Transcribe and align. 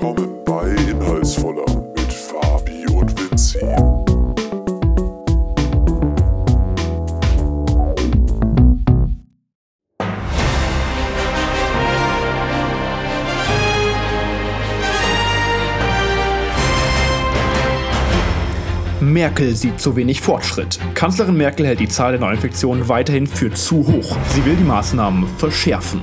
willkommen 0.00 0.44
bei 0.44 0.68
Inhaltsvoller 0.88 1.64
mit 1.96 2.12
Fabi 2.12 2.86
und 2.92 3.18
Vinci. 3.18 3.58
Merkel 19.00 19.56
sieht 19.56 19.80
zu 19.80 19.96
wenig 19.96 20.20
Fortschritt. 20.20 20.78
Kanzlerin 20.94 21.36
Merkel 21.36 21.66
hält 21.66 21.80
die 21.80 21.88
Zahl 21.88 22.12
der 22.12 22.20
Neuinfektionen 22.20 22.88
weiterhin 22.88 23.26
für 23.26 23.52
zu 23.52 23.84
hoch. 23.86 24.16
Sie 24.28 24.44
will 24.44 24.54
die 24.54 24.64
Maßnahmen 24.64 25.26
verschärfen. 25.38 26.00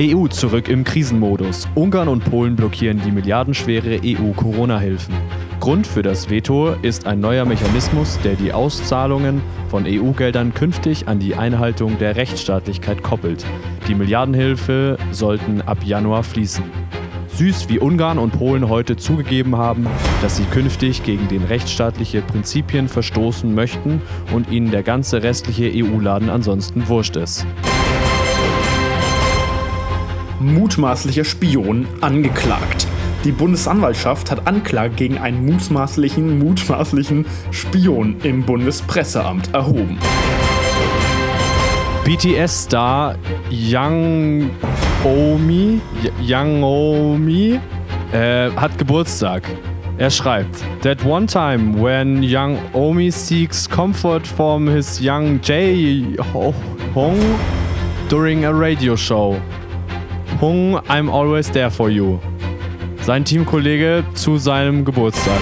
EU 0.00 0.26
zurück 0.26 0.68
im 0.68 0.82
Krisenmodus. 0.82 1.68
Ungarn 1.76 2.08
und 2.08 2.24
Polen 2.24 2.56
blockieren 2.56 3.00
die 3.04 3.12
milliardenschwere 3.12 4.00
EU-Corona-Hilfen. 4.04 5.14
Grund 5.60 5.86
für 5.86 6.02
das 6.02 6.28
Veto 6.28 6.74
ist 6.82 7.06
ein 7.06 7.20
neuer 7.20 7.44
Mechanismus, 7.44 8.18
der 8.24 8.34
die 8.34 8.52
Auszahlungen 8.52 9.40
von 9.68 9.84
EU-Geldern 9.86 10.52
künftig 10.52 11.06
an 11.06 11.20
die 11.20 11.36
Einhaltung 11.36 11.96
der 11.98 12.16
Rechtsstaatlichkeit 12.16 13.04
koppelt. 13.04 13.46
Die 13.86 13.94
Milliardenhilfe 13.94 14.98
sollten 15.12 15.62
ab 15.62 15.84
Januar 15.84 16.24
fließen. 16.24 16.64
Süß 17.28 17.68
wie 17.68 17.78
Ungarn 17.78 18.18
und 18.18 18.32
Polen 18.32 18.68
heute 18.68 18.96
zugegeben 18.96 19.56
haben, 19.56 19.86
dass 20.22 20.38
sie 20.38 20.44
künftig 20.44 21.04
gegen 21.04 21.28
den 21.28 21.44
rechtsstaatliche 21.44 22.20
Prinzipien 22.20 22.88
verstoßen 22.88 23.54
möchten 23.54 24.02
und 24.32 24.50
ihnen 24.50 24.72
der 24.72 24.82
ganze 24.82 25.22
restliche 25.22 25.70
EU-Laden 25.72 26.30
ansonsten 26.30 26.88
wurscht 26.88 27.14
ist. 27.14 27.46
Mutmaßlicher 30.52 31.24
Spion 31.24 31.86
angeklagt. 32.00 32.86
Die 33.24 33.32
Bundesanwaltschaft 33.32 34.30
hat 34.30 34.46
Anklage 34.46 34.94
gegen 34.94 35.16
einen 35.16 35.46
mutmaßlichen, 35.46 36.38
mutmaßlichen 36.38 37.24
Spion 37.50 38.16
im 38.22 38.42
Bundespresseamt 38.42 39.54
erhoben. 39.54 39.98
BTS-Star 42.04 43.16
Young 43.50 44.50
Omi, 45.04 45.80
Young 46.20 46.62
Omi 46.62 47.58
äh, 48.12 48.50
hat 48.50 48.76
Geburtstag. 48.76 49.42
Er 49.96 50.10
schreibt, 50.10 50.62
That 50.82 51.02
one 51.06 51.26
time 51.26 51.80
when 51.82 52.22
young 52.22 52.58
Omi 52.74 53.10
seeks 53.10 53.66
comfort 53.66 54.26
from 54.26 54.68
his 54.68 55.00
young 55.00 55.40
Jae 55.40 56.18
Hong 56.94 57.18
during 58.10 58.44
a 58.44 58.50
radio 58.50 58.96
show. 58.96 59.40
Hung, 60.40 60.78
I'm 60.88 61.08
always 61.08 61.50
there 61.50 61.70
for 61.70 61.88
you. 61.88 62.18
Sein 63.02 63.24
Teamkollege 63.24 64.04
zu 64.14 64.36
seinem 64.36 64.84
Geburtstag. 64.84 65.38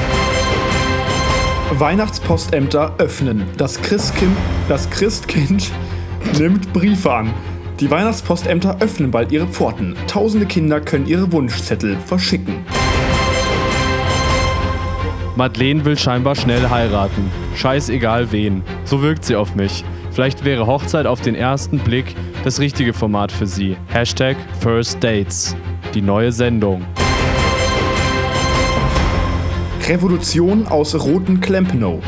Weihnachtspostämter 1.70 2.94
öffnen. 2.98 3.44
Das 3.56 3.80
Christkind, 3.80 4.36
das 4.68 4.90
Christkind 4.90 5.70
nimmt 6.38 6.72
Briefe 6.74 7.12
an. 7.12 7.32
Die 7.80 7.90
Weihnachtspostämter 7.90 8.76
öffnen 8.80 9.10
bald 9.10 9.32
ihre 9.32 9.46
Pforten. 9.46 9.96
Tausende 10.06 10.44
Kinder 10.46 10.80
können 10.80 11.06
ihre 11.06 11.32
Wunschzettel 11.32 11.96
verschicken. 11.96 12.56
Madeleine 15.36 15.84
will 15.86 15.98
scheinbar 15.98 16.34
schnell 16.34 16.68
heiraten. 16.68 17.30
Scheißegal 17.56 18.30
wen. 18.30 18.62
So 18.84 19.00
wirkt 19.00 19.24
sie 19.24 19.36
auf 19.36 19.54
mich. 19.54 19.84
Vielleicht 20.10 20.44
wäre 20.44 20.66
Hochzeit 20.66 21.06
auf 21.06 21.22
den 21.22 21.34
ersten 21.34 21.78
Blick 21.78 22.14
das 22.44 22.60
richtige 22.60 22.92
Format 22.92 23.30
für 23.30 23.46
sie. 23.46 23.76
Hashtag 23.88 24.36
First 24.60 25.02
Dates. 25.02 25.56
Die 25.94 26.02
neue 26.02 26.32
Sendung. 26.32 26.84
Revolution 29.88 30.66
aus 30.66 30.94
Roten 30.94 31.40
Klempenow. 31.40 32.02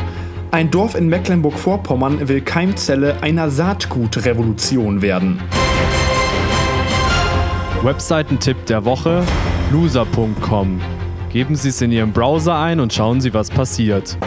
Ein 0.51 0.71
Dorf 0.71 0.95
in 0.95 1.07
Mecklenburg-Vorpommern 1.07 2.27
will 2.27 2.41
Keimzelle 2.41 3.21
einer 3.21 3.49
Saatgutrevolution 3.49 5.01
werden. 5.01 5.39
Webseitentipp 7.83 8.65
der 8.65 8.85
Woche: 8.85 9.23
loser.com. 9.71 10.81
Geben 11.31 11.55
Sie 11.55 11.69
es 11.69 11.81
in 11.81 11.91
Ihrem 11.91 12.13
Browser 12.13 12.57
ein 12.57 12.79
und 12.79 12.93
schauen 12.93 13.19
Sie, 13.19 13.33
was 13.33 13.49
passiert. 13.49 14.17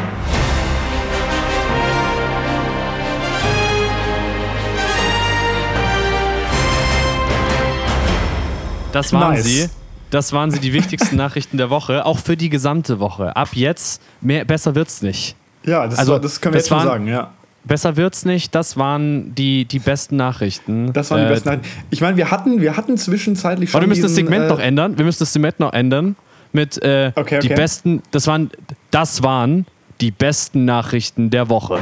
Das 8.98 9.12
waren 9.12 9.34
Nice. 9.34 9.44
sie. 9.44 9.68
Das 10.10 10.32
waren 10.32 10.50
sie, 10.50 10.58
die 10.58 10.72
wichtigsten 10.72 11.16
Nachrichten 11.24 11.56
der 11.58 11.70
Woche, 11.70 12.04
auch 12.06 12.18
für 12.18 12.36
die 12.36 12.48
gesamte 12.48 12.98
Woche. 12.98 13.36
Ab 13.36 13.50
jetzt, 13.52 14.00
mehr, 14.20 14.44
besser 14.44 14.74
wird's 14.74 15.02
nicht. 15.02 15.36
Ja, 15.64 15.86
das, 15.86 15.98
Also, 15.98 16.12
war, 16.12 16.20
das 16.20 16.40
können 16.40 16.54
wir 16.54 16.58
das 16.58 16.64
jetzt 16.64 16.68
schon 16.68 16.78
waren- 16.78 16.86
sagen, 16.86 17.06
ja. 17.08 17.30
Besser 17.64 17.96
wird's 17.96 18.24
nicht, 18.24 18.54
das 18.54 18.78
waren 18.78 19.34
die, 19.34 19.66
die 19.66 19.78
besten 19.80 20.16
Nachrichten. 20.16 20.92
Das 20.94 21.10
waren 21.10 21.20
die 21.20 21.26
Äh, 21.26 21.28
besten 21.30 21.48
Nachrichten. 21.50 21.68
Ich 21.90 22.00
meine, 22.00 22.16
wir 22.16 22.30
hatten, 22.30 22.60
wir 22.62 22.76
hatten 22.78 22.96
zwischenzeitlich 22.96 23.70
schon. 23.70 23.78
Aber 23.78 23.84
wir 23.84 23.88
müssen 23.88 24.02
das 24.02 24.12
diesen, 24.12 24.24
Segment 24.26 24.46
äh, 24.46 24.48
noch 24.48 24.58
ändern. 24.60 24.96
Wir 24.96 25.04
müssen 25.04 25.18
das 25.18 25.32
Segment 25.34 25.60
noch 25.60 25.72
ändern. 25.74 26.16
Mit 26.52 26.82
äh, 26.82 27.12
Okay, 27.14 27.40
die 27.40 27.48
okay. 27.48 27.56
besten, 27.56 28.02
das 28.10 28.26
waren, 28.26 28.50
das 28.90 29.22
waren 29.22 29.66
die 30.00 30.10
besten 30.10 30.64
Nachrichten 30.64 31.28
der 31.28 31.50
Woche. 31.50 31.78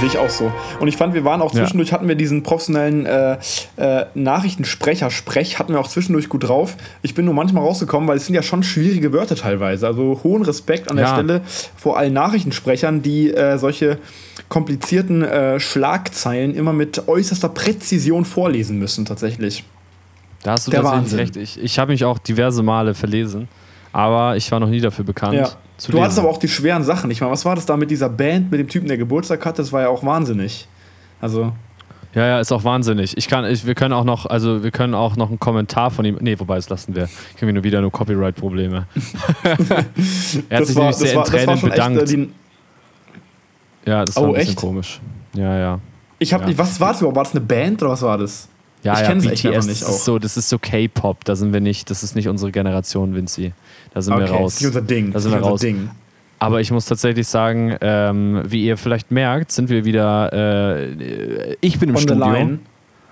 Sehe 0.00 0.08
ich 0.08 0.18
auch 0.18 0.28
so. 0.30 0.52
Und 0.80 0.86
ich 0.88 0.96
fand, 0.96 1.14
wir 1.14 1.24
waren 1.24 1.42
auch 1.42 1.52
Ja. 1.52 1.62
zwischendurch, 1.62 1.92
hatten 1.92 2.06
wir 2.06 2.14
diesen 2.14 2.42
professionellen 2.44 3.04
äh, 3.06 3.36
äh, 3.76 4.06
Nachrichtensprecher-Sprech, 4.14 5.58
hatten 5.58 5.72
wir 5.72 5.80
auch 5.80 5.88
zwischendurch 5.88 6.28
gut 6.28 6.48
drauf. 6.48 6.76
Ich 7.02 7.14
bin 7.14 7.24
nur 7.24 7.34
manchmal 7.34 7.64
rausgekommen, 7.64 8.08
weil 8.08 8.16
es 8.16 8.26
sind 8.26 8.34
ja 8.34 8.42
schon 8.42 8.62
schwierige 8.62 9.12
Wörter 9.12 9.34
teilweise. 9.36 9.86
Also 9.86 10.20
hohen 10.22 10.42
Respekt 10.42 10.90
an 10.90 10.96
der 10.96 11.06
Ja. 11.06 11.14
Stelle 11.14 11.40
vor 11.76 11.98
allen 11.98 12.12
Nachrichtensprechern, 12.12 13.02
die 13.02 13.32
äh, 13.32 13.58
solche 13.58 13.98
komplizierten 14.48 15.22
äh, 15.22 15.58
Schlagzeilen 15.60 16.54
immer 16.54 16.72
mit 16.72 17.08
äußerster 17.08 17.48
Präzision 17.48 18.24
vorlesen 18.24 18.78
müssen, 18.78 19.04
tatsächlich. 19.04 19.64
Da 20.44 20.52
hast 20.52 20.66
du 20.68 20.70
Der 20.70 20.82
tatsächlich 20.82 21.02
Wahnsinn. 21.12 21.18
recht. 21.18 21.36
Ich, 21.36 21.60
ich 21.62 21.78
habe 21.78 21.90
mich 21.92 22.04
auch 22.04 22.18
diverse 22.18 22.62
Male 22.62 22.94
verlesen, 22.94 23.48
aber 23.92 24.36
ich 24.36 24.50
war 24.52 24.60
noch 24.60 24.68
nie 24.68 24.80
dafür 24.80 25.04
bekannt. 25.04 25.34
Ja. 25.34 25.48
Du 25.86 26.00
hattest 26.00 26.16
lesen. 26.16 26.20
aber 26.20 26.28
auch 26.30 26.38
die 26.38 26.48
schweren 26.48 26.82
Sachen. 26.84 27.10
Ich 27.10 27.20
meine, 27.20 27.32
was 27.32 27.44
war 27.44 27.54
das 27.54 27.64
da 27.66 27.76
mit 27.76 27.90
dieser 27.90 28.08
Band, 28.08 28.50
mit 28.50 28.58
dem 28.60 28.68
Typen, 28.68 28.88
der 28.88 28.98
Geburtstag 28.98 29.44
hat? 29.46 29.58
Das 29.58 29.72
war 29.72 29.82
ja 29.82 29.88
auch 29.88 30.02
wahnsinnig. 30.04 30.66
Also, 31.20 31.52
Ja, 32.14 32.26
ja, 32.26 32.40
ist 32.40 32.50
auch 32.52 32.64
wahnsinnig. 32.64 33.16
Ich 33.16 33.28
kann, 33.28 33.44
ich, 33.44 33.64
wir 33.66 33.74
können 33.74 33.92
auch 33.92 34.02
noch, 34.04 34.26
also 34.26 34.62
wir 34.64 34.70
können 34.72 34.94
auch 34.94 35.14
noch 35.16 35.28
einen 35.28 35.38
Kommentar 35.38 35.90
von 35.90 36.04
ihm. 36.04 36.16
Nee, 36.20 36.38
wobei, 36.38 36.56
das 36.56 36.68
lassen 36.68 36.96
wir. 36.96 37.04
Kriegen 37.36 37.46
wir 37.48 37.52
nur 37.52 37.64
wieder 37.64 37.80
nur 37.80 37.92
Copyright-Probleme. 37.92 38.86
er 40.48 40.58
hat 40.58 40.66
sich 40.66 40.76
nämlich 40.76 40.96
sehr 40.96 41.14
in 41.14 41.24
Tränen 41.24 41.60
bedankt. 41.60 42.02
echt. 42.02 42.12
Äh, 42.14 42.28
ja, 43.86 44.04
das 44.04 44.16
war 44.16 44.22
Oh, 44.24 44.26
ein 44.28 44.32
bisschen 44.34 44.48
echt? 44.50 44.58
komisch. 44.58 45.00
Ja, 45.34 45.56
ja. 45.58 45.78
ich 46.18 46.32
habe 46.32 46.42
Ja. 46.44 46.48
nicht, 46.48 46.58
was 46.58 46.80
war 46.80 46.88
das 46.92 47.00
überhaupt? 47.00 47.16
War 47.16 47.24
das 47.24 47.32
eine 47.32 47.40
Band 47.42 47.82
oder 47.82 47.92
was 47.92 48.02
war 48.02 48.18
das? 48.18 48.48
Ja, 48.84 48.92
Ich 48.94 49.00
ja, 49.00 49.06
kenn's 49.06 49.24
BTS, 49.24 49.44
echt 49.44 49.44
nicht 49.68 49.84
auch. 49.84 49.88
ist 49.90 50.04
so, 50.04 50.18
das 50.18 50.36
ist 50.36 50.48
so 50.48 50.58
K-Pop, 50.58 51.24
da 51.24 51.34
sind 51.36 51.52
wir 51.52 51.60
nicht, 51.60 51.90
das 51.90 52.02
ist 52.02 52.14
nicht 52.14 52.28
unsere 52.28 52.52
Generation, 52.52 53.14
Vinci. 53.14 53.52
Da 53.92 54.02
sind 54.02 54.16
wir 54.16 54.24
Okay, 54.24 54.32
raus. 54.36 54.54
ist 54.54 54.60
nicht 54.60 54.66
unser 54.68 54.82
Ding. 54.82 55.12
Da 55.12 55.18
sind 55.20 55.32
wir 55.32 55.40
raus. 55.40 55.60
Ding. 55.60 55.90
Aber 56.40 56.60
ich 56.60 56.70
muss 56.70 56.86
tatsächlich 56.86 57.26
sagen, 57.26 57.76
ähm, 57.80 58.42
wie 58.46 58.64
ihr 58.64 58.76
vielleicht 58.76 59.10
merkt, 59.10 59.50
sind 59.50 59.68
wir 59.70 59.84
wieder, 59.84 60.32
äh, 60.32 61.56
ich 61.60 61.80
bin 61.80 61.88
im 61.88 61.96
On 61.96 62.00
the 62.02 62.06
Studio, 62.06 62.24
line. 62.32 62.58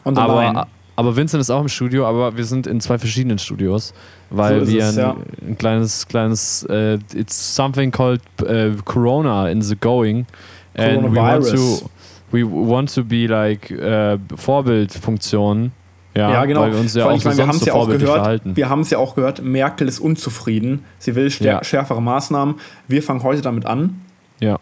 On 0.05 0.15
the 0.15 0.21
line. 0.21 0.31
aber, 0.31 0.69
aber 0.95 1.17
Vincent 1.17 1.41
ist 1.41 1.51
auch 1.51 1.61
im 1.63 1.69
Studio, 1.69 2.07
aber 2.07 2.37
wir 2.37 2.45
sind 2.45 2.69
in 2.69 2.81
zwei 2.81 2.99
verschiedenen 2.99 3.39
Studios, 3.41 3.93
weil 4.31 4.65
So 4.65 4.73
wir 4.73 4.85
es, 4.85 4.97
ein, 4.97 5.03
ja. 5.03 5.17
ein 5.45 5.59
kleines, 5.59 6.07
kleines, 6.07 6.63
äh, 6.71 6.99
it's 7.15 7.57
something 7.57 7.91
called 7.91 8.21
äh, 8.47 8.71
Corona 8.85 9.49
in 9.51 9.61
the 9.61 9.75
going, 9.75 10.27
and 10.77 11.13
we 11.13 11.17
want 11.17 11.45
to, 11.51 11.91
we 12.33 12.43
want 12.45 12.95
to 12.95 13.05
be 13.05 13.27
like 13.27 13.71
äh, 13.71 14.19
Vorbildfunktion. 14.35 15.73
Ja, 16.15 16.31
Ja, 16.31 16.45
genau. 16.47 16.63
Weil 16.63 16.73
wir 16.73 16.81
uns 16.81 16.95
ja 16.95 17.05
allem, 17.05 17.13
auch 17.15 17.19
ich 17.19 17.25
meine, 17.25 17.37
wir 17.37 17.47
haben 17.47 17.57
es 17.57 17.61
so 17.61 17.67
ja 17.67 17.75
auch 17.75 17.87
gehört. 17.89 18.03
verhalten. 18.17 18.57
Wir 18.57 18.69
haben 18.71 18.81
es 18.81 18.91
ja 18.91 18.99
auch 18.99 19.15
gehört. 19.15 19.43
Merkel 19.43 19.87
ist 19.87 19.99
unzufrieden. 20.01 20.85
Sie 20.99 21.15
will 21.15 21.31
Ja. 21.41 21.63
schärfere 21.63 22.01
Maßnahmen. 22.01 22.55
Wir 22.89 23.03
fangen 23.03 23.23
heute 23.23 23.43
damit 23.43 23.67
an, 23.67 24.01
Ja. 24.41 24.59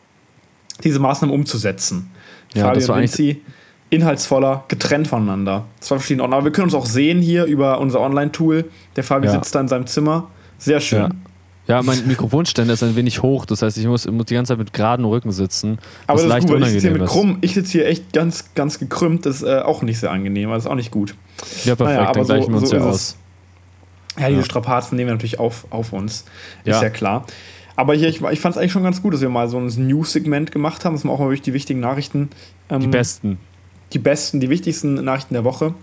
diese 0.82 0.98
Maßnahmen 0.98 1.32
umzusetzen. 1.34 2.10
Ja, 2.54 2.64
Fabi 2.66 2.80
das 2.80 2.88
war 2.88 2.98
Vinci, 3.00 3.42
inhaltsvoller, 3.90 4.64
getrennt 4.68 5.06
voneinander. 5.06 5.64
Zwei 5.80 5.96
verschiedene 5.98 6.22
Ordner. 6.24 6.38
Aber 6.38 6.46
wir 6.46 6.52
können 6.52 6.64
uns 6.66 6.74
auch 6.74 6.86
sehen 6.86 7.20
hier 7.20 7.44
über 7.44 7.78
unser 7.80 8.00
Online-Tool. 8.00 8.64
Der 8.96 9.04
Fabi 9.04 9.28
sitzt 9.28 9.54
da 9.54 9.60
in 9.60 9.68
seinem 9.68 9.86
Zimmer. 9.86 10.28
Sehr 10.58 10.80
schön. 10.80 11.14
Ja. 11.66 11.76
Ja, 11.76 11.82
mein 11.82 12.06
Mikrofonständer 12.06 12.74
ist 12.74 12.82
ein 12.82 12.94
wenig 12.94 13.22
hoch, 13.22 13.46
das 13.46 13.62
heißt, 13.62 13.78
ich 13.78 13.86
muss, 13.86 14.06
muss 14.10 14.26
die 14.26 14.34
ganze 14.34 14.50
Zeit 14.50 14.58
mit 14.58 14.72
geradem 14.74 15.06
Rücken 15.06 15.32
sitzen. 15.32 15.78
Aber 16.06 16.16
das 16.16 16.24
ist 16.24 16.28
leicht 16.28 16.46
gut, 16.48 16.60
ich 16.60 16.66
sitze 16.68 16.88
hier 16.90 16.98
mit 16.98 17.06
krumm. 17.08 17.38
Ich 17.40 17.54
sitze 17.54 17.72
hier 17.72 17.86
echt 17.86 18.12
ganz, 18.12 18.52
ganz 18.54 18.78
gekrümmt. 18.78 19.24
Das 19.24 19.36
ist 19.36 19.42
äh, 19.48 19.60
auch 19.60 19.80
nicht 19.82 19.98
sehr 19.98 20.10
angenehm. 20.10 20.50
Also 20.50 20.66
ist 20.68 20.70
auch 20.72 20.76
nicht 20.76 20.90
gut. 20.90 21.14
Ja, 21.64 21.74
perfekt, 21.74 21.96
Naja, 21.98 22.00
aber 22.08 22.12
dann 22.12 22.24
so- 22.26 22.34
gleichen 22.34 22.52
wir 22.52 22.58
uns 22.60 22.68
so 22.70 22.76
ja 22.76 22.82
aus. 22.84 22.94
es. 22.96 23.16
Ja, 24.20 24.28
diese 24.28 24.40
Ja. 24.40 24.44
Strapazen 24.44 24.96
nehmen 24.96 25.08
wir 25.08 25.14
natürlich 25.14 25.38
auf, 25.40 25.66
auf 25.70 25.92
uns. 25.94 26.24
Ja. 26.64 26.76
Ist 26.76 26.82
ja 26.82 26.90
klar. 26.90 27.24
Aber 27.76 27.94
hier, 27.94 28.08
ich, 28.08 28.20
ich 28.22 28.40
fand 28.40 28.54
es 28.54 28.58
eigentlich 28.58 28.70
schon 28.72 28.84
ganz 28.84 29.00
gut, 29.02 29.14
dass 29.14 29.20
wir 29.22 29.28
mal 29.30 29.48
so 29.48 29.58
ein 29.58 29.66
News-Segment 29.88 30.52
gemacht 30.52 30.84
haben, 30.84 30.94
dass 30.94 31.02
wir 31.04 31.10
auch 31.10 31.18
mal 31.18 31.24
wirklich 31.26 31.42
die 31.42 31.54
wichtigen 31.54 31.80
Nachrichten, 31.80 32.28
ähm, 32.68 32.80
Die 32.82 32.86
besten. 32.88 33.38
die 33.94 33.98
besten, 33.98 34.38
die 34.38 34.50
wichtigsten 34.50 34.94
Nachrichten 34.94 35.32
der 35.34 35.44
Woche 35.44 35.74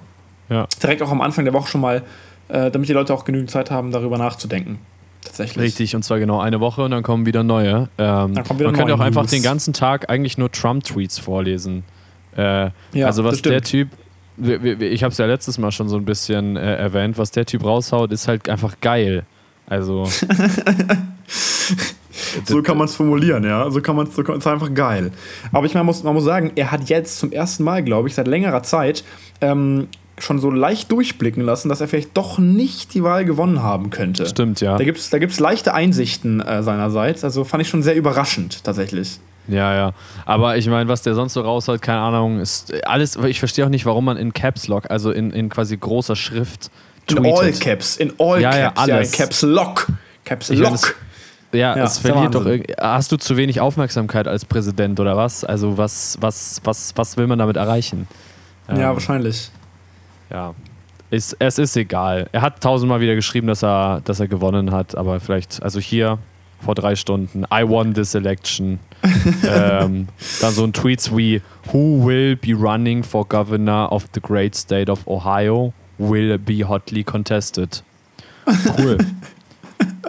Ja. 0.47 0.67
Direkt 0.81 1.01
auch 1.01 1.09
am 1.11 1.21
Anfang 1.21 1.43
der 1.43 1.53
Woche 1.53 1.67
schon 1.69 1.81
mal, 1.81 2.03
äh, 2.49 2.69
damit 2.71 2.87
die 2.87 2.93
Leute 2.93 3.13
auch 3.13 3.25
genügend 3.25 3.49
Zeit 3.51 3.71
haben, 3.71 3.91
darüber 3.91 4.17
nachzudenken. 4.17 4.77
Tatsächlich. 5.23 5.63
Richtig, 5.65 5.95
und 5.95 6.03
zwar 6.03 6.19
genau 6.19 6.39
eine 6.39 6.59
Woche 6.59 6.83
und 6.83 6.91
dann 6.91 7.03
kommen 7.03 7.25
wieder 7.25 7.43
neue. 7.43 7.89
Ähm, 7.97 8.33
Dann 8.33 8.43
kommen 8.43 8.59
wieder 8.59 8.69
man 8.69 8.75
könnte 8.79 8.93
auch 8.93 8.97
neue 8.97 9.07
einfach 9.07 9.21
News. 9.23 9.31
den 9.31 9.43
ganzen 9.43 9.73
Tag 9.73 10.09
eigentlich 10.09 10.37
nur 10.37 10.51
Trump-Tweets 10.51 11.19
vorlesen. 11.19 11.83
Äh, 12.35 12.69
Ja, 12.93 13.05
also 13.05 13.23
was 13.23 13.41
der 13.41 13.61
Typ, 13.61 13.89
ich 14.37 15.03
habe 15.03 15.11
es 15.11 15.17
ja 15.17 15.25
letztes 15.27 15.57
Mal 15.59 15.71
schon 15.71 15.87
so 15.89 15.97
ein 15.97 16.05
bisschen 16.05 16.57
äh, 16.57 16.75
erwähnt, 16.75 17.17
was 17.17 17.31
der 17.31 17.45
Typ 17.45 17.63
raushaut, 17.63 18.11
ist 18.11 18.27
halt 18.27 18.49
einfach 18.49 18.75
geil. 18.81 19.23
Also 19.67 20.07
So 22.45 22.61
kann 22.61 22.77
man 22.77 22.85
es 22.87 22.95
formulieren, 22.95 23.43
ja. 23.43 23.69
So 23.71 23.81
kann 23.81 23.95
man 23.95 24.07
es, 24.07 24.15
so 24.15 24.23
kann- 24.23 24.37
ist 24.37 24.47
einfach 24.47 24.73
geil. 24.73 25.11
Aber 25.51 25.65
ich 25.65 25.73
meine, 25.73 25.81
man 25.83 25.87
muss, 25.87 26.03
man 26.03 26.13
muss 26.13 26.23
sagen, 26.23 26.51
er 26.55 26.71
hat 26.71 26.89
jetzt 26.89 27.19
zum 27.19 27.31
ersten 27.31 27.63
Mal, 27.63 27.83
glaube 27.83 28.07
ich, 28.07 28.15
seit 28.15 28.27
längerer 28.27 28.63
Zeit 28.63 29.03
ähm, 29.41 29.87
schon 30.17 30.39
so 30.39 30.51
leicht 30.51 30.91
durchblicken 30.91 31.43
lassen, 31.43 31.69
dass 31.69 31.81
er 31.81 31.87
vielleicht 31.87 32.15
doch 32.15 32.37
nicht 32.37 32.93
die 32.93 33.03
Wahl 33.03 33.25
gewonnen 33.25 33.63
haben 33.63 33.89
könnte. 33.89 34.25
stimmt, 34.27 34.61
ja. 34.61 34.77
Da 34.77 34.83
gibt 34.83 34.99
es 34.99 35.09
da 35.09 35.17
gibt's 35.19 35.39
leichte 35.39 35.73
Einsichten 35.73 36.41
äh, 36.41 36.61
seinerseits. 36.63 37.23
Also 37.23 37.43
fand 37.43 37.63
ich 37.63 37.69
schon 37.69 37.81
sehr 37.81 37.95
überraschend, 37.95 38.63
tatsächlich. 38.63 39.19
Ja, 39.47 39.73
ja. 39.73 39.91
Aber 40.25 40.57
ich 40.57 40.67
meine, 40.67 40.87
was 40.87 41.01
der 41.01 41.15
sonst 41.15 41.33
so 41.33 41.41
raushaut, 41.41 41.81
keine 41.81 41.99
Ahnung, 41.99 42.39
ist 42.39 42.71
alles, 42.85 43.15
ich 43.15 43.39
verstehe 43.39 43.65
auch 43.65 43.69
nicht, 43.69 43.85
warum 43.87 44.05
man 44.05 44.17
in 44.17 44.33
Caps 44.33 44.67
Lock, 44.67 44.91
also 44.91 45.09
in, 45.11 45.31
in 45.31 45.49
quasi 45.49 45.75
großer 45.75 46.15
Schrift 46.15 46.69
In 47.09 47.15
tweetet. 47.17 47.39
all 47.39 47.51
Caps, 47.53 47.97
in 47.97 48.13
all 48.19 48.39
Ja, 48.39 48.55
ja, 48.55 48.69
Caps, 48.71 48.87
ja, 48.87 48.95
alles. 48.95 49.11
in 49.13 49.17
Caps 49.17 49.41
Lock. 49.41 49.87
Caps 50.23 50.49
Ich 50.51 50.59
meine, 50.59 50.75
Lock. 50.75 50.95
Ja, 51.53 51.75
Ja, 51.75 51.83
es 51.83 51.97
verliert 51.97 52.35
doch 52.35 52.45
Wahnsinn. 52.45 52.61
irgendwie. 52.65 52.75
Hast 52.79 53.11
du 53.11 53.17
zu 53.17 53.35
wenig 53.35 53.59
Aufmerksamkeit 53.59 54.27
als 54.27 54.45
Präsident 54.45 54.99
oder 54.99 55.17
was? 55.17 55.43
Also 55.43 55.77
was, 55.77 56.17
was, 56.21 56.61
was, 56.63 56.93
was 56.95 57.17
will 57.17 57.25
man 57.27 57.39
damit 57.39 57.57
erreichen? 57.57 58.07
ja, 58.69 58.75
Ähm, 58.75 58.93
wahrscheinlich. 58.93 59.49
Ja. 60.31 60.55
Ist, 61.09 61.35
es 61.39 61.57
ist 61.57 61.75
egal. 61.75 62.29
Er 62.31 62.41
hat 62.41 62.61
tausendmal 62.61 63.01
wieder 63.01 63.15
geschrieben, 63.15 63.47
dass 63.47 63.63
er, 63.63 64.01
dass 64.05 64.19
er 64.21 64.27
gewonnen 64.27 64.71
hat, 64.71 64.95
aber 64.95 65.19
vielleicht, 65.19 65.61
also 65.61 65.79
hier 65.79 66.19
vor 66.63 66.75
drei 66.75 66.95
Stunden, 66.95 67.43
I 67.53 67.67
won 67.67 67.93
this 67.93 68.15
election. 68.15 68.79
ähm, 69.43 70.07
dann 70.41 70.53
so 70.53 70.63
ein 70.63 70.73
Tweets 70.73 71.15
wie 71.15 71.41
Who 71.73 72.05
will 72.05 72.35
be 72.35 72.53
running 72.53 73.03
for 73.03 73.27
governor 73.27 73.91
of 73.91 74.05
the 74.13 74.21
great 74.21 74.55
state 74.55 74.89
of 74.91 75.05
Ohio 75.07 75.73
will 75.97 76.37
be 76.37 76.67
hotly 76.67 77.03
contested. 77.03 77.83
Cool. 78.77 78.97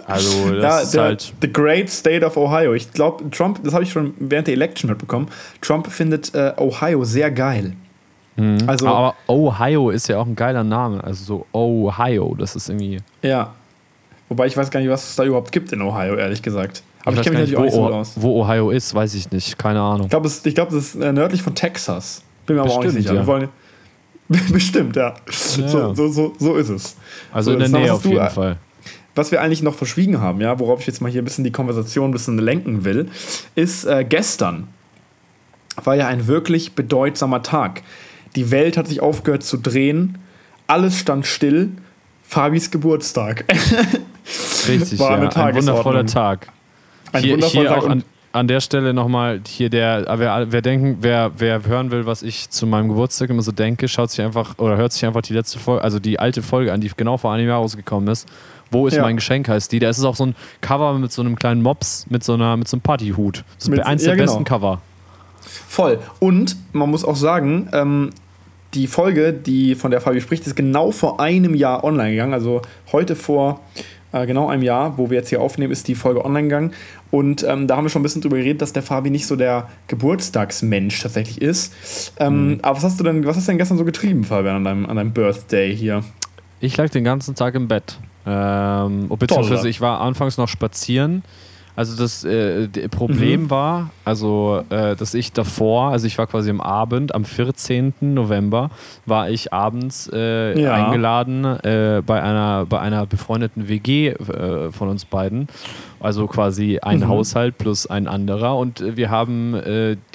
Also 0.05 0.51
das 0.51 0.63
Ja, 0.63 0.79
ist 0.79 0.93
der, 0.93 1.01
halt. 1.03 1.33
The 1.41 1.51
Great 1.51 1.89
State 1.89 2.25
of 2.25 2.35
Ohio. 2.35 2.73
Ich 2.73 2.91
glaube, 2.91 3.29
Trump, 3.29 3.63
das 3.63 3.73
habe 3.73 3.83
ich 3.83 3.91
schon 3.91 4.13
während 4.19 4.47
der 4.47 4.53
Election 4.53 4.89
mitbekommen. 4.89 5.29
Trump 5.61 5.87
findet 5.87 6.35
äh, 6.35 6.51
Ohio 6.57 7.05
sehr 7.05 7.31
geil. 7.31 7.73
Also, 8.67 8.87
aber 8.87 9.15
Ohio 9.27 9.89
ist 9.91 10.07
ja 10.07 10.17
auch 10.19 10.25
ein 10.25 10.35
geiler 10.35 10.63
Name. 10.63 11.03
Also 11.03 11.23
so 11.23 11.45
Ohio, 11.57 12.35
das 12.37 12.55
ist 12.55 12.69
irgendwie. 12.69 12.99
ja. 13.21 13.53
Wobei 14.29 14.47
ich 14.47 14.57
weiß 14.57 14.71
gar 14.71 14.79
nicht, 14.79 14.89
was 14.89 15.09
es 15.09 15.15
da 15.15 15.25
überhaupt 15.25 15.51
gibt 15.51 15.71
in 15.73 15.81
Ohio, 15.81 16.15
ehrlich 16.15 16.41
gesagt. 16.41 16.81
Aber 17.03 17.11
ich, 17.11 17.17
weiß 17.19 17.23
kenne 17.25 17.39
mich 17.39 17.51
natürlich 17.51 17.59
auch 17.59 17.63
nicht 17.65 17.73
so 17.91 17.93
aus. 17.93 18.13
wo 18.15 18.41
Ohio 18.41 18.71
ist, 18.71 18.95
weiß 18.95 19.13
ich 19.13 19.29
nicht. 19.29 19.59
Keine 19.59 19.79
Ahnung. 19.81 20.05
Ich 20.05 20.09
glaube, 20.09 20.25
es- 20.27 20.43
ich 20.43 20.55
glaub, 20.55 20.69
das 20.69 20.77
ist 20.77 20.95
äh, 20.95 21.11
nördlich 21.11 21.43
von 21.43 21.53
Texas. 21.53 22.23
Bin 22.47 22.55
mir 22.55 22.63
aber 22.63 22.71
auch 22.71 22.83
nicht 22.83 22.95
Bestimmt, 22.95 23.03
sicher. 23.09 23.19
ja. 23.19 23.27
Wollen, 23.27 23.49
bestimmt, 24.51 24.95
ja. 24.95 25.09
Ja. 25.57 25.67
So, 25.67 25.93
so, 25.93 26.07
so, 26.07 26.33
so 26.39 26.55
ist 26.55 26.69
es. 26.69 26.95
Also 27.31 27.51
So, 27.51 27.57
in 27.57 27.59
der 27.59 27.79
Nähe 27.79 27.89
was 27.89 27.97
auf 27.97 28.01
du, 28.03 28.09
jeden 28.09 28.21
äh, 28.25 28.29
Fall. 28.29 28.57
Was 29.13 29.31
wir 29.31 29.41
eigentlich 29.41 29.61
noch 29.61 29.75
verschwiegen 29.75 30.19
haben, 30.19 30.41
ja, 30.41 30.57
worauf 30.57 30.79
ich 30.79 30.87
jetzt 30.87 31.01
mal 31.01 31.11
hier 31.11 31.21
ein 31.21 31.25
bisschen 31.25 31.43
die 31.43 31.51
Konversation 31.51 32.09
ein 32.09 32.13
bisschen 32.13 32.39
lenken 32.39 32.85
will, 32.85 33.09
ist 33.53 33.85
äh, 33.85 34.03
gestern 34.07 34.69
war 35.83 35.95
ja 35.95 36.07
ein 36.07 36.25
wirklich 36.27 36.73
bedeutsamer 36.73 37.43
Tag. 37.43 37.83
Die 38.35 38.51
Welt 38.51 38.77
hat 38.77 38.87
sich 38.87 39.01
aufgehört 39.01 39.43
zu 39.43 39.57
drehen, 39.57 40.17
alles 40.67 40.97
stand 40.99 41.25
still. 41.25 41.69
Fabis 42.23 42.71
Geburtstag. 42.71 43.45
Richtig, 44.67 44.97
war 44.99 45.21
ja. 45.21 45.29
Ein 45.29 45.55
wundervoller 45.55 46.05
Tag. 46.05 46.47
Ein 47.11 47.23
hier, 47.23 47.33
wundervoller 47.33 47.61
hier 47.61 47.69
Tag 47.69 47.83
auch 47.83 47.89
an, 47.89 48.03
an 48.31 48.47
der 48.47 48.59
Stelle 48.61 48.93
nochmal, 48.93 49.41
hier 49.47 49.69
der, 49.69 50.05
wer, 50.17 50.51
wer 50.51 50.61
denken, 50.61 50.97
wer, 51.01 51.31
wer 51.37 51.63
hören 51.65 51.91
will, 51.91 52.05
was 52.07 52.23
ich 52.23 52.49
zu 52.49 52.65
meinem 52.65 52.87
Geburtstag 52.87 53.29
immer 53.29 53.43
so 53.43 53.51
denke, 53.51 53.87
schaut 53.87 54.09
sich 54.09 54.21
einfach 54.25 54.57
oder 54.57 54.77
hört 54.77 54.93
sich 54.93 55.05
einfach 55.05 55.21
die 55.21 55.33
letzte 55.33 55.59
Folge, 55.59 55.83
also 55.83 55.99
die 55.99 56.17
alte 56.17 56.41
Folge 56.41 56.73
an, 56.73 56.81
die 56.81 56.89
genau 56.95 57.17
vor 57.17 57.31
einem 57.33 57.47
Jahr 57.47 57.59
rausgekommen 57.59 58.09
ist. 58.09 58.27
Wo 58.71 58.87
ist 58.87 58.95
Ja. 58.95 59.03
mein 59.03 59.17
Geschenk, 59.17 59.47
heißt 59.49 59.71
die. 59.71 59.77
Da 59.77 59.89
ist 59.89 59.99
es 59.99 60.03
auch 60.03 60.15
so 60.15 60.25
ein 60.25 60.35
Cover 60.61 60.97
mit 60.97 61.11
so 61.11 61.21
einem 61.21 61.35
kleinen 61.35 61.61
Mops, 61.61 62.07
mit 62.09 62.23
so, 62.23 62.33
einer, 62.33 62.57
mit 62.57 62.67
so 62.67 62.77
einem 62.77 62.81
Partyhut. 62.81 63.43
Das 63.57 63.65
ist 63.65 63.69
Mit- 63.69 63.85
eins 63.85 64.01
ja, 64.01 64.07
der 64.09 64.15
genau. 64.17 64.31
besten 64.31 64.43
Cover. 64.45 64.81
Voll. 65.67 65.99
Und 66.19 66.55
man 66.71 66.89
muss 66.89 67.05
auch 67.05 67.15
sagen, 67.17 67.69
ähm, 67.73 68.09
die 68.73 68.87
Folge, 68.87 69.33
die 69.33 69.75
von 69.75 69.91
der 69.91 70.01
Fabi 70.01 70.21
spricht, 70.21 70.47
ist 70.47 70.55
genau 70.55 70.91
vor 70.91 71.19
einem 71.19 71.55
Jahr 71.55 71.83
online 71.83 72.11
gegangen. 72.11 72.33
Also 72.33 72.61
heute 72.91 73.15
vor 73.15 73.61
äh, 74.11 74.25
genau 74.25 74.47
einem 74.47 74.63
Jahr, 74.63 74.97
wo 74.97 75.09
wir 75.09 75.17
jetzt 75.17 75.29
hier 75.29 75.41
aufnehmen, 75.41 75.71
ist 75.71 75.87
die 75.87 75.95
Folge 75.95 76.23
online 76.23 76.47
gegangen. 76.47 76.73
Und 77.11 77.43
ähm, 77.43 77.67
da 77.67 77.77
haben 77.77 77.85
wir 77.85 77.89
schon 77.89 78.01
ein 78.01 78.03
bisschen 78.03 78.21
drüber 78.21 78.37
geredet, 78.37 78.61
dass 78.61 78.73
der 78.73 78.83
Fabi 78.83 79.09
nicht 79.09 79.27
so 79.27 79.35
der 79.35 79.69
Geburtstagsmensch 79.87 81.01
tatsächlich 81.01 81.41
ist. 81.41 81.73
Ähm, 82.19 82.59
Aber 82.61 82.77
was 82.77 82.83
hast 82.83 82.99
du 82.99 83.03
denn, 83.03 83.25
was 83.25 83.35
hast 83.35 83.47
du 83.47 83.51
denn 83.51 83.57
gestern 83.57 83.77
so 83.77 83.85
getrieben, 83.85 84.23
Fabian, 84.23 84.57
an 84.57 84.63
deinem, 84.63 84.85
an 84.85 84.95
deinem 84.95 85.13
Birthday 85.13 85.75
hier? 85.75 86.03
Ich 86.59 86.77
lag 86.77 86.89
den 86.89 87.03
ganzen 87.03 87.35
Tag 87.35 87.55
im 87.55 87.67
Bett. 87.67 87.99
Ähm, 88.25 89.09
beziehungsweise 89.09 89.61
Toll. 89.61 89.69
ich 89.69 89.81
war 89.81 89.99
anfangs 89.99 90.37
noch 90.37 90.47
spazieren. 90.47 91.23
Also 91.75 91.97
das 91.97 92.23
äh, 92.23 92.67
Problem 92.89 93.43
Mhm. 93.43 93.49
war, 93.49 93.89
also 94.05 94.61
äh, 94.69 94.95
dass 94.95 95.15
ich 95.15 95.31
davor, 95.33 95.89
also 95.89 96.05
ich 96.05 96.17
war 96.19 96.27
quasi 96.27 96.51
am 96.51 96.61
Abend, 96.61 97.15
am 97.15 97.25
14. 97.25 97.93
November, 98.01 98.69
war 99.07 99.29
ich 99.31 99.51
abends 99.53 100.07
äh, 100.13 100.61
Ja. 100.61 100.73
eingeladen 100.75 101.45
äh, 101.45 102.03
bei, 102.05 102.21
einer, 102.21 102.67
bei 102.67 102.79
einer 102.79 103.07
befreundeten 103.07 103.67
WG 103.69 104.09
äh, 104.09 104.71
von 104.71 104.89
uns 104.89 105.05
beiden. 105.05 105.47
Also 105.99 106.27
quasi 106.27 106.79
ein 106.79 106.99
Mhm. 106.99 107.07
Haushalt 107.07 107.57
plus 107.57 107.87
ein 107.87 108.07
anderer. 108.07 108.55
Und 108.57 108.81
äh, 108.81 108.95
wir 108.95 109.09
haben 109.09 109.55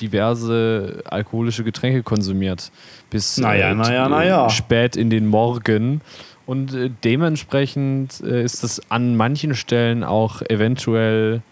diverse 0.00 1.02
alkoholische 1.10 1.64
Getränke 1.64 2.02
konsumiert. 2.02 2.70
Bis 3.10 3.38
Naja, 3.38 3.74
naja, 3.74 4.08
naja. 4.08 4.50
spät 4.50 4.96
in 4.96 5.10
den 5.10 5.26
Morgen. 5.26 6.02
Und 6.48 6.72
äh, 6.72 6.90
dementsprechend 7.04 8.22
äh, 8.22 8.42
ist 8.42 8.64
es 8.64 8.80
an 8.90 9.16
manchen 9.16 9.54
Stellen 9.54 10.02
auch 10.02 10.40
eventuell. 10.48 11.42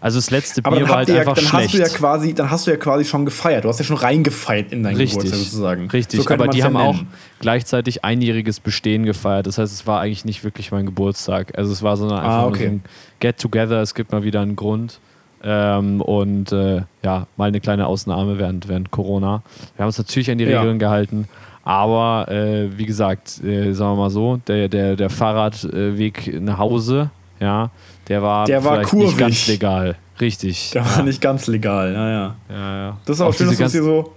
Also 0.00 0.18
das 0.18 0.30
letzte 0.30 0.62
Bier 0.62 0.88
war 0.88 0.98
halt 0.98 1.08
ja, 1.08 1.20
einfach 1.20 1.34
dann, 1.34 1.44
hast 1.52 1.70
schlecht. 1.70 1.74
du 1.74 1.78
ja 1.78 1.88
quasi, 1.88 2.34
dann 2.34 2.50
hast 2.52 2.66
du 2.66 2.70
ja 2.70 2.76
quasi 2.76 3.04
schon 3.04 3.24
gefeiert. 3.24 3.64
Du 3.64 3.68
hast 3.68 3.78
ja 3.80 3.84
schon 3.84 3.96
reingefeiert 3.96 4.70
in 4.70 4.84
deinen 4.84 4.94
Richtig, 4.96 5.18
Geburtstag 5.18 5.38
sozusagen. 5.40 5.90
richtig. 5.90 6.22
So 6.22 6.30
aber 6.30 6.46
die 6.46 6.58
ja 6.58 6.66
haben 6.66 6.76
auch 6.76 6.94
nennen. 6.94 7.08
gleichzeitig 7.40 8.04
einjähriges 8.04 8.60
Bestehen 8.60 9.04
gefeiert. 9.04 9.48
Das 9.48 9.58
heißt, 9.58 9.72
es 9.72 9.88
war 9.88 10.00
eigentlich 10.00 10.24
nicht 10.24 10.44
wirklich 10.44 10.70
mein 10.70 10.86
Geburtstag. 10.86 11.58
Also 11.58 11.72
es 11.72 11.82
war 11.82 11.96
so 11.96 12.04
eine 12.04 12.18
einfach 12.20 12.30
Ah, 12.30 12.46
okay. 12.46 12.64
so 12.66 12.70
ein 12.74 12.82
Get-Together. 13.18 13.82
Es 13.82 13.94
gibt 13.94 14.12
mal 14.12 14.22
wieder 14.22 14.40
einen 14.42 14.54
Grund. 14.54 15.00
Ähm, 15.42 16.00
und 16.00 16.52
äh, 16.52 16.82
ja, 17.02 17.26
mal 17.36 17.48
eine 17.48 17.60
kleine 17.60 17.86
Ausnahme 17.86 18.38
während, 18.38 18.68
während 18.68 18.92
Corona. 18.92 19.42
Wir 19.74 19.82
haben 19.82 19.88
uns 19.88 19.98
natürlich 19.98 20.30
an 20.30 20.38
die 20.38 20.44
Ja. 20.44 20.60
Regeln 20.60 20.78
gehalten. 20.78 21.26
Aber 21.64 22.30
äh, 22.30 22.68
wie 22.76 22.84
gesagt, 22.84 23.42
äh, 23.42 23.72
sagen 23.72 23.92
wir 23.92 24.02
mal 24.02 24.10
so, 24.10 24.38
der, 24.46 24.68
der, 24.68 24.96
der 24.96 25.08
Fahrradweg 25.10 26.40
nach 26.40 26.58
Hause, 26.58 27.10
ja, 27.40 27.70
der 28.08 28.22
war, 28.22 28.44
Der 28.46 28.62
war 28.64 28.74
vielleicht 28.74 28.92
nicht 28.92 29.02
kurvig. 29.02 29.18
ganz 29.18 29.46
legal. 29.48 29.96
Richtig. 30.20 30.70
Der 30.72 30.82
ja. 30.82 30.96
war 30.96 31.02
nicht 31.02 31.20
ganz 31.20 31.46
legal, 31.46 31.92
ja, 31.92 32.10
ja. 32.10 32.36
Ja. 32.50 32.96
Das 33.06 33.16
ist 33.16 33.20
auch, 33.22 33.28
Auch 33.28 33.34
schön, 33.34 33.48
dass 33.48 33.56
du 33.56 33.64
es 33.64 33.72
hier 33.72 33.82
so. 33.82 34.12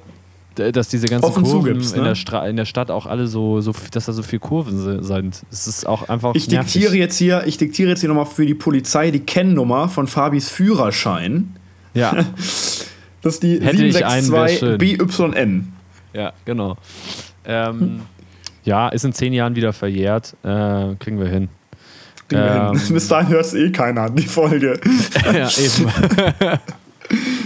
Dass 0.56 0.88
diese 0.90 1.06
ganzen 1.08 1.24
Kurven 1.26 1.46
zugibst, 1.46 1.94
in, 1.96 2.02
ne? 2.02 2.08
der 2.10 2.16
Stra 2.16 2.48
in 2.48 2.56
der 2.58 2.66
Stadt 2.66 2.90
auch 2.90 3.06
alle 3.06 3.28
so, 3.28 3.62
so 3.62 3.74
dass 3.92 4.08
da 4.08 4.12
so 4.12 4.24
viele 4.24 4.40
Kurven 4.40 4.78
si- 4.78 5.04
sind. 5.04 5.44
Es 5.52 5.68
ist 5.68 5.88
auch 5.88 6.10
einfach. 6.10 6.34
Ich 6.34 6.48
nervig. 6.50 6.74
diktiere 6.74 6.96
jetzt 6.96 7.16
hier, 7.18 7.44
ich 7.46 7.58
diktiere 7.58 7.90
jetzt 7.90 8.00
hier 8.00 8.10
nochmal 8.10 8.26
für 8.26 8.44
die 8.46 8.56
Polizei 8.56 9.12
die 9.12 9.20
Kennnummer 9.20 9.88
von 9.88 10.08
Fabis 10.08 10.50
Führerschein. 10.50 11.56
Ja, 11.94 12.12
Das 13.22 13.34
ist 13.36 13.44
die 13.44 13.60
Hätte 13.62 13.86
ich 13.86 14.04
einen, 14.06 14.32
wär 14.32 14.48
schön. 14.50 14.80
762 14.80 15.36
BYN. 15.36 15.74
ja, 16.14 16.34
genau. 16.46 16.76
Ähm, 17.48 18.02
ja, 18.64 18.90
ist 18.90 19.06
in 19.06 19.14
zehn 19.14 19.34
Jahren 19.34 19.56
wieder 19.56 19.72
verjährt. 19.74 20.36
Äh, 20.44 20.96
kriegen 21.00 21.20
wir 21.20 21.28
hin. 21.28 21.48
Kriegen 22.28 22.42
wir 22.44 22.52
Ähm. 22.74 22.78
hin. 22.80 22.82
Bis 22.94 23.08
dahin 23.08 23.30
hört 23.30 23.46
es 23.46 23.54
eh 23.54 23.72
keiner, 23.72 24.10
die 24.10 24.24
Folge. 24.28 24.80
ja, 25.26 25.50
eben. 25.50 25.92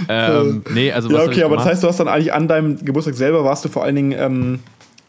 ähm, 0.09 0.63
nee, 0.73 0.91
also 0.91 1.09
was 1.11 1.17
ja, 1.17 1.23
okay, 1.25 1.43
aber 1.43 1.57
das 1.57 1.65
heißt, 1.65 1.83
du 1.83 1.87
hast 1.87 1.99
dann 1.99 2.07
eigentlich 2.07 2.33
an 2.33 2.47
deinem 2.47 2.83
Geburtstag 2.83 3.13
selber 3.15 3.43
warst 3.43 3.63
du 3.63 3.69
vor 3.69 3.83
allen 3.83 3.95
Dingen 3.95 4.11
ähm, 4.17 4.59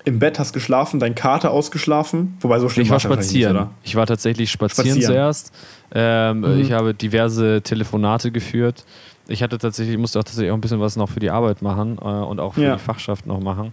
im 0.05 0.19
Bett, 0.19 0.39
hast 0.39 0.53
geschlafen, 0.53 1.01
dein 1.01 1.15
Kater 1.15 1.51
ausgeschlafen. 1.53 2.37
Wobei 2.41 2.59
so 2.59 2.69
schlimm 2.69 2.85
Ich 2.85 2.91
war 2.91 3.01
spazieren. 3.01 3.57
Nicht, 3.57 3.69
ich 3.85 3.97
war 3.97 4.07
tatsächlich 4.07 4.51
spazieren, 4.51 4.89
Spazieren. 4.91 5.13
zuerst. 5.15 5.53
Ähm, 5.95 6.41
Mhm. 6.41 6.61
Ich 6.61 6.73
habe 6.73 6.93
diverse 6.93 7.63
Telefonate 7.63 8.31
geführt. 8.33 8.85
Ich 9.29 9.43
hatte 9.43 9.57
tatsächlich, 9.59 9.97
musste 9.99 10.19
auch 10.19 10.25
tatsächlich 10.25 10.51
auch 10.51 10.57
ein 10.57 10.61
bisschen 10.61 10.81
was 10.81 10.97
noch 10.97 11.09
für 11.09 11.21
die 11.21 11.31
Arbeit 11.31 11.63
machen 11.63 11.97
äh, 11.99 12.05
und 12.05 12.41
auch 12.41 12.55
für 12.55 12.63
Ja. 12.63 12.75
die 12.75 12.81
Fachschaft 12.83 13.27
noch 13.27 13.41
machen. 13.41 13.73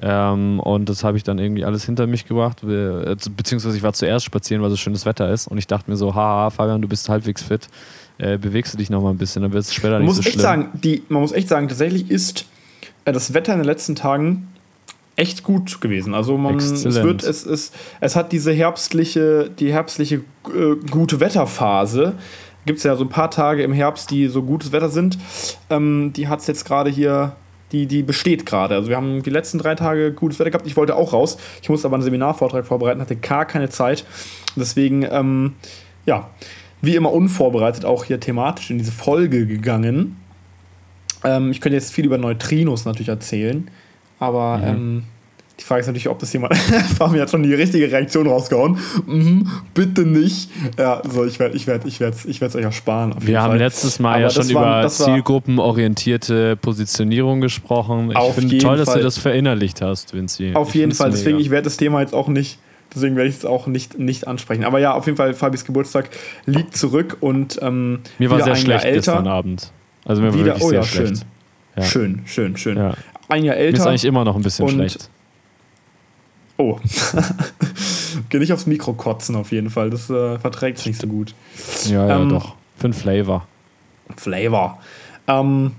Ähm, 0.00 0.60
und 0.60 0.88
das 0.88 1.04
habe 1.04 1.16
ich 1.16 1.22
dann 1.22 1.38
irgendwie 1.38 1.64
alles 1.64 1.84
hinter 1.84 2.06
mich 2.06 2.26
gebracht. 2.26 2.62
Äh, 2.64 3.16
beziehungsweise 3.36 3.76
ich 3.76 3.82
war 3.82 3.92
zuerst 3.92 4.24
spazieren, 4.24 4.62
weil 4.62 4.70
so 4.70 4.76
schönes 4.76 5.06
Wetter 5.06 5.30
ist. 5.30 5.46
Und 5.46 5.58
ich 5.58 5.66
dachte 5.66 5.90
mir 5.90 5.96
so, 5.96 6.14
haha, 6.14 6.50
Fabian, 6.50 6.82
du 6.82 6.88
bist 6.88 7.08
halbwegs 7.08 7.42
fit. 7.42 7.68
Äh, 8.18 8.38
bewegst 8.38 8.74
du 8.74 8.78
dich 8.78 8.90
noch 8.90 9.02
mal 9.02 9.10
ein 9.10 9.18
bisschen, 9.18 9.42
dann 9.42 9.52
wird 9.52 9.64
es 9.64 9.74
später 9.74 9.94
Man 9.94 10.02
nicht 10.02 10.08
muss 10.08 10.16
so 10.16 10.22
echt 10.22 10.32
schlimm. 10.32 10.42
sagen, 10.42 10.68
die, 10.74 11.02
man 11.08 11.20
muss 11.20 11.32
echt 11.32 11.48
sagen, 11.48 11.68
tatsächlich 11.68 12.10
ist 12.10 12.46
äh, 13.04 13.12
das 13.12 13.34
Wetter 13.34 13.52
in 13.52 13.58
den 13.58 13.66
letzten 13.66 13.96
Tagen 13.96 14.48
echt 15.16 15.42
gut 15.42 15.80
gewesen. 15.80 16.14
Also 16.14 16.36
man, 16.36 16.56
es 16.56 16.84
wird, 16.84 17.22
es, 17.22 17.46
es, 17.46 17.72
es 18.00 18.16
hat 18.16 18.32
diese 18.32 18.52
herbstliche, 18.52 19.50
die 19.58 19.72
herbstliche 19.72 20.16
äh, 20.46 20.76
gute 20.90 21.20
Wetterphase. 21.20 22.14
Gibt 22.66 22.78
es 22.78 22.84
ja 22.84 22.96
so 22.96 23.04
ein 23.04 23.10
paar 23.10 23.30
Tage 23.30 23.62
im 23.62 23.72
Herbst, 23.72 24.10
die 24.10 24.26
so 24.28 24.42
gutes 24.42 24.72
Wetter 24.72 24.88
sind. 24.88 25.18
Ähm, 25.70 26.12
die 26.14 26.28
hat 26.28 26.40
es 26.40 26.46
jetzt 26.46 26.64
gerade 26.64 26.90
hier, 26.90 27.36
die, 27.72 27.86
die 27.86 28.02
besteht 28.02 28.46
gerade. 28.46 28.74
Also 28.74 28.88
wir 28.88 28.96
haben 28.96 29.22
die 29.22 29.30
letzten 29.30 29.58
drei 29.58 29.74
Tage 29.74 30.12
gutes 30.12 30.38
Wetter 30.38 30.50
gehabt. 30.50 30.66
Ich 30.66 30.76
wollte 30.76 30.96
auch 30.96 31.12
raus. 31.12 31.38
Ich 31.62 31.68
musste 31.68 31.86
aber 31.86 31.96
einen 31.96 32.04
Seminarvortrag 32.04 32.66
vorbereiten, 32.66 33.00
hatte 33.00 33.16
gar 33.16 33.46
keine 33.46 33.68
Zeit. 33.68 34.04
Deswegen, 34.56 35.06
ähm, 35.10 35.54
ja, 36.06 36.30
wie 36.82 36.96
immer 36.96 37.12
unvorbereitet 37.12 37.84
auch 37.84 38.04
hier 38.04 38.20
thematisch 38.20 38.70
in 38.70 38.78
diese 38.78 38.92
Folge 38.92 39.46
gegangen. 39.46 40.16
Ähm, 41.24 41.50
ich 41.50 41.60
könnte 41.60 41.76
jetzt 41.76 41.92
viel 41.92 42.04
über 42.04 42.18
Neutrinos 42.18 42.84
natürlich 42.84 43.08
erzählen, 43.08 43.70
aber 44.18 44.60
ähm, 44.62 45.04
die 45.60 45.64
Frage 45.64 45.82
ist 45.82 45.86
natürlich, 45.86 46.08
ob 46.08 46.18
das 46.18 46.32
jemand. 46.32 46.56
Fabi 46.98 47.18
hat 47.18 47.30
schon 47.30 47.42
die 47.44 47.54
richtige 47.54 47.90
Reaktion 47.90 48.26
rausgehauen. 48.26 48.76
Mhm, 49.06 49.48
bitte 49.72 50.02
nicht. 50.02 50.50
Ja, 50.78 51.00
so, 51.08 51.24
ich 51.24 51.38
werde 51.38 51.56
ich 51.56 51.66
werd, 51.66 51.84
ich 51.86 52.00
ich 52.00 52.42
euch 52.42 52.54
ersparen. 52.56 53.14
Wir 53.20 53.40
haben 53.40 53.50
Fall. 53.50 53.58
letztes 53.58 53.98
Mal 54.00 54.14
Aber 54.14 54.20
ja 54.22 54.30
schon 54.30 54.52
war- 54.54 54.80
über 54.80 54.88
zielgruppenorientierte 54.88 56.56
Positionierung 56.56 57.40
gesprochen. 57.40 58.10
Ich 58.12 58.34
finde 58.34 58.58
toll, 58.58 58.76
dass 58.78 58.88
Fall. 58.88 58.98
du 58.98 59.04
das 59.04 59.18
verinnerlicht 59.18 59.80
hast, 59.80 60.12
Vinci. 60.14 60.52
Auf 60.54 60.68
Ich 60.70 60.74
jeden 60.74 60.92
Fall, 60.92 61.10
deswegen, 61.10 61.36
mega. 61.36 61.44
ich 61.46 61.50
werde 61.50 61.64
das 61.64 61.76
Thema 61.76 62.00
jetzt 62.00 62.14
auch 62.14 62.28
nicht, 62.28 62.58
deswegen 62.94 63.16
werde 63.16 63.28
ich 63.30 63.36
es 63.36 63.44
auch 63.44 63.66
nicht, 63.66 63.98
nicht 63.98 64.26
ansprechen. 64.26 64.64
Aber 64.64 64.78
ja, 64.80 64.94
auf 64.94 65.06
jeden 65.06 65.16
Fall, 65.16 65.34
Fabis 65.34 65.64
Geburtstag 65.64 66.10
liegt 66.46 66.76
zurück 66.76 67.16
und 67.20 67.58
ähm, 67.62 68.00
Mir 68.18 68.30
war 68.30 68.42
sehr 68.42 68.54
ein 68.54 68.56
schlecht 68.60 68.82
Jahr 68.84 68.92
älter. 68.92 69.12
gestern 69.12 69.26
Abend. 69.28 69.70
Also 70.04 70.20
mir 70.20 70.28
war 70.28 70.34
Wieder, 70.34 70.46
wirklich 70.46 70.64
oh 70.64 70.68
sehr 70.70 70.80
ja, 70.80 70.84
schlecht. 70.84 71.08
schön. 71.18 71.20
Ja. 71.76 71.82
Schön, 71.82 72.22
schön, 72.26 72.56
schön. 72.56 72.76
Ja. 72.76 72.94
Ein 73.28 73.44
Jahr 73.44 73.56
Mir 73.56 73.62
ist 73.62 73.78
älter. 73.78 73.88
eigentlich 73.88 74.04
immer 74.04 74.24
noch 74.24 74.36
ein 74.36 74.42
bisschen 74.42 74.68
schlecht. 74.68 75.08
Oh. 76.56 76.78
Geh 78.28 78.38
nicht 78.38 78.52
aufs 78.52 78.66
Mikro 78.66 78.92
kotzen 78.92 79.34
auf 79.36 79.50
jeden 79.52 79.70
Fall. 79.70 79.90
Das 79.90 80.08
äh, 80.10 80.38
verträgt 80.38 80.78
es 80.78 80.86
nicht 80.86 81.00
so 81.00 81.06
gut. 81.06 81.34
Ja, 81.86 82.06
ja, 82.06 82.20
ähm, 82.20 82.28
doch. 82.28 82.54
Für 82.76 82.84
einen 82.84 82.92
Flavor. 82.94 83.46
Flavor. 84.16 84.78
Ähm, 85.26 85.72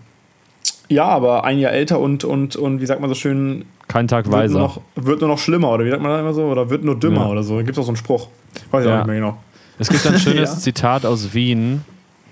ja, 0.89 1.05
aber 1.05 1.44
ein 1.46 1.60
Jahr 1.60 1.72
älter 1.72 2.00
und, 2.00 2.24
und, 2.24 2.55
und 2.55 2.82
wie 2.82 2.86
sagt 2.86 3.00
man 3.01 3.10
so 3.10 3.15
schön, 3.15 3.65
Kein 3.88 4.08
Tag 4.08 4.25
wird 4.25 4.32
nur, 4.34 4.39
weiser. 4.44 4.60
noch, 4.60 4.82
wird 4.96 5.20
nur 5.22 5.29
noch 5.29 5.39
schlimmer, 5.39 5.70
oder 5.72 5.86
wie 5.86 5.89
sagt 5.89 6.01
man 6.01 6.12
das 6.12 6.20
immer 6.22 6.34
so? 6.34 6.44
Oder 6.46 6.70
wird 6.70 6.84
nur 6.84 7.00
dümmer 7.00 7.22
Ja. 7.22 7.27
oder 7.29 7.44
so. 7.44 7.58
Gibt 7.58 7.72
es 7.72 7.77
auch 7.79 7.84
so 7.84 7.89
einen 7.89 7.98
Spruch. 7.98 8.27
Weiß 8.72 8.84
ich 8.84 8.89
Ja. 8.89 8.96
auch 8.96 8.98
nicht 9.00 9.08
mehr 9.08 9.15
genau. 9.15 9.38
Es 9.79 9.89
gibt 9.89 10.05
ein 10.08 10.20
schönes 10.20 10.51
Ja. 10.53 10.58
Zitat 10.60 11.05
aus 11.05 11.34
Wien. 11.34 11.84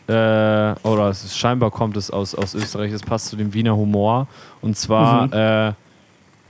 Äh, 0.07 0.11
oder 0.11 1.09
ist, 1.11 1.37
scheinbar 1.37 1.71
kommt 1.71 1.95
es 1.95 2.11
aus, 2.11 2.35
aus 2.35 2.55
Österreich. 2.55 2.91
Es 2.91 3.01
passt 3.03 3.27
zu 3.27 3.37
dem 3.37 3.53
Wiener 3.53 3.75
Humor. 3.77 4.27
Und 4.61 4.77
zwar, 4.77 5.27
Mhm. 5.27 5.33
äh, 5.33 5.73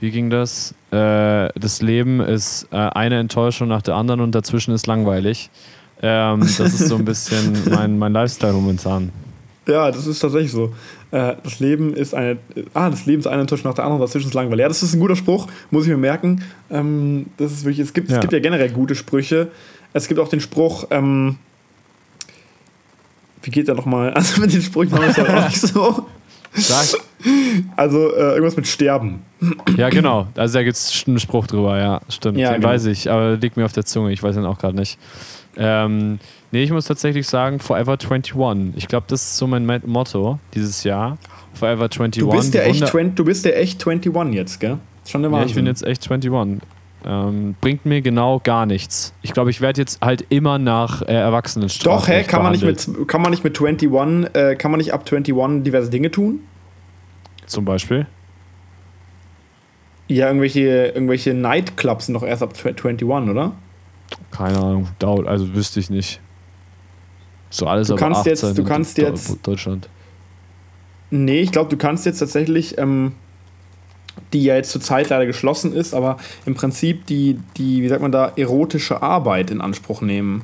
wie 0.00 0.10
ging 0.10 0.28
das? 0.28 0.74
Äh, 0.94 1.50
das 1.58 1.82
Leben 1.82 2.20
ist 2.20 2.68
äh, 2.70 2.76
eine 2.76 3.18
Enttäuschung 3.18 3.68
nach 3.68 3.82
der 3.82 3.96
anderen 3.96 4.20
und 4.20 4.32
dazwischen 4.34 4.72
ist 4.74 4.86
langweilig. 4.86 5.50
Ähm, 6.02 6.40
das 6.40 6.60
ist 6.60 6.88
so 6.88 6.96
ein 6.96 7.04
bisschen 7.04 7.56
mein, 7.70 7.98
mein 7.98 8.12
Lifestyle 8.12 8.52
momentan. 8.52 9.10
Ja, 9.66 9.90
das 9.90 10.06
ist 10.06 10.20
tatsächlich 10.20 10.52
so. 10.52 10.72
Äh, 11.10 11.36
das 11.42 11.58
Leben 11.58 11.94
ist 11.94 12.14
eine. 12.14 12.36
Ah, 12.74 12.90
das 12.90 13.06
Leben 13.06 13.20
ist 13.20 13.26
eine 13.26 13.40
Enttäuschung 13.40 13.68
nach 13.70 13.74
der 13.74 13.84
anderen, 13.84 14.00
dazwischen 14.02 14.28
ist 14.28 14.34
langweilig. 14.34 14.60
Ja, 14.60 14.68
das 14.68 14.82
ist 14.82 14.94
ein 14.94 15.00
guter 15.00 15.16
Spruch, 15.16 15.48
muss 15.70 15.84
ich 15.84 15.90
mir 15.90 15.96
merken. 15.96 16.42
Ähm, 16.70 17.26
das 17.38 17.50
ist 17.52 17.64
wirklich, 17.64 17.80
es, 17.86 17.92
gibt, 17.92 18.10
Ja. 18.10 18.16
es 18.16 18.20
gibt 18.20 18.32
ja 18.32 18.38
generell 18.40 18.70
gute 18.70 18.94
Sprüche. 18.94 19.48
Es 19.94 20.06
gibt 20.06 20.20
auch 20.20 20.28
den 20.28 20.40
Spruch, 20.40 20.86
ähm, 20.90 21.36
wie 23.42 23.50
geht 23.50 23.68
der 23.68 23.74
nochmal? 23.74 24.12
Also 24.14 24.40
mit 24.40 24.52
den 24.52 24.62
Sprüchen 24.62 24.92
haben 24.92 25.02
wir 25.02 25.10
es 25.10 25.16
ja 25.16 25.24
auch 25.24 25.48
nicht 25.48 25.60
so. 25.60 26.06
Sag, 26.52 27.00
Also 27.76 28.14
äh, 28.14 28.32
irgendwas 28.34 28.56
mit 28.56 28.66
Sterben. 28.66 29.22
ja, 29.76 29.88
genau. 29.88 30.26
Also 30.36 30.58
da 30.58 30.62
gibt 30.64 30.76
es 30.76 31.04
einen 31.06 31.18
Spruch 31.18 31.46
drüber, 31.46 31.78
ja, 31.78 32.00
stimmt. 32.08 32.38
Ja, 32.38 32.52
Den 32.52 32.60
genau. 32.60 32.72
weiß 32.72 32.86
ich, 32.86 33.10
aber 33.10 33.36
liegt 33.36 33.56
mir 33.56 33.64
auf 33.64 33.72
der 33.72 33.84
Zunge. 33.84 34.12
Ich 34.12 34.22
weiß 34.22 34.36
ihn 34.36 34.44
auch 34.44 34.58
gerade 34.58 34.76
nicht. 34.76 34.98
Ähm, 35.56 36.18
nee, 36.50 36.62
ich 36.64 36.70
muss 36.72 36.86
tatsächlich 36.86 37.26
sagen, 37.28 37.60
Forever 37.60 37.92
21. 37.92 38.74
Ich 38.76 38.88
glaube, 38.88 39.06
das 39.08 39.22
ist 39.22 39.36
so 39.36 39.46
mein 39.46 39.66
Motto 39.86 40.38
dieses 40.54 40.82
Jahr. 40.84 41.16
Forever 41.54 41.84
21. 41.84 42.20
Du 42.22 42.30
bist, 42.30 42.52
ja 42.54 42.62
echt 42.62 42.74
Wunder- 42.80 42.86
20, 42.90 43.14
du 43.16 43.24
bist 43.24 43.44
ja 43.44 43.52
echt 43.52 43.86
21 43.86 44.34
jetzt, 44.34 44.60
gell? 44.60 44.78
Schon 45.06 45.22
der 45.22 45.30
Ja, 45.30 45.36
Wahnsinn. 45.36 45.48
ich 45.50 45.54
bin 45.54 45.66
jetzt 45.66 45.84
echt 45.86 46.10
21. 46.10 46.60
Ähm, 47.06 47.54
bringt 47.60 47.84
mir 47.84 48.00
genau 48.00 48.40
gar 48.42 48.64
nichts. 48.64 49.12
Ich 49.20 49.32
glaube, 49.34 49.50
ich 49.50 49.60
werde 49.60 49.78
jetzt 49.80 50.00
halt 50.00 50.24
immer 50.30 50.58
nach 50.58 51.02
äh, 51.02 51.12
Erwachsenenstrafrecht 51.12 52.08
Doch, 52.08 52.08
hä? 52.08 52.24
Kann 52.24 52.42
man, 52.42 52.52
nicht 52.52 52.64
mit, 52.64 52.88
kann 53.08 53.20
man 53.20 53.30
nicht 53.30 53.44
mit 53.44 53.60
21, 53.60 54.34
äh, 54.34 54.56
kann 54.56 54.70
man 54.70 54.78
nicht 54.78 54.94
ab 54.94 55.02
21 55.10 55.62
diverse 55.62 55.90
Dinge 55.90 56.10
tun? 56.10 56.40
Zum 57.46 57.64
Beispiel. 57.64 58.06
Ja, 60.08 60.26
irgendwelche, 60.26 60.60
irgendwelche 60.88 61.32
Nightclubs 61.34 62.06
sind 62.06 62.14
doch 62.14 62.22
erst 62.22 62.42
ab 62.42 62.52
21, 62.62 63.04
oder? 63.08 63.52
Keine 64.30 64.58
Ahnung. 64.58 64.88
Dauert, 64.98 65.26
also 65.26 65.54
wüsste 65.54 65.80
ich 65.80 65.88
nicht. 65.90 66.20
So 67.50 67.66
alles 67.66 67.88
Du 67.88 67.96
kannst 67.96 68.20
18 68.20 68.30
jetzt- 68.32 68.58
du 68.58 68.64
kannst 68.64 68.98
jetzt- 68.98 69.46
Deutschland. 69.46 69.88
Nee, 71.10 71.40
ich 71.40 71.52
glaube, 71.52 71.70
du 71.70 71.76
kannst 71.76 72.04
jetzt 72.06 72.18
tatsächlich, 72.18 72.76
ähm, 72.78 73.12
die 74.32 74.42
ja 74.44 74.56
jetzt 74.56 74.70
zur 74.72 74.80
Zeit 74.80 75.08
leider 75.10 75.26
geschlossen 75.26 75.72
ist, 75.72 75.94
aber 75.94 76.18
im 76.44 76.54
Prinzip 76.54 77.06
die, 77.06 77.38
die, 77.56 77.82
wie 77.82 77.88
sagt 77.88 78.02
man 78.02 78.12
da, 78.12 78.32
erotische 78.36 79.02
Arbeit 79.02 79.50
in 79.50 79.60
Anspruch 79.60 80.00
nehmen. 80.02 80.42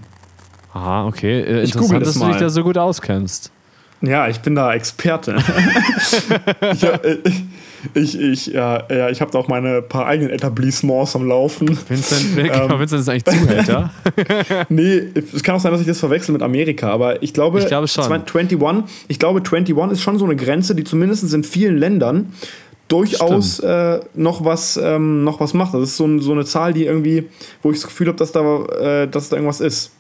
Aha, 0.73 1.07
okay. 1.07 1.41
Äh, 1.41 1.63
Ich 1.63 1.75
interessant, 1.75 2.03
das 2.03 2.09
dass 2.15 2.15
du 2.15 2.27
dich 2.27 2.35
mal. 2.35 2.41
da 2.41 2.49
so 2.51 2.63
gut 2.63 2.79
auskennst. 2.79 3.51
Ja, 4.03 4.29
ich 4.29 4.41
bin 4.41 4.55
da 4.55 4.73
Experte. 4.73 5.37
ich 6.73 6.83
äh, 6.83 7.19
ich, 7.95 8.19
ich, 8.19 8.47
ja, 8.47 8.83
ja, 8.91 9.09
ich 9.09 9.21
habe 9.21 9.31
da 9.31 9.39
auch 9.39 9.49
meine 9.49 9.83
paar 9.83 10.07
eigenen 10.07 10.31
Etablissements 10.31 11.17
am 11.17 11.27
Laufen. 11.27 11.79
Vincent, 11.89 12.37
Ähm. 12.37 12.45
genau, 12.45 12.79
Vincent 12.79 13.01
ist 13.01 13.09
eigentlich 13.09 13.25
Zuhälter. 13.25 13.91
Nee, 14.69 15.03
es 15.15 15.43
kann 15.43 15.57
auch 15.57 15.61
sein, 15.61 15.73
dass 15.73 15.81
ich 15.81 15.87
das 15.87 15.99
verwechsel 15.99 16.33
mit 16.33 16.43
Amerika, 16.43 16.91
aber 16.91 17.23
ich 17.23 17.33
glaube, 17.33 17.61
Ich 17.61 17.67
glaube 17.67 17.89
schon. 17.89 18.05
21, 18.05 18.59
ich 19.09 19.19
glaube, 19.19 19.41
21 19.41 19.93
ist 19.93 20.03
schon 20.03 20.19
so 20.19 20.25
eine 20.25 20.37
Grenze, 20.37 20.75
die 20.75 20.85
zumindest 20.85 21.33
in 21.33 21.45
vielen 21.45 21.79
Ländern 21.79 22.33
durchaus 22.89 23.61
äh, 23.61 24.01
noch, 24.15 24.45
was, 24.45 24.79
ähm, 24.83 25.25
noch 25.25 25.41
was 25.41 25.55
macht. 25.55 25.75
Das 25.75 25.83
ist 25.83 25.97
so, 25.97 26.19
so 26.19 26.33
eine 26.33 26.45
Zahl, 26.45 26.73
die 26.73 26.85
irgendwie, 26.85 27.29
wo 27.63 27.71
ich 27.71 27.79
das 27.79 27.87
Gefühl 27.87 28.09
habe, 28.09 28.19
dass, 28.19 28.33
da, 28.33 28.65
äh, 28.65 29.09
dass 29.09 29.29
da 29.29 29.37
irgendwas 29.37 29.61
ist. 29.61 29.93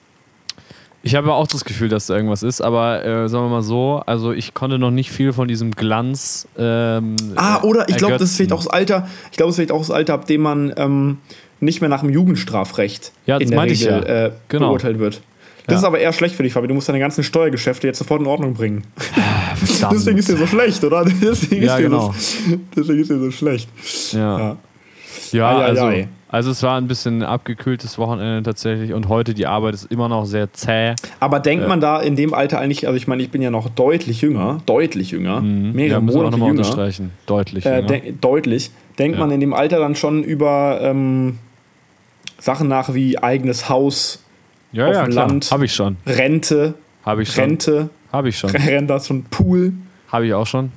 Ich 1.02 1.14
habe 1.14 1.33
auch 1.33 1.47
das 1.47 1.64
Gefühl, 1.64 1.88
dass 1.88 2.07
da 2.07 2.14
irgendwas 2.16 2.42
ist, 2.42 2.61
aber 2.61 3.04
äh, 3.04 3.28
sagen 3.28 3.47
wir 3.47 3.49
mal 3.50 3.62
so, 3.62 4.02
also 4.04 4.33
ich 4.33 4.52
konnte 4.52 4.78
noch 4.78 4.90
nicht 4.90 5.11
viel 5.11 5.33
von 5.33 5.49
diesem 5.49 5.71
Glanz. 5.71 6.47
Ähm, 6.59 7.16
Ah, 7.37 7.62
oder 7.62 7.88
ich 7.88 7.97
glaube, 7.97 8.19
das 8.19 8.30
ist 8.30 8.37
vielleicht 8.37 8.52
auch 8.52 8.59
das 8.59 8.66
Alter, 8.69 9.09
ich 9.30 9.37
glaube, 9.38 9.49
das 9.49 9.52
ist 9.52 9.57
vielleicht 9.57 9.73
auch 9.73 9.78
das 9.80 9.90
Alter, 9.90 10.12
ab 10.14 10.26
dem 10.26 10.42
man 10.42 10.75
ähm, 10.76 11.19
nicht 11.61 11.80
mehr 11.80 11.88
nach 11.88 12.00
dem 12.00 12.11
Jugendstrafrecht 12.11 13.12
Ja, 13.26 13.38
das 13.38 13.49
in 13.49 13.50
der 13.57 13.62
Regel 13.62 13.87
ja. 13.87 13.99
äh, 14.26 14.33
Genau. 14.49 14.69
beurteilt 14.69 14.99
wird. 14.99 15.23
Das 15.66 15.75
Ja. 15.75 15.78
ist 15.78 15.85
aber 15.85 16.00
eher 16.00 16.12
schlecht 16.12 16.35
für 16.35 16.42
dich, 16.42 16.52
Fabi. 16.52 16.69
Du 16.69 16.75
musst 16.75 16.88
deine 16.88 16.99
ganzen 16.99 17.23
Steuergeschäfte 17.25 17.87
jetzt 17.87 17.99
sofort 17.99 18.21
in 18.21 18.26
Ordnung 18.26 18.52
bringen. 18.54 18.83
Verdammt. 19.54 19.92
Deswegen 19.99 20.19
ist 20.19 20.28
dir 20.28 20.37
so 20.37 20.47
schlecht, 20.47 20.83
oder? 20.85 21.04
Deswegen, 21.23 21.62
Ja, 21.62 21.76
ist, 21.76 21.83
genau. 21.83 22.14
so, 22.19 22.57
deswegen 22.76 23.00
ist 23.00 23.11
dir 23.11 23.19
so 23.21 23.30
schlecht. 23.30 23.69
Ja, 24.12 24.38
Ja. 24.38 24.57
ja 25.33 25.59
also. 25.59 25.90
Also 26.33 26.51
es 26.53 26.63
war 26.63 26.77
ein 26.79 26.87
bisschen 26.87 27.23
abgekühltes 27.25 27.99
Wochenende 27.99 28.43
tatsächlich 28.43 28.93
und 28.93 29.09
heute 29.09 29.35
die 29.35 29.47
Arbeit 29.47 29.75
ist 29.75 29.91
immer 29.91 30.09
noch 30.09 30.25
sehr 30.27 30.53
zäh. 30.53 30.95
Aber 31.19 31.41
denkt 31.41 31.63
Ja. 31.63 31.69
man 31.69 31.81
da 31.81 32.01
in 32.01 32.15
dem 32.17 32.35
Alter 32.35 32.61
eigentlich, 32.61 32.87
also 32.87 32.97
ich 32.97 33.09
meine, 33.09 33.23
ich 33.23 33.31
bin 33.31 33.43
ja 33.43 33.51
noch 33.51 33.69
deutlich 33.69 34.21
jünger, 34.23 34.61
deutlich 34.67 35.11
jünger, 35.11 35.41
mehrere 35.41 35.95
ja, 35.95 36.01
Monate 36.01 36.31
nochmal 36.31 36.49
jünger. 36.51 36.61
unterstreichen. 36.61 37.11
Deutlich. 37.27 37.67
Äh, 37.67 37.77
jünger. 37.77 37.87
denk, 37.89 38.21
deutlich. 38.21 38.71
Denkt 38.99 39.19
Ja. 39.19 39.25
man 39.25 39.33
in 39.33 39.41
dem 39.41 39.53
Alter 39.53 39.79
dann 39.81 39.97
schon 39.97 40.23
über 40.23 40.79
ähm, 40.83 41.39
Sachen 42.39 42.69
nach 42.69 42.95
wie 42.95 43.19
eigenes 43.19 43.69
Haus, 43.69 44.23
ja, 44.73 44.87
auf 44.87 44.95
ja, 44.95 45.05
dem 45.05 45.13
klar. 45.13 45.29
Land. 45.29 45.51
Habe 45.51 45.65
ich 45.65 45.75
schon. 45.75 45.97
Rente, 46.07 46.75
Habe 47.05 47.23
ich 47.23 47.33
schon. 47.33 47.45
Rente, 47.45 47.91
Habe 48.13 48.29
ich 48.29 48.39
schon. 48.39 48.51
Rente 48.55 49.01
schon 49.01 49.25
Pool, 49.25 49.73
Habe 50.09 50.27
ich 50.27 50.35
auch 50.35 50.47
schon. 50.47 50.71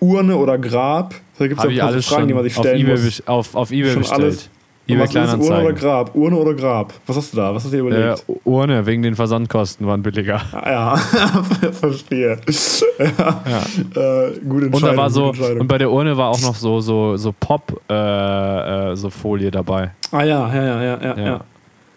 Urne 0.00 0.36
oder 0.36 0.58
Grab. 0.58 1.14
Da 1.38 1.46
gibt 1.46 1.58
es 1.64 1.72
ja 1.72 1.88
Fragen, 1.88 2.02
schon 2.02 2.28
die 2.28 2.34
man 2.34 2.42
sich 2.44 2.56
auf 2.56 2.64
stellen 2.64 2.80
eBay, 2.80 2.98
muss. 3.02 3.22
auf, 3.26 3.54
auf 3.54 3.70
eBay 3.70 3.92
Schon 3.92 4.02
bestellt. 4.02 4.20
alles. 4.22 4.50
EBay 4.92 5.04
ist 5.04 5.14
Urne 5.14 5.26
oder 5.30 5.38
Kleinanzeigen. 5.38 5.74
Grab? 5.76 6.14
Urne 6.14 6.36
oder 6.36 6.54
Grab? 6.54 6.92
Was 7.06 7.16
hast 7.16 7.32
du 7.32 7.36
da? 7.36 7.54
Was 7.54 7.64
hast 7.64 7.72
du 7.72 7.76
dir 7.76 7.84
Äh, 7.84 7.88
überlegt? 7.88 8.24
Urne, 8.44 8.86
wegen 8.86 9.02
den 9.02 9.14
Versandkosten 9.14 9.86
waren 9.86 10.02
billiger. 10.02 10.40
Ah, 10.52 10.70
ja, 10.70 10.96
verstehe. 11.72 12.38
ja. 12.98 13.04
Äh, 13.08 14.32
gute 14.48 14.66
Entscheidung. 14.66 14.72
Und 14.72 14.82
da 14.82 14.96
war 14.96 15.10
so, 15.10 15.32
und 15.58 15.68
bei 15.68 15.78
der 15.78 15.90
Urne 15.90 16.16
war 16.16 16.28
auch 16.30 16.40
noch 16.42 16.54
so, 16.54 16.80
so, 16.80 17.16
so 17.16 17.32
Pop, 17.38 17.80
äh, 17.90 17.92
äh, 18.92 18.96
so 18.96 19.10
Folie 19.10 19.50
dabei. 19.50 19.90
ah 20.12 20.22
ja, 20.22 20.54
ja, 20.54 20.62
ja, 20.64 20.82
ja, 20.82 20.98
ja. 21.02 21.16
Ja. 21.16 21.24
ja. 21.26 21.40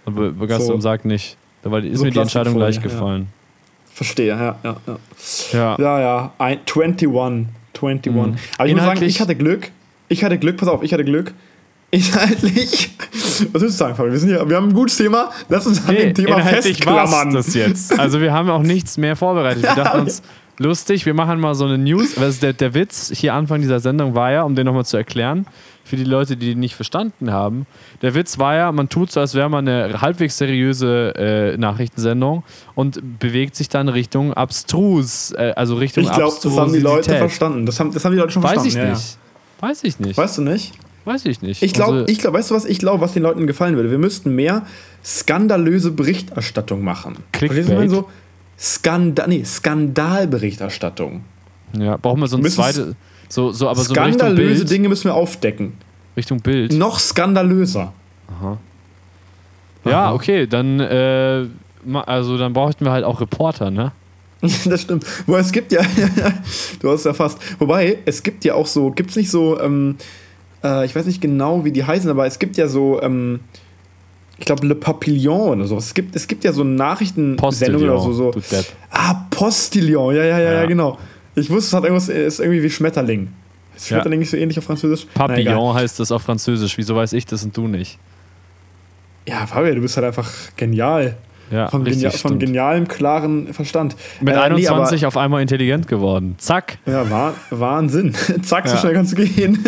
Und 0.06 0.16
Be- 0.38 0.60
So. 0.60 0.80
sagt 0.80 1.06
nicht. 1.06 1.38
Da 1.62 1.72
war, 1.72 1.80
ist 1.84 1.98
So 2.00 2.06
mir 2.06 2.12
die 2.12 2.20
Entscheidung 2.20 2.56
gleich 2.56 2.76
ja. 2.76 2.82
gefallen. 2.82 3.28
Verstehe, 3.94 4.28
ja, 4.28 4.56
ja, 4.64 4.76
ja. 4.88 4.98
Ja. 5.54 5.76
Ja, 5.80 6.00
ja, 6.02 6.32
ein, 6.40 6.60
21. 6.66 7.08
21. 7.08 8.14
Aber 8.14 8.28
ich 8.28 8.34
muss 8.34 8.40
sagen, 8.58 8.72
Mhm. 8.72 8.78
Inhaltlich- 8.78 9.08
ich 9.10 9.22
hatte 9.22 9.36
Glück. 9.36 9.72
Ich 10.10 10.24
hatte 10.24 10.38
Glück, 10.38 10.58
pass 10.58 10.68
auf, 10.68 10.84
ich 10.84 10.92
hatte 10.94 11.06
Glück. 11.06 11.34
Inhaltlich. 11.94 12.90
Was 13.52 13.62
willst 13.62 13.64
du 13.64 13.70
sagen, 13.70 13.96
Fabi? 13.96 14.12
Wir, 14.12 14.18
sind 14.18 14.30
hier, 14.30 14.50
wir 14.50 14.56
haben 14.58 14.70
ein 14.70 14.74
gutes 14.74 14.98
Thema. 14.98 15.30
Lass 15.48 15.68
uns 15.68 15.88
an 15.88 15.96
dem 15.96 16.12
Thema 16.16 16.40
festklammern. 16.40 17.32
das 17.32 17.54
jetzt. 17.54 18.00
Also 18.00 18.20
wir 18.20 18.34
haben 18.34 18.50
auch 18.50 18.64
nichts 18.64 18.98
mehr 18.98 19.16
vorbereitet. 19.16 19.62
Wir 19.62 19.76
dachten 19.84 20.00
uns, 20.00 20.24
lustig, 20.58 21.06
wir 21.06 21.14
machen 21.14 21.40
mal 21.40 21.54
so 21.54 21.66
eine 21.66 21.78
News. 21.78 22.20
Was 22.20 22.30
ist 22.30 22.44
der, 22.44 22.54
der 22.54 22.74
Witz 22.74 23.12
hier 23.14 23.36
Anfang 23.36 23.62
dieser 23.62 23.80
Sendung 23.80 24.16
war 24.16 24.32
ja, 24.32 24.42
um 24.42 24.56
den 24.56 24.66
nochmal 24.66 24.86
zu 24.86 24.98
erklären, 24.98 25.46
für 25.84 25.96
die 25.96 26.04
Leute, 26.04 26.36
die 26.36 26.48
den 26.50 26.62
nicht 26.62 26.74
verstanden 26.74 27.32
haben. 27.32 27.68
Der 28.02 28.16
Witz 28.16 28.40
war 28.40 28.56
ja, 28.56 28.72
man 28.72 28.90
tut 28.90 29.12
so, 29.12 29.20
als 29.20 29.36
wäre 29.36 29.50
man 29.52 29.68
eine 29.68 30.02
halbwegs 30.02 30.40
seriöse 30.40 31.14
äh, 31.16 31.58
Nachrichtensendung 31.58 32.42
und 32.74 33.20
bewegt 33.20 33.56
sich 33.56 33.70
dann 33.70 33.88
Richtung 33.88 34.34
abstrus, 34.34 35.32
äh, 35.38 35.54
also 35.56 35.76
Richtung 35.76 36.06
Ich 36.06 36.12
glaube, 36.12 36.38
das 36.42 36.58
haben 36.58 36.74
die 36.74 36.80
Leute 36.80 37.14
verstanden. 37.18 37.68
Das 37.68 37.80
haben, 37.80 37.94
das 37.94 38.04
haben 38.04 38.14
die 38.14 38.18
Leute 38.18 38.32
schon 38.32 38.42
Weiß 38.42 38.54
verstanden. 38.54 38.80
ich 38.80 38.84
ja, 38.84 38.94
nicht. 38.96 39.18
Weiß 39.60 39.84
ich 39.84 40.00
nicht. 40.00 40.18
Weißt 40.18 40.40
du 40.40 40.42
nicht? 40.42 40.74
Weiß 41.06 41.26
ich 41.26 41.42
nicht. 41.42 41.62
Ich 41.62 41.74
glaube, 41.74 41.94
Also, 41.94 42.08
ich 42.08 42.20
glaube, 42.20 42.38
weißt 42.40 42.52
du 42.52 42.56
was? 42.56 42.66
Ich 42.66 42.80
glaube, 42.80 43.02
was 43.02 43.14
den 43.14 43.24
Leuten 43.24 43.46
gefallen 43.48 43.76
würde. 43.76 43.92
Wir 43.92 43.98
müssten 43.98 44.36
mehr 44.36 44.66
skandalöse 45.04 45.92
Berichterstattung 45.92 46.84
machen. 46.84 47.18
Clickbait? 47.34 47.66
Ich 47.66 47.74
meine? 47.74 47.90
so 47.90 48.10
Skandal, 48.58 49.28
nee, 49.28 49.44
Skandalberichterstattung. 49.44 51.24
ja, 51.78 51.98
brauchen 51.98 52.22
wir 52.22 52.28
so 52.28 52.38
ein 52.38 52.46
zweites, 52.46 52.96
so, 53.28 53.52
so, 53.52 53.68
aber 53.68 53.82
so 53.82 53.94
Skandalöse 53.94 54.60
Bild. 54.60 54.70
Dinge 54.72 54.90
müssen 54.90 55.06
wir 55.06 55.16
aufdecken. 55.16 55.74
Richtung 56.16 56.40
Bild. 56.40 56.72
Noch 56.74 57.00
skandalöser. 57.00 57.92
Ja, 59.86 60.06
Aha. 60.06 60.14
okay, 60.14 60.48
dann, 60.48 60.80
äh, 60.80 61.46
also 62.06 62.38
dann 62.38 62.54
brauchten 62.54 62.86
wir 62.86 62.92
halt 62.92 63.04
auch 63.04 63.20
Reporter, 63.20 63.72
ne? 63.72 63.92
das 64.66 64.82
stimmt. 64.82 65.06
Wobei 65.26 65.40
es 65.40 65.52
gibt 65.52 65.72
ja, 65.72 65.82
du 66.80 66.92
hast 66.92 67.06
ja 67.06 67.14
fast. 67.14 67.40
Wobei, 67.60 68.00
es 68.06 68.22
gibt 68.24 68.46
ja 68.46 68.54
auch 68.54 68.68
so, 68.68 68.92
gibt 68.92 69.10
es 69.10 69.16
nicht 69.16 69.32
so, 69.32 69.60
ähm, 69.60 69.96
äh, 70.64 70.86
ich 70.86 70.96
weiß 70.96 71.06
nicht 71.06 71.22
genau, 71.22 71.66
wie 71.66 71.72
die 71.72 71.84
heißen, 71.84 72.10
aber 72.10 72.26
es 72.26 72.40
gibt 72.40 72.58
ja 72.58 72.68
so, 72.68 73.02
ähm, 73.02 73.40
ich 74.38 74.46
glaube, 74.46 74.66
Le 74.66 74.76
Papillon 74.76 75.60
oder 75.60 75.68
so. 75.68 75.78
Es 75.78 75.94
gibt, 75.94 76.16
es 76.16 76.28
gibt 76.28 76.44
ja 76.44 76.52
so 76.54 76.64
Nachrichtensendungen 76.64 77.90
oder 77.90 78.00
so. 78.02 78.14
so. 78.14 78.32
Ah, 78.90 79.26
Postillon, 79.30 80.16
ja, 80.16 80.24
ja, 80.24 80.40
ja, 80.40 80.52
ja, 80.52 80.54
Ja. 80.62 80.66
genau. 80.66 80.98
Ich 81.36 81.50
wusste, 81.50 81.68
es 81.70 81.74
hat 81.74 81.84
irgendwas, 81.84 82.10
ist 82.10 82.40
irgendwie 82.40 82.62
wie 82.64 82.70
Schmetterling. 82.70 83.30
Ist 83.76 83.90
Ja. 83.90 83.98
Schmetterling 83.98 84.20
nicht 84.20 84.30
so 84.30 84.38
ähnlich 84.38 84.58
auf 84.58 84.66
Französisch? 84.66 85.08
Na. 85.16 85.28
Papillon 85.28 85.74
heißt 85.74 86.00
das 86.00 86.12
auf 86.12 86.22
Französisch. 86.24 86.78
Wieso 86.78 86.96
weiß 86.96 87.14
ich 87.14 87.26
das 87.26 87.44
und 87.44 87.56
du 87.58 87.68
nicht? 87.68 87.98
Ja, 89.28 89.46
Fabian, 89.48 89.76
du 89.76 89.82
bist 89.82 89.96
halt 89.98 90.06
einfach 90.06 90.30
genial. 90.58 91.16
Ja, 91.52 91.68
Von, 91.68 91.84
richtig, 91.84 92.02
genia 92.04 92.12
von 92.12 92.18
stimmt. 92.32 92.40
genialem, 92.40 92.88
klaren 92.88 93.54
Verstand. 93.54 93.96
Mit 94.22 94.34
Äh, 94.34 94.38
nee, 94.38 94.68
21 94.68 95.06
auf 95.06 95.18
einmal 95.18 95.42
intelligent 95.42 95.88
geworden. 95.88 96.36
Zack. 96.40 96.78
Ja, 96.86 97.10
Wah- 97.10 97.34
Wahnsinn. 97.52 98.14
Zack, 98.44 98.68
so 98.68 98.76
Ja. 98.76 98.80
schnell 98.82 98.94
kannst 98.94 99.18
du 99.18 99.24
gehen. 99.26 99.64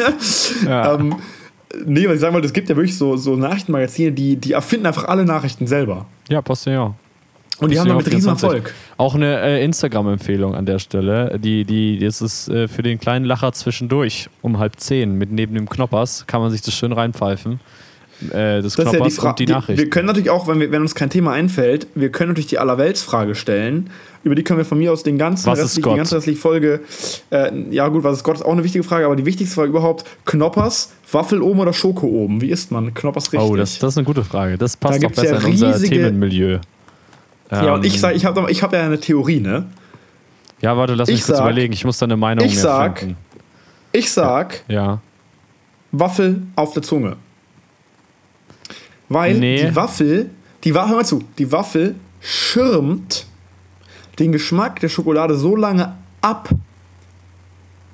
Ja. 0.66 0.96
ähm, 1.00 1.16
nee, 1.86 2.08
was 2.08 2.16
ich 2.16 2.22
sagen 2.22 2.34
wollte, 2.34 2.48
es 2.48 2.54
gibt 2.54 2.70
ja 2.70 2.76
wirklich 2.76 2.98
so, 2.98 3.18
so 3.18 3.36
Nachrichtenmagazine, 3.36 4.12
die, 4.14 4.36
die 4.38 4.54
erfinden 4.54 4.86
einfach 4.88 5.06
alle 5.06 5.26
Nachrichten 5.26 5.68
selber. 5.68 6.06
Ja, 6.30 6.42
Postillon. 6.42 6.96
Und 7.60 7.72
die 7.72 7.80
haben 7.80 7.88
damit 7.88 8.06
riesen 8.08 8.36
24. 8.36 8.44
Erfolg. 8.50 8.74
Auch 8.98 9.16
eine 9.16 9.40
äh, 9.40 9.64
Instagram-Empfehlung 9.64 10.56
an 10.56 10.66
der 10.66 10.78
Stelle. 10.80 11.40
Die, 11.40 11.64
die, 11.64 12.00
das 12.00 12.22
ist 12.22 12.50
äh, 12.50 12.68
für 12.68 12.84
den 12.84 13.00
kleinen 13.00 13.24
Lacher 13.24 13.54
zwischendurch 13.54 14.28
um 14.42 14.60
halb 14.60 14.78
zehn 14.80 15.18
mit 15.18 15.32
neben 15.32 15.54
dem 15.56 15.70
Knoppers. 15.70 16.26
Kann 16.28 16.42
man 16.42 16.52
sich 16.52 16.62
das 16.62 16.74
schön 16.74 16.92
reinpfeifen. 16.92 17.62
Äh, 18.32 18.62
das 18.62 18.64
Das 18.64 18.66
ist 18.74 18.78
ja 18.78 18.84
die 18.86 18.96
Knoppers 18.98 19.16
Frage. 19.16 19.30
und 19.30 19.40
die 19.40 19.46
Nachrichten. 19.48 19.82
Wir 19.84 19.90
können 19.90 20.08
natürlich 20.08 20.30
auch, 20.30 20.48
wenn, 20.48 20.60
wir, 20.60 20.72
wenn 20.72 20.82
uns 20.82 20.96
kein 20.96 21.10
Thema 21.10 21.34
einfällt, 21.34 21.88
wir 21.96 22.10
können 22.12 22.30
natürlich 22.30 22.48
die 22.48 22.58
Allerweltsfrage 22.60 23.36
stellen. 23.36 23.90
Über 24.24 24.34
die 24.36 24.44
können 24.44 24.58
wir 24.58 24.66
von 24.66 24.78
mir 24.80 24.92
aus 24.92 25.04
den 25.04 25.18
ganzen 25.18 25.46
Was 25.48 25.60
restlichen, 25.60 25.90
die 25.92 25.96
ganze 25.98 26.16
restliche 26.16 26.40
Folge. 26.40 26.80
Äh, 27.30 27.52
ja, 27.72 27.88
gut, 27.90 28.04
was 28.04 28.18
ist 28.18 28.24
Gott 28.24 28.38
ist 28.38 28.42
auch 28.44 28.54
eine 28.54 28.64
wichtige 28.64 28.84
Frage, 28.84 29.06
aber 29.06 29.16
die 29.16 29.26
wichtigste 29.26 29.54
Frage 29.56 29.70
überhaupt: 29.70 30.06
Knoppers, 30.26 30.94
Waffel 31.12 31.42
oben 31.42 31.60
oder 31.60 31.74
Schoko 31.74 32.08
oben? 32.08 32.42
Wie 32.42 32.50
isst 32.50 32.72
man 32.72 32.94
Knoppers 32.94 33.32
richtig? 33.34 33.50
oh, 33.50 33.56
das, 33.56 33.78
das 33.80 33.94
ist 33.94 33.98
eine 33.98 34.06
gute 34.06 34.24
Frage. 34.24 34.58
Das 34.58 34.78
passt 34.78 34.96
doch 34.96 35.02
gibt's 35.02 35.22
besser 35.22 35.36
ja 35.36 35.40
in 35.42 35.52
unser 35.52 35.80
Themenmilieu. 35.80 36.60
ja, 37.52 37.74
und 37.76 37.86
ich 37.86 37.96
Ähm, 37.96 38.00
sage, 38.00 38.16
ich 38.16 38.26
habe 38.26 38.50
ich 38.50 38.64
hab 38.64 38.74
ja 38.74 38.82
eine 38.82 39.00
Theorie, 39.00 39.42
ne? 39.42 39.66
Ja, 40.62 40.76
warte, 40.78 40.96
lass 40.96 41.08
mich 41.10 41.20
ich 41.20 41.26
kurz 41.26 41.38
sag- 41.38 41.46
überlegen. 41.46 41.74
Ich 41.74 41.84
muss 41.86 41.98
da 42.00 42.06
eine 42.06 42.18
Meinung 42.18 42.46
ich 42.46 42.58
sag- 42.60 43.00
finden. 43.00 43.18
Ich 43.92 44.10
sag 44.12 44.64
Ja. 44.68 45.02
Waffel 45.92 46.42
auf 46.56 46.74
der 46.74 46.82
Zunge. 46.82 47.18
Weil 49.10 49.36
Nee. 49.36 49.66
die 49.68 49.76
Waffel, 49.76 50.30
die 50.64 50.74
Wa- 50.74 50.88
hör 50.88 50.98
mal 50.98 51.06
zu, 51.06 51.24
die 51.38 51.52
Waffel 51.52 51.96
schirmt 52.22 53.28
den 54.20 54.32
Geschmack 54.32 54.80
der 54.80 54.90
Schokolade 54.90 55.36
so 55.36 55.56
lange 55.56 55.94
ab, 56.22 56.50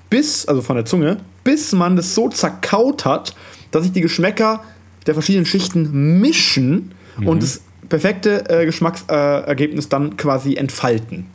bis, 0.10 0.46
also 0.46 0.62
von 0.62 0.76
der 0.76 0.86
Zunge, 0.86 1.18
bis 1.44 1.74
man 1.74 1.96
das 1.96 2.14
so 2.16 2.30
zerkaut 2.30 3.06
hat, 3.06 3.36
dass 3.72 3.84
sich 3.84 3.92
die 3.92 4.02
Geschmäcker 4.02 4.62
der 5.08 5.14
verschiedenen 5.16 5.46
Schichten 5.46 6.20
mischen 6.22 6.92
Mhm. 7.18 7.28
und 7.28 7.44
das 7.44 7.62
perfekte 7.90 8.50
äh, 8.50 8.66
Geschmacksergebnis 8.66 9.86
äh, 9.86 9.90
dann 9.90 10.16
quasi 10.16 10.56
entfalten. 10.56 11.26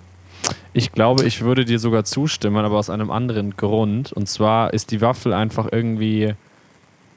Ich 0.72 0.92
glaube, 0.92 1.24
ich 1.24 1.42
würde 1.42 1.64
dir 1.64 1.78
sogar 1.78 2.04
zustimmen, 2.04 2.64
aber 2.64 2.76
aus 2.78 2.88
einem 2.90 3.10
anderen 3.10 3.56
Grund. 3.56 4.12
Und 4.12 4.28
zwar 4.28 4.72
ist 4.72 4.90
die 4.90 5.00
Waffel 5.00 5.32
einfach 5.32 5.68
irgendwie 5.72 6.34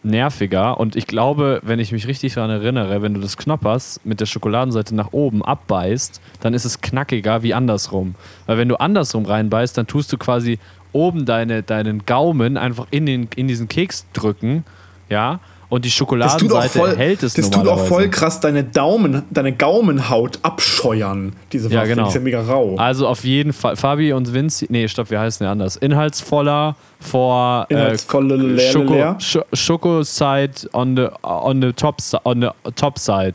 nerviger. 0.03 0.79
Und 0.79 0.95
ich 0.95 1.07
glaube, 1.07 1.59
wenn 1.63 1.79
ich 1.79 1.91
mich 1.91 2.07
richtig 2.07 2.33
daran 2.33 2.49
erinnere, 2.49 3.01
wenn 3.01 3.13
du 3.13 3.19
das 3.19 3.37
Knoppers 3.37 3.99
mit 4.03 4.19
der 4.19 4.25
Schokoladenseite 4.25 4.95
nach 4.95 5.11
oben 5.11 5.43
abbeißt, 5.43 6.21
dann 6.41 6.53
ist 6.53 6.65
es 6.65 6.81
knackiger 6.81 7.43
wie 7.43 7.53
andersrum. 7.53 8.15
Weil 8.45 8.57
wenn 8.57 8.69
du 8.69 8.77
andersrum 8.77 9.25
reinbeißt, 9.25 9.77
dann 9.77 9.87
tust 9.87 10.11
du 10.13 10.17
quasi 10.17 10.59
oben 10.91 11.25
deine, 11.25 11.63
deinen 11.63 12.05
Gaumen 12.05 12.57
einfach 12.57 12.87
in, 12.91 13.05
den, 13.05 13.29
in 13.35 13.47
diesen 13.47 13.67
Keks 13.67 14.05
drücken, 14.13 14.63
ja, 15.09 15.39
und 15.69 15.85
die 15.85 15.91
Schokoladenseite 15.91 16.69
voll, 16.79 16.97
hält 16.97 17.21
es 17.23 17.33
das 17.35 17.49
tut 17.49 17.67
auch 17.67 17.85
voll 17.85 18.09
krass 18.09 18.39
deine 18.39 18.63
Daumen, 18.63 19.23
deine 19.29 19.53
Gaumenhaut 19.53 20.39
abscheuern, 20.41 21.33
diese 21.51 21.65
Waffe. 21.65 21.75
Ja, 21.75 21.83
genau. 21.85 22.07
Ist 22.07 22.15
ja 22.15 22.19
mega 22.21 22.41
rau. 22.41 22.75
Also 22.77 23.07
auf 23.07 23.23
jeden 23.23 23.53
Fall, 23.53 23.75
Fabi 23.75 24.11
und 24.13 24.33
Vinci, 24.33 24.65
nee, 24.69 24.87
stopp, 24.87 25.11
wir 25.11 25.19
heißen 25.19 25.43
ja 25.45 25.51
anders. 25.51 25.75
Inhaltsvoller 25.77 26.75
vor 26.99 27.67
äh, 27.69 27.73
Inhaltsvolle 27.73 28.35
leer, 28.35 28.71
Schoko, 28.71 28.93
leer. 28.93 29.15
Sch 29.19 29.37
Schoko 29.53 30.03
side 30.03 30.53
on 30.73 30.95
the 30.95 31.07
on 31.23 31.61
the 31.61 31.71
top 31.73 31.97
on 32.23 32.41
the 32.41 32.71
top 32.75 32.97
side. 32.97 33.33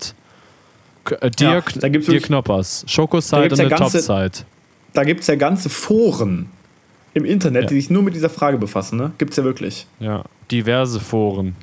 Äh, 1.20 1.30
dir, 1.30 1.62
Ja, 1.80 1.88
gibt's 1.88 2.08
dir 2.08 2.20
Knoppers. 2.20 2.84
Schoko 2.88 3.20
side 3.20 3.42
gibt's 3.48 3.60
on 3.60 3.68
ja 3.70 3.76
the 3.76 3.82
top 3.82 3.92
ganze- 3.92 4.02
side. 4.02 4.46
Da 4.92 5.04
gibt 5.04 5.20
es 5.22 5.26
ja 5.26 5.34
ganze 5.36 5.68
Foren 5.68 6.48
im 7.14 7.24
Internet, 7.24 7.62
Ja. 7.64 7.68
die 7.68 7.74
sich 7.76 7.90
nur 7.90 8.02
mit 8.02 8.14
dieser 8.14 8.30
Frage 8.30 8.58
befassen. 8.58 8.96
Ne? 8.98 9.12
Gibt 9.18 9.32
es 9.32 9.36
ja 9.36 9.44
wirklich. 9.44 9.86
Ja, 10.00 10.24
diverse 10.50 10.98
Foren. 11.00 11.54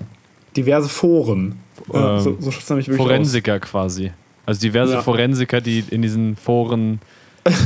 Diverse 0.56 0.90
Foren. 0.90 1.56
Ähm, 1.94 2.20
so 2.20 2.38
so 2.40 2.82
Forensiker 2.96 3.60
quasi. 3.60 4.12
Also 4.46 4.62
diverse 4.62 4.94
Ja. 4.94 5.02
Forensiker, 5.02 5.62
die 5.62 5.84
in 5.90 6.02
diesen 6.02 6.36
Foren 6.36 7.00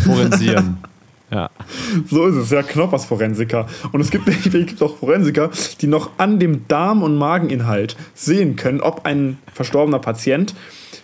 forensieren. 0.03 0.77
ja. 1.31 1.45
aus. 1.45 1.51
So 2.09 2.25
ist 2.27 2.35
es, 2.35 2.49
ja, 2.51 2.63
Knoppers-Forensiker. 2.63 3.67
Und 3.91 4.01
es 4.01 4.11
gibt, 4.11 4.27
es 4.45 4.51
gibt 4.51 4.81
auch 4.81 4.97
Forensiker, 4.97 5.49
die 5.81 5.87
noch 5.87 6.11
an 6.17 6.39
dem 6.39 6.67
Darm- 6.67 7.03
und 7.03 7.15
Mageninhalt 7.15 7.95
sehen 8.13 8.55
können, 8.55 8.81
ob 8.81 9.05
ein 9.05 9.37
verstorbener 9.53 9.99
Patient 9.99 10.53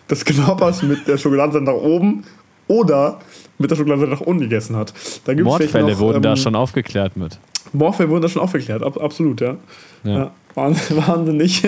das 0.07 0.25
Knoppers 0.25 0.83
mit 0.83 1.07
der 1.07 1.17
Schokoladenseite 1.17 1.65
nach 1.65 1.73
oben 1.73 2.25
oder 2.67 3.19
mit 3.57 3.71
der 3.71 3.75
Schokoladenseite 3.77 4.11
nach 4.11 4.21
unten 4.21 4.41
gegessen 4.41 4.75
hat. 4.75 4.93
Da 5.25 5.33
gibt's 5.33 5.45
Mordfälle 5.45 5.93
noch, 5.93 5.99
wurden 5.99 6.21
da 6.21 6.31
ähm, 6.31 6.37
schon 6.37 6.55
aufgeklärt 6.55 7.15
mit. 7.15 7.39
Mordfälle 7.73 8.09
wurden 8.09 8.21
da 8.21 8.29
schon 8.29 8.41
aufgeklärt, 8.41 8.83
ab, 8.83 9.01
absolut, 9.01 9.39
ja. 9.39 9.55
Ja. 10.03 10.11
ja. 10.17 10.31
Wahnsinn, 10.55 10.97
wahnsinnig. 11.07 11.63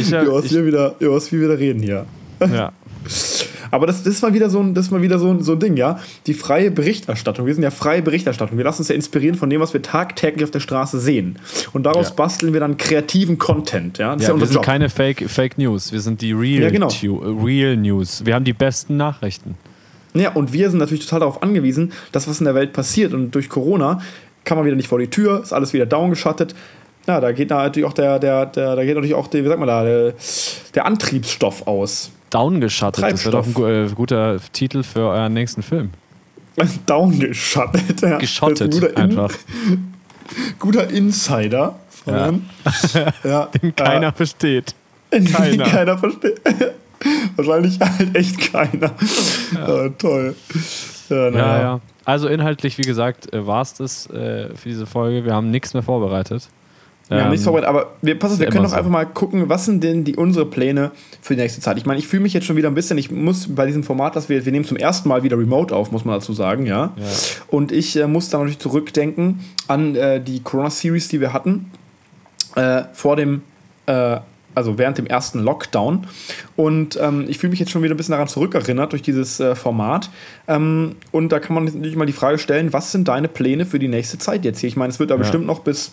Ich, 0.00 0.10
über, 0.10 0.34
was 0.34 0.52
wir 0.52 0.66
wieder, 0.66 0.94
über 0.98 1.14
was 1.14 1.32
wir 1.32 1.40
wieder 1.40 1.58
reden 1.58 1.82
hier. 1.82 2.06
ja. 2.40 2.72
Aber 3.72 3.86
das, 3.86 4.02
das 4.02 4.14
ist 4.16 4.22
mal 4.22 4.34
wieder, 4.34 4.50
so 4.50 4.60
ein, 4.60 4.74
das 4.74 4.86
ist 4.86 4.90
mal 4.90 5.00
wieder 5.00 5.18
so, 5.18 5.30
ein, 5.30 5.42
so 5.42 5.52
ein 5.52 5.58
Ding, 5.58 5.78
ja. 5.78 5.98
Die 6.26 6.34
freie 6.34 6.70
Berichterstattung. 6.70 7.46
Wir 7.46 7.54
sind 7.54 7.62
ja 7.64 7.70
freie 7.70 8.02
Berichterstattung. 8.02 8.58
Wir 8.58 8.64
lassen 8.66 8.82
uns 8.82 8.88
ja 8.88 8.94
inspirieren 8.94 9.34
von 9.34 9.48
dem, 9.48 9.62
was 9.62 9.72
wir 9.72 9.80
tagtäglich 9.80 10.44
auf 10.44 10.50
der 10.50 10.60
Straße 10.60 11.00
sehen. 11.00 11.38
Und 11.72 11.84
daraus 11.84 12.10
Ja. 12.10 12.14
basteln 12.14 12.52
wir 12.52 12.60
dann 12.60 12.76
kreativen 12.76 13.38
Content, 13.38 13.96
ja. 13.96 14.12
Das 14.12 14.22
ist 14.22 14.28
Ja, 14.28 14.34
ja 14.34 14.40
wir 14.40 14.46
sind 14.46 14.56
Job. 14.56 14.64
keine 14.66 14.90
Fake, 14.90 15.24
Fake 15.30 15.56
News, 15.56 15.90
wir 15.90 16.00
sind 16.02 16.20
die 16.20 16.32
Real, 16.32 16.64
Ja, 16.64 16.70
genau. 16.70 16.88
Real 17.42 17.74
News. 17.78 18.26
Wir 18.26 18.34
haben 18.34 18.44
die 18.44 18.52
besten 18.52 18.98
Nachrichten. 18.98 19.54
Ja, 20.12 20.32
und 20.32 20.52
wir 20.52 20.68
sind 20.68 20.78
natürlich 20.78 21.06
total 21.06 21.20
darauf 21.20 21.42
angewiesen, 21.42 21.92
dass 22.12 22.28
was 22.28 22.40
in 22.40 22.44
der 22.44 22.54
Welt 22.54 22.74
passiert. 22.74 23.14
Und 23.14 23.30
durch 23.34 23.48
Corona 23.48 24.02
kann 24.44 24.58
man 24.58 24.66
wieder 24.66 24.76
nicht 24.76 24.88
vor 24.88 24.98
die 24.98 25.08
Tür, 25.08 25.42
ist 25.42 25.54
alles 25.54 25.72
wieder 25.72 25.86
downgeschattet. 25.86 26.54
Ja, 27.06 27.20
da 27.20 27.32
geht 27.32 27.50
natürlich 27.50 27.88
auch 27.88 27.92
der, 27.92 28.18
der, 28.18 28.46
der, 28.46 28.76
da 28.76 28.84
geht 28.84 28.94
natürlich 28.94 29.14
auch 29.14 29.26
der, 29.26 29.44
wie 29.44 29.48
sagt 29.48 29.58
man 29.58 29.68
da, 29.68 29.82
der, 29.82 30.14
der 30.74 30.86
Antriebsstoff 30.86 31.66
aus. 31.66 32.10
Downgeschattet, 32.30 33.04
das 33.04 33.24
wäre 33.24 33.42
doch 33.42 33.46
ein 33.46 33.86
äh, 33.86 33.88
guter 33.94 34.38
Titel 34.52 34.82
für 34.82 35.08
euren 35.08 35.32
nächsten 35.34 35.62
Film. 35.62 35.90
Downgeschattet. 36.86 38.00
Ja. 38.00 38.18
Geschottet 38.18 38.72
guter 38.72 38.90
In- 38.90 38.96
einfach. 38.96 39.30
guter 40.58 40.88
Insider. 40.90 41.76
Ja. 42.06 42.32
ja. 43.24 43.46
Den 43.62 43.74
keiner 43.76 44.12
versteht. 44.12 44.74
Keiner. 45.10 45.30
keiner. 45.30 45.64
keiner 45.64 45.98
versteht. 45.98 46.40
Wahrscheinlich 47.36 47.78
halt 47.80 48.16
echt 48.16 48.52
keiner. 48.52 48.92
Ja. 49.54 49.88
toll. 49.90 50.34
Ja, 51.08 51.28
Ja, 51.28 51.60
ja. 51.60 51.80
Also 52.04 52.28
inhaltlich, 52.28 52.78
wie 52.78 52.82
gesagt, 52.82 53.28
war 53.32 53.62
es 53.62 53.74
das 53.74 54.06
äh, 54.10 54.54
für 54.56 54.68
diese 54.68 54.86
Folge. 54.86 55.24
Wir 55.24 55.34
haben 55.34 55.50
nichts 55.50 55.74
mehr 55.74 55.82
vorbereitet. 55.82 56.48
Wir 57.12 57.20
haben 57.20 57.26
Ähm, 57.26 57.30
nichts 57.30 57.44
vorbereitet, 57.44 57.68
aber 57.68 57.92
wir, 58.02 58.18
pass 58.18 58.32
auf, 58.32 58.38
wir 58.38 58.48
können 58.48 58.64
doch 58.64 58.72
einfach 58.72 58.90
mal 58.90 59.04
gucken, 59.06 59.48
was 59.48 59.64
sind 59.64 59.82
denn 59.84 60.04
die, 60.04 60.16
unsere 60.16 60.46
Pläne 60.46 60.90
für 61.20 61.34
die 61.34 61.42
nächste 61.42 61.60
Zeit. 61.60 61.78
Ich 61.78 61.86
meine, 61.86 61.98
ich 61.98 62.06
fühle 62.08 62.22
mich 62.22 62.32
jetzt 62.32 62.46
schon 62.46 62.56
wieder 62.56 62.68
ein 62.68 62.74
bisschen, 62.74 62.98
ich 62.98 63.10
muss 63.10 63.54
bei 63.54 63.66
diesem 63.66 63.84
Format, 63.84 64.16
das 64.16 64.28
wir, 64.28 64.44
wir 64.44 64.52
nehmen 64.52 64.64
zum 64.64 64.76
ersten 64.76 65.08
Mal 65.08 65.22
wieder 65.22 65.38
remote 65.38 65.74
auf, 65.74 65.92
muss 65.92 66.04
man 66.04 66.14
dazu 66.18 66.32
sagen, 66.32 66.66
ja. 66.66 66.92
Ja. 66.96 67.04
Und 67.48 67.72
ich 67.72 67.96
äh, 67.96 68.06
muss 68.06 68.28
da 68.30 68.38
natürlich 68.38 68.58
zurückdenken 68.58 69.40
an 69.68 69.94
äh, 69.94 70.20
die 70.20 70.40
Corona-Series, 70.40 71.08
die 71.08 71.20
wir 71.20 71.32
hatten. 71.32 71.70
Äh, 72.54 72.82
vor 72.92 73.16
dem 73.16 73.42
äh, 73.86 74.18
also 74.54 74.76
während 74.76 74.98
dem 74.98 75.06
ersten 75.06 75.38
Lockdown. 75.40 76.06
Und 76.56 76.98
ähm, 77.00 77.24
ich 77.26 77.38
fühle 77.38 77.52
mich 77.52 77.60
jetzt 77.60 77.70
schon 77.70 77.82
wieder 77.82 77.94
ein 77.94 77.96
bisschen 77.96 78.12
daran 78.12 78.28
zurückerinnert 78.28 78.92
durch 78.92 79.00
dieses 79.00 79.40
äh, 79.40 79.54
Format. 79.54 80.10
Ähm, 80.46 80.96
und 81.10 81.30
da 81.30 81.40
kann 81.40 81.54
man 81.54 81.64
natürlich 81.64 81.96
mal 81.96 82.04
die 82.04 82.12
Frage 82.12 82.36
stellen, 82.36 82.70
was 82.72 82.92
sind 82.92 83.08
deine 83.08 83.28
Pläne 83.28 83.64
für 83.64 83.78
die 83.78 83.88
nächste 83.88 84.18
Zeit 84.18 84.44
jetzt 84.44 84.58
hier? 84.60 84.68
Ich 84.68 84.76
meine, 84.76 84.90
es 84.90 84.98
wird 85.00 85.10
da 85.10 85.14
Ja. 85.14 85.18
bestimmt 85.20 85.46
noch 85.46 85.60
bis 85.60 85.92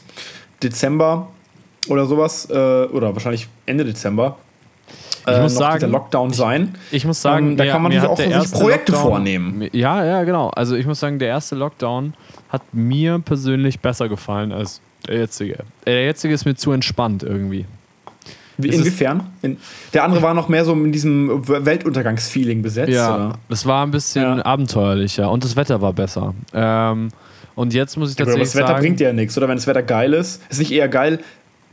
Dezember 0.64 1.28
oder 1.88 2.06
sowas, 2.06 2.48
äh, 2.50 2.54
oder 2.54 3.14
wahrscheinlich 3.14 3.48
Ende 3.66 3.86
Dezember, 3.86 4.38
äh, 5.28 5.42
muss 5.42 5.54
noch 5.54 5.60
sagen, 5.62 5.76
dieser 5.80 5.88
Lockdown 5.88 6.34
sein. 6.34 6.76
Ich 6.92 7.06
muss 7.06 7.22
sagen, 7.22 7.52
Ähm, 7.52 7.58
da 7.58 7.64
mir- 7.66 7.72
kann 7.72 7.82
man 7.84 7.92
sich 7.92 8.02
auch 8.02 8.18
sich 8.18 8.30
erste 8.30 8.58
Projekte 8.60 8.92
Lockdown- 8.94 9.02
vornehmen. 9.02 9.70
Ja, 9.72 10.04
ja, 10.06 10.24
genau. 10.24 10.50
Also 10.50 10.76
ich 10.76 10.86
muss 10.86 11.00
sagen, 11.00 11.20
der 11.20 11.30
erste 11.30 11.56
Lockdown 11.56 12.14
hat 12.50 12.62
mir 12.74 13.20
persönlich 13.20 13.80
besser 13.80 14.10
gefallen 14.10 14.52
als 14.52 14.82
der 15.08 15.18
jetzige. 15.20 15.54
Äh, 15.86 15.92
Der 15.92 16.06
jetzige 16.06 16.34
ist 16.34 16.46
mir 16.46 16.56
zu 16.56 16.72
entspannt 16.72 17.24
irgendwie. 17.24 17.66
Wie, 18.58 18.68
es 18.70 18.76
inwiefern? 18.76 19.24
In, 19.42 19.56
der 19.94 20.04
andere 20.04 20.22
war 20.22 20.34
noch 20.34 20.50
mehr 20.50 20.66
so 20.66 20.74
in 20.74 20.92
diesem 20.92 21.48
Weltuntergangsfeeling 21.48 22.62
besetzt. 22.62 22.92
Ja, 22.92 23.16
Oder? 23.16 23.34
das 23.48 23.66
war 23.66 23.86
ein 23.86 23.92
bisschen 23.92 24.38
Ja. 24.40 24.46
abenteuerlicher 24.46 25.32
und 25.32 25.46
das 25.46 25.56
Wetter 25.56 25.80
war 25.82 25.94
besser. 25.94 26.34
Ähm, 26.54 27.10
und 27.56 27.74
jetzt 27.74 27.98
muss 27.98 28.12
ich 28.12 28.18
Aber 28.18 28.26
tatsächlich 28.26 28.50
das 28.50 28.56
Wetter 28.56 28.68
sagen, 28.68 28.82
bringt 28.82 29.00
dir 29.00 29.08
ja 29.08 29.14
nichts, 29.14 29.38
oder 29.38 29.48
wenn 29.48 29.58
das 29.58 29.68
Wetter 29.68 29.84
geil 29.84 30.14
ist. 30.14 30.42
Ist 30.50 30.60
nicht 30.60 30.72
eher 30.72 30.90
geil, 30.90 31.20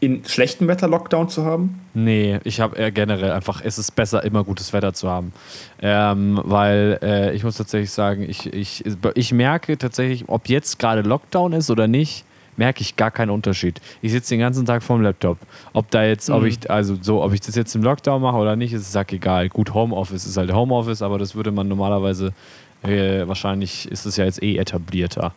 in 0.00 0.22
schlechtem 0.26 0.68
Wetter 0.68 0.88
Lockdown 0.88 1.28
zu 1.28 1.44
haben? 1.44 1.80
Nee, 1.94 2.38
ich 2.44 2.60
habe 2.60 2.76
eher 2.76 2.92
generell 2.92 3.30
einfach, 3.30 3.62
es 3.64 3.78
ist 3.78 3.96
besser, 3.96 4.24
immer 4.24 4.44
gutes 4.44 4.72
Wetter 4.72 4.92
zu 4.92 5.08
haben. 5.08 5.32
Ähm, 5.80 6.40
weil 6.44 6.98
äh, 7.02 7.34
ich 7.34 7.44
muss 7.44 7.56
tatsächlich 7.56 7.90
sagen, 7.90 8.28
ich, 8.28 8.52
ich, 8.52 8.84
ich 9.14 9.32
merke 9.32 9.78
tatsächlich, 9.78 10.24
ob 10.28 10.48
jetzt 10.48 10.78
gerade 10.78 11.00
Lockdown 11.02 11.52
ist 11.54 11.70
oder 11.70 11.88
nicht, 11.88 12.24
merke 12.56 12.82
ich 12.82 12.96
gar 12.96 13.10
keinen 13.10 13.30
Unterschied. 13.30 13.80
Ich 14.02 14.12
sitze 14.12 14.30
den 14.30 14.40
ganzen 14.40 14.66
Tag 14.66 14.82
vorm 14.82 15.02
Laptop. 15.02 15.38
Ob 15.72 15.90
da 15.90 16.04
jetzt, 16.04 16.30
ob 16.30 16.44
ich, 16.44 16.70
also 16.70 16.96
so, 17.00 17.22
ob 17.22 17.32
ich 17.32 17.40
das 17.40 17.54
jetzt 17.54 17.74
im 17.74 17.82
Lockdown 17.82 18.20
mache 18.20 18.36
oder 18.36 18.56
nicht, 18.56 18.72
ist 18.72 18.82
es 18.82 18.92
sag 18.92 19.12
egal. 19.12 19.48
Gut, 19.48 19.74
Homeoffice 19.74 20.26
ist 20.26 20.36
halt 20.36 20.52
Homeoffice, 20.52 21.02
aber 21.02 21.18
das 21.18 21.34
würde 21.34 21.50
man 21.50 21.68
normalerweise, 21.68 22.32
äh, 22.86 23.28
wahrscheinlich 23.28 23.90
ist 23.90 24.06
es 24.06 24.16
ja 24.16 24.24
jetzt 24.24 24.42
eh 24.42 24.56
etablierter. 24.56 25.32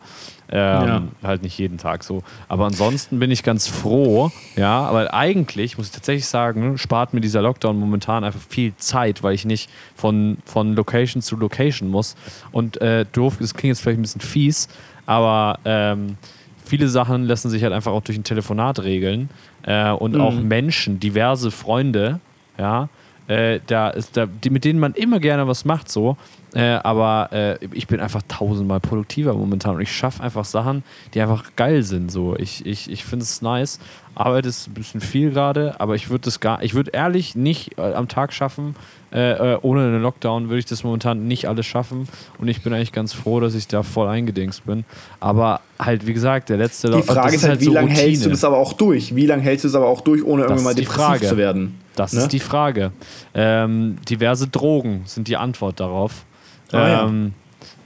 Ähm, 0.52 1.12
Halt 1.22 1.42
nicht 1.42 1.56
jeden 1.58 1.78
Tag 1.78 2.02
so. 2.02 2.22
Aber 2.48 2.66
ansonsten 2.66 3.20
bin 3.20 3.30
ich 3.30 3.42
ganz 3.42 3.68
froh, 3.68 4.32
ja, 4.56 4.92
weil 4.92 5.08
eigentlich, 5.08 5.78
muss 5.78 5.86
ich 5.86 5.92
tatsächlich 5.92 6.26
sagen, 6.26 6.76
spart 6.76 7.14
mir 7.14 7.20
dieser 7.20 7.40
Lockdown 7.40 7.78
momentan 7.78 8.24
einfach 8.24 8.40
viel 8.40 8.74
Zeit, 8.76 9.22
weil 9.22 9.34
ich 9.34 9.44
nicht 9.44 9.70
von, 9.94 10.38
von 10.44 10.74
Location 10.74 11.22
zu 11.22 11.36
Location 11.36 11.88
muss. 11.88 12.16
Und 12.50 12.80
äh, 12.80 13.06
doof, 13.12 13.36
das 13.38 13.54
klingt 13.54 13.76
jetzt 13.76 13.82
vielleicht 13.82 14.00
ein 14.00 14.02
bisschen 14.02 14.20
fies, 14.20 14.68
aber 15.06 15.60
ähm, 15.64 16.16
viele 16.64 16.88
Sachen 16.88 17.24
lassen 17.24 17.48
sich 17.48 17.62
halt 17.62 17.72
einfach 17.72 17.92
auch 17.92 18.02
durch 18.02 18.18
ein 18.18 18.24
Telefonat 18.24 18.82
regeln. 18.82 19.30
Äh, 19.62 19.90
und 19.90 20.18
auch 20.20 20.34
Menschen, 20.34 20.98
diverse 20.98 21.52
Freunde, 21.52 22.18
ja, 22.58 22.88
äh, 23.28 23.60
da 23.68 23.90
ist 23.90 24.16
da, 24.16 24.26
die, 24.26 24.50
mit 24.50 24.64
denen 24.64 24.80
man 24.80 24.94
immer 24.94 25.20
gerne 25.20 25.46
was 25.46 25.64
macht, 25.64 25.90
so. 25.90 26.16
Äh, 26.54 26.62
aber 26.82 27.28
äh, 27.32 27.64
ich 27.72 27.86
bin 27.86 28.00
einfach 28.00 28.22
tausendmal 28.26 28.80
produktiver 28.80 29.34
momentan 29.34 29.76
und 29.76 29.82
ich 29.82 29.92
schaffe 29.92 30.22
einfach 30.22 30.44
Sachen, 30.44 30.82
die 31.14 31.20
einfach 31.20 31.44
geil 31.54 31.82
sind. 31.84 32.10
So. 32.10 32.34
Ich, 32.36 32.66
ich, 32.66 32.90
ich 32.90 33.04
finde 33.04 33.22
es 33.22 33.40
nice. 33.40 33.78
Arbeit 34.16 34.46
ist 34.46 34.66
ein 34.66 34.74
bisschen 34.74 35.00
viel 35.00 35.30
gerade, 35.30 35.76
aber 35.78 35.94
ich 35.94 36.10
würde 36.10 36.24
das 36.24 36.40
gar, 36.40 36.60
ich 36.62 36.74
würde 36.74 36.90
ehrlich 36.92 37.36
nicht 37.36 37.78
äh, 37.78 37.92
am 37.94 38.08
Tag 38.08 38.32
schaffen. 38.32 38.74
Äh, 39.12 39.54
äh, 39.54 39.58
ohne 39.62 39.82
einen 39.82 40.02
Lockdown 40.02 40.48
würde 40.48 40.58
ich 40.58 40.64
das 40.66 40.82
momentan 40.84 41.26
nicht 41.26 41.46
alles 41.48 41.66
schaffen 41.66 42.08
und 42.38 42.46
ich 42.48 42.62
bin 42.62 42.72
eigentlich 42.72 42.92
ganz 42.92 43.12
froh, 43.12 43.40
dass 43.40 43.54
ich 43.54 43.66
da 43.66 43.82
voll 43.82 44.08
eingedingst 44.08 44.66
bin. 44.66 44.84
Aber 45.20 45.60
halt, 45.80 46.06
wie 46.06 46.12
gesagt, 46.12 46.48
der 46.48 46.58
letzte 46.58 46.88
Die 46.88 46.94
Lockdown. 46.96 47.16
Frage 47.16 47.34
ist 47.36 47.44
halt, 47.44 47.60
wie 47.60 47.64
so 47.66 47.72
lange 47.72 47.90
hältst 47.90 48.24
du 48.24 48.30
das 48.30 48.44
aber 48.44 48.56
auch 48.58 48.72
durch? 48.72 49.14
Wie 49.16 49.26
lange 49.26 49.42
hältst 49.42 49.64
du 49.64 49.68
es 49.68 49.74
aber 49.74 49.86
auch 49.86 50.00
durch, 50.00 50.24
ohne 50.24 50.42
irgendwann 50.42 50.64
mal 50.64 50.74
die 50.74 50.82
depressiv 50.82 51.04
Frage. 51.04 51.26
zu 51.28 51.36
werden? 51.36 51.78
Das 51.96 52.12
Ne? 52.12 52.20
ist 52.20 52.32
die 52.32 52.38
Frage. 52.40 52.92
Ähm, 53.34 53.96
diverse 54.08 54.46
Drogen 54.48 55.02
sind 55.06 55.26
die 55.28 55.36
Antwort 55.36 55.78
darauf. 55.80 56.24
Ah, 56.72 56.88
ja. 56.88 57.04
ähm, 57.06 57.32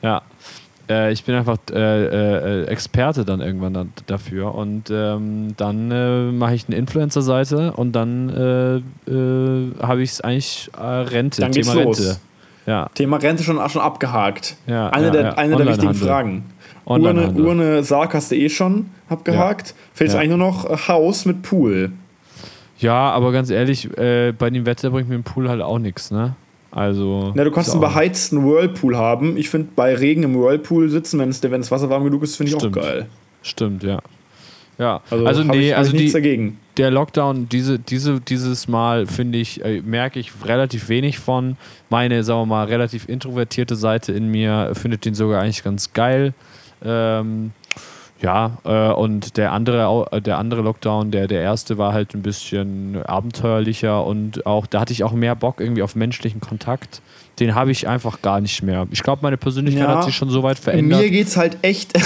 ja. 0.03 0.23
Äh, 0.89 1.13
ich 1.13 1.25
bin 1.25 1.35
einfach 1.35 1.57
äh, 1.73 2.05
äh, 2.05 2.65
Experte 2.67 3.25
dann 3.25 3.41
irgendwann 3.41 3.73
dann 3.73 3.93
dafür. 4.07 4.55
Und 4.55 4.91
ähm, 4.91 5.55
dann 5.57 5.91
äh, 5.91 6.31
mache 6.31 6.55
ich 6.55 6.67
eine 6.69 6.77
Influencer-Seite 6.77 7.73
und 7.73 7.93
dann 7.93 8.29
äh, 8.29 9.11
äh, 9.11 9.73
habe 9.83 10.03
ich 10.03 10.11
es 10.11 10.21
eigentlich 10.21 10.71
Rente. 10.79 11.41
Dann 11.41 11.53
geht's 11.53 11.71
Thema 11.71 11.83
los. 11.85 12.01
Rente. 12.01 12.17
Ja. 12.67 12.89
Thema 12.95 13.17
Rente 13.17 13.43
schon, 13.43 13.67
schon 13.69 13.83
abgehakt. 13.83 14.57
Ja, 14.67 14.89
eine 14.91 15.07
ja, 15.07 15.13
der, 15.13 15.23
ja. 15.23 15.33
eine 15.35 15.57
der 15.57 15.67
wichtigen. 15.67 15.95
Fragen. 15.95 16.45
Urne. 16.87 17.31
Urne 17.33 17.83
Sarg 17.83 18.13
hast 18.13 18.31
du 18.31 18.37
eh 18.37 18.51
schon 18.51 18.91
abgehakt. 19.09 19.75
Fehlt 19.95 20.09
jetzt 20.09 20.15
Ja. 20.15 20.21
eigentlich 20.21 20.37
nur 20.37 20.49
noch 20.51 20.89
Haus 20.89 21.25
mit 21.25 21.41
Pool. 21.43 21.93
ja, 22.79 23.11
aber 23.11 23.33
ganz 23.33 23.49
ehrlich, 23.49 23.89
äh, 23.97 24.33
bei 24.33 24.51
dem 24.51 24.67
Wetter 24.67 24.91
bringt 24.91 25.09
mir 25.09 25.15
ein 25.15 25.23
Pool 25.23 25.49
halt 25.49 25.63
auch 25.63 25.79
nichts, 25.79 26.11
ne? 26.11 26.35
Also. 26.75 27.31
Na, 27.35 27.45
du 27.45 27.53
kannst 27.53 27.71
einen 27.71 27.81
beheizten 27.81 28.45
Whirlpool 28.45 28.97
haben. 28.97 29.37
Ich 29.37 29.49
finde, 29.49 29.69
bei 29.77 29.95
Regen 29.95 30.25
im 30.25 30.35
Whirlpool 30.35 30.89
sitzen, 30.91 31.21
wenn, 31.21 31.29
es, 31.29 31.41
wenn 31.43 31.53
das 31.61 31.71
Wasser 31.71 31.89
warm 31.89 32.03
genug 32.05 32.23
ist, 32.25 32.37
finde 32.37 32.51
ich 32.53 32.59
Stimmt. 32.59 32.77
auch 32.79 32.83
geil. 32.83 33.07
Stimmt, 33.43 33.85
ja. 33.85 34.01
Ja, 34.77 35.01
Also, 35.09 35.25
also, 35.25 35.45
nee, 35.45 35.73
also 35.73 35.97
die, 35.97 36.11
dagegen. 36.11 36.59
der 36.79 36.91
Lockdown, 36.91 37.49
diese, 37.49 37.79
diese, 37.79 38.21
dieses 38.21 38.67
Mal 38.67 39.07
finde 39.07 39.39
ich, 39.39 39.65
äh, 39.65 39.81
merke 39.83 40.19
ich 40.19 40.33
relativ 40.45 40.89
wenig 40.89 41.21
von. 41.21 41.57
Meine, 41.91 42.25
sagen 42.25 42.41
wir 42.41 42.47
mal, 42.47 42.65
relativ 42.67 43.09
introvertierte 43.09 43.77
Seite 43.77 44.13
in 44.13 44.27
mir 44.27 44.73
findet 44.75 45.05
den 45.05 45.15
sogar 45.15 45.43
eigentlich 45.43 45.63
ganz 45.63 45.93
geil. 45.93 46.35
Ähm, 46.85 47.53
ja, 48.25 48.57
äh, 48.65 48.93
und 48.93 49.37
der 49.37 49.53
andere, 49.53 50.07
äh, 50.11 50.21
der 50.23 50.39
andere 50.39 50.63
Lockdown, 50.63 51.11
der, 51.11 51.29
der 51.29 51.43
erste 51.43 51.77
war 51.77 51.93
halt 51.93 52.15
ein 52.15 52.23
bisschen 52.23 53.03
abenteuerlicher 53.05 54.05
und 54.05 54.47
auch, 54.47 54.67
da 54.67 54.81
hatte 54.81 54.95
ich 54.95 55.05
auch 55.05 55.13
mehr 55.13 55.37
Bock 55.37 55.61
irgendwie 55.61 55.83
auf 55.83 55.95
menschlichen 55.95 56.41
Kontakt. 56.41 57.03
Den 57.39 57.55
habe 57.55 57.71
ich 57.71 57.87
einfach 57.87 58.23
gar 58.23 58.41
nicht 58.41 58.63
mehr. 58.63 58.87
Ich 58.91 59.03
glaube, 59.03 59.21
meine 59.23 59.37
Persönlichkeit 59.37 59.89
Ja, 59.89 59.97
hat 59.97 60.05
sich 60.05 60.15
schon 60.15 60.31
so 60.31 60.43
weit 60.43 60.59
verändert. 60.59 61.03
Mir 61.03 61.11
geht's 61.11 61.37
halt 61.37 61.59
echt. 61.63 61.93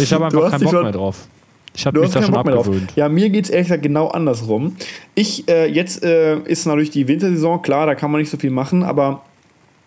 Ich 0.00 0.10
habe 0.12 0.24
einfach 0.24 0.50
keinen 0.50 0.64
Bock 0.64 0.82
mehr 0.82 0.92
drauf. 0.92 1.28
Ich 1.74 1.84
habe 1.84 2.00
mich 2.00 2.10
da 2.10 2.22
schon 2.22 2.32
Bock 2.32 2.48
abgewöhnt. 2.48 2.92
Ja, 2.96 3.10
mir 3.10 3.28
geht 3.28 3.44
es 3.44 3.50
ehrlich 3.50 3.66
gesagt 3.66 3.82
genau 3.82 4.08
andersrum. 4.08 4.74
Ich, 5.14 5.46
äh, 5.48 5.66
jetzt 5.70 6.02
äh, 6.02 6.38
ist 6.38 6.64
natürlich 6.66 6.90
die 6.90 7.06
Wintersaison, 7.08 7.60
klar, 7.60 7.84
da 7.86 7.94
kann 7.94 8.10
man 8.10 8.20
nicht 8.20 8.30
so 8.30 8.38
viel 8.38 8.50
machen, 8.50 8.82
aber 8.82 9.22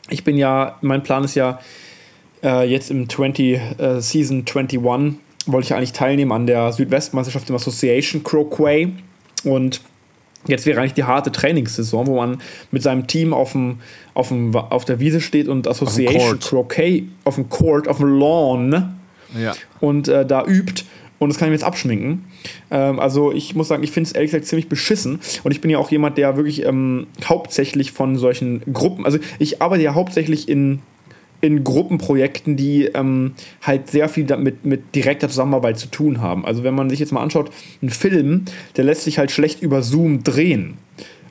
ich 0.10 0.24
bin 0.24 0.38
ja, 0.38 0.78
mein 0.82 1.02
Plan 1.02 1.24
ist 1.24 1.34
ja, 1.34 1.60
äh, 2.43 2.69
jetzt 2.69 2.91
im 2.91 3.10
20, 3.10 3.60
äh, 3.80 4.00
Season 4.00 4.45
21 4.48 4.84
wollte 5.47 5.65
ich 5.67 5.73
eigentlich 5.73 5.93
teilnehmen 5.93 6.31
an 6.31 6.47
der 6.47 6.71
Südwestmeisterschaft 6.71 7.49
im 7.49 7.55
Association 7.55 8.23
Croquet 8.23 8.89
und 9.43 9.81
Jetzt 10.47 10.65
wäre 10.67 10.79
eigentlich 10.79 10.93
die 10.93 11.05
harte 11.05 11.31
Trainingssaison, 11.31 12.05
wo 12.08 12.17
man 12.17 12.38
mit 12.69 12.84
seinem 12.84 13.08
Team 13.08 13.34
auf, 13.34 13.53
dem, 13.53 13.79
auf, 14.13 14.27
dem, 14.27 14.55
auf 14.55 14.86
der 14.86 14.99
Wiese 14.99 15.19
steht 15.19 15.47
und 15.47 15.67
Association 15.67 16.39
Court. 16.39 16.41
Croquet 16.41 17.03
auf 17.23 17.34
dem 17.34 17.49
Court, 17.49 17.88
auf 17.88 17.97
dem 17.97 18.19
Lawn 18.19 18.95
Ja. 19.36 19.53
und 19.79 20.08
äh, 20.08 20.23
da 20.25 20.45
übt. 20.45 20.84
Und 21.17 21.29
das 21.29 21.39
kann 21.39 21.47
ich 21.47 21.49
mir 21.49 21.55
jetzt 21.55 21.63
abschminken. 21.63 22.25
Ähm, 22.69 22.99
also 22.99 23.31
ich 23.31 23.55
muss 23.55 23.69
sagen, 23.69 23.81
ich 23.84 23.91
finde 23.91 24.10
es 24.10 24.13
ehrlich 24.13 24.29
gesagt 24.31 24.45
ziemlich 24.45 24.69
beschissen. 24.69 25.19
Und 25.43 25.51
ich 25.51 25.62
bin 25.62 25.71
ja 25.71 25.79
auch 25.79 25.89
jemand, 25.89 26.17
der 26.19 26.38
wirklich 26.38 26.63
ähm, 26.63 27.08
hauptsächlich 27.23 27.91
von 27.91 28.17
solchen 28.17 28.62
Gruppen, 28.71 29.03
also 29.05 29.17
ich 29.39 29.62
arbeite 29.63 29.81
ja 29.81 29.95
hauptsächlich 29.95 30.47
in, 30.47 30.81
in 31.45 31.63
Gruppenprojekten, 31.63 32.58
die 32.58 32.86
ähm, 32.86 33.34
halt 33.62 33.89
sehr 33.89 34.10
viel 34.10 34.25
damit 34.25 34.65
mit 34.65 34.95
direkter 34.95 35.29
Zusammenarbeit 35.29 35.77
zu 35.79 35.88
tun 35.89 36.21
haben. 36.21 36.45
Also 36.45 36.63
wenn 36.63 36.73
man 36.75 36.89
sich 36.89 36.99
jetzt 36.99 37.12
mal 37.12 37.21
anschaut, 37.21 37.51
ein 37.81 37.89
Film, 37.89 38.45
der 38.77 38.84
lässt 38.86 39.03
sich 39.03 39.17
halt 39.19 39.31
schlecht 39.31 39.62
über 39.62 39.81
Zoom 39.81 40.23
drehen. 40.23 40.77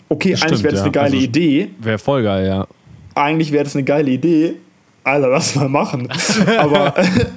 Okay, 0.08 0.32
Das 0.32 0.42
eigentlich 0.42 0.62
wäre 0.62 0.72
das 0.72 0.80
ja. 0.80 0.84
eine 0.84 0.92
geile 0.92 1.14
Also- 1.14 1.24
Idee. 1.24 1.70
Wäre 1.80 1.98
voll 1.98 2.22
geil, 2.22 2.46
ja. 2.46 2.66
Eigentlich 3.14 3.52
wäre 3.52 3.64
das 3.64 3.74
eine 3.74 3.84
geile 3.84 4.10
Idee. 4.10 4.54
Alter, 5.02 5.28
lass 5.28 5.54
mal 5.54 5.68
machen. 5.68 6.08
Aber, 6.58 6.94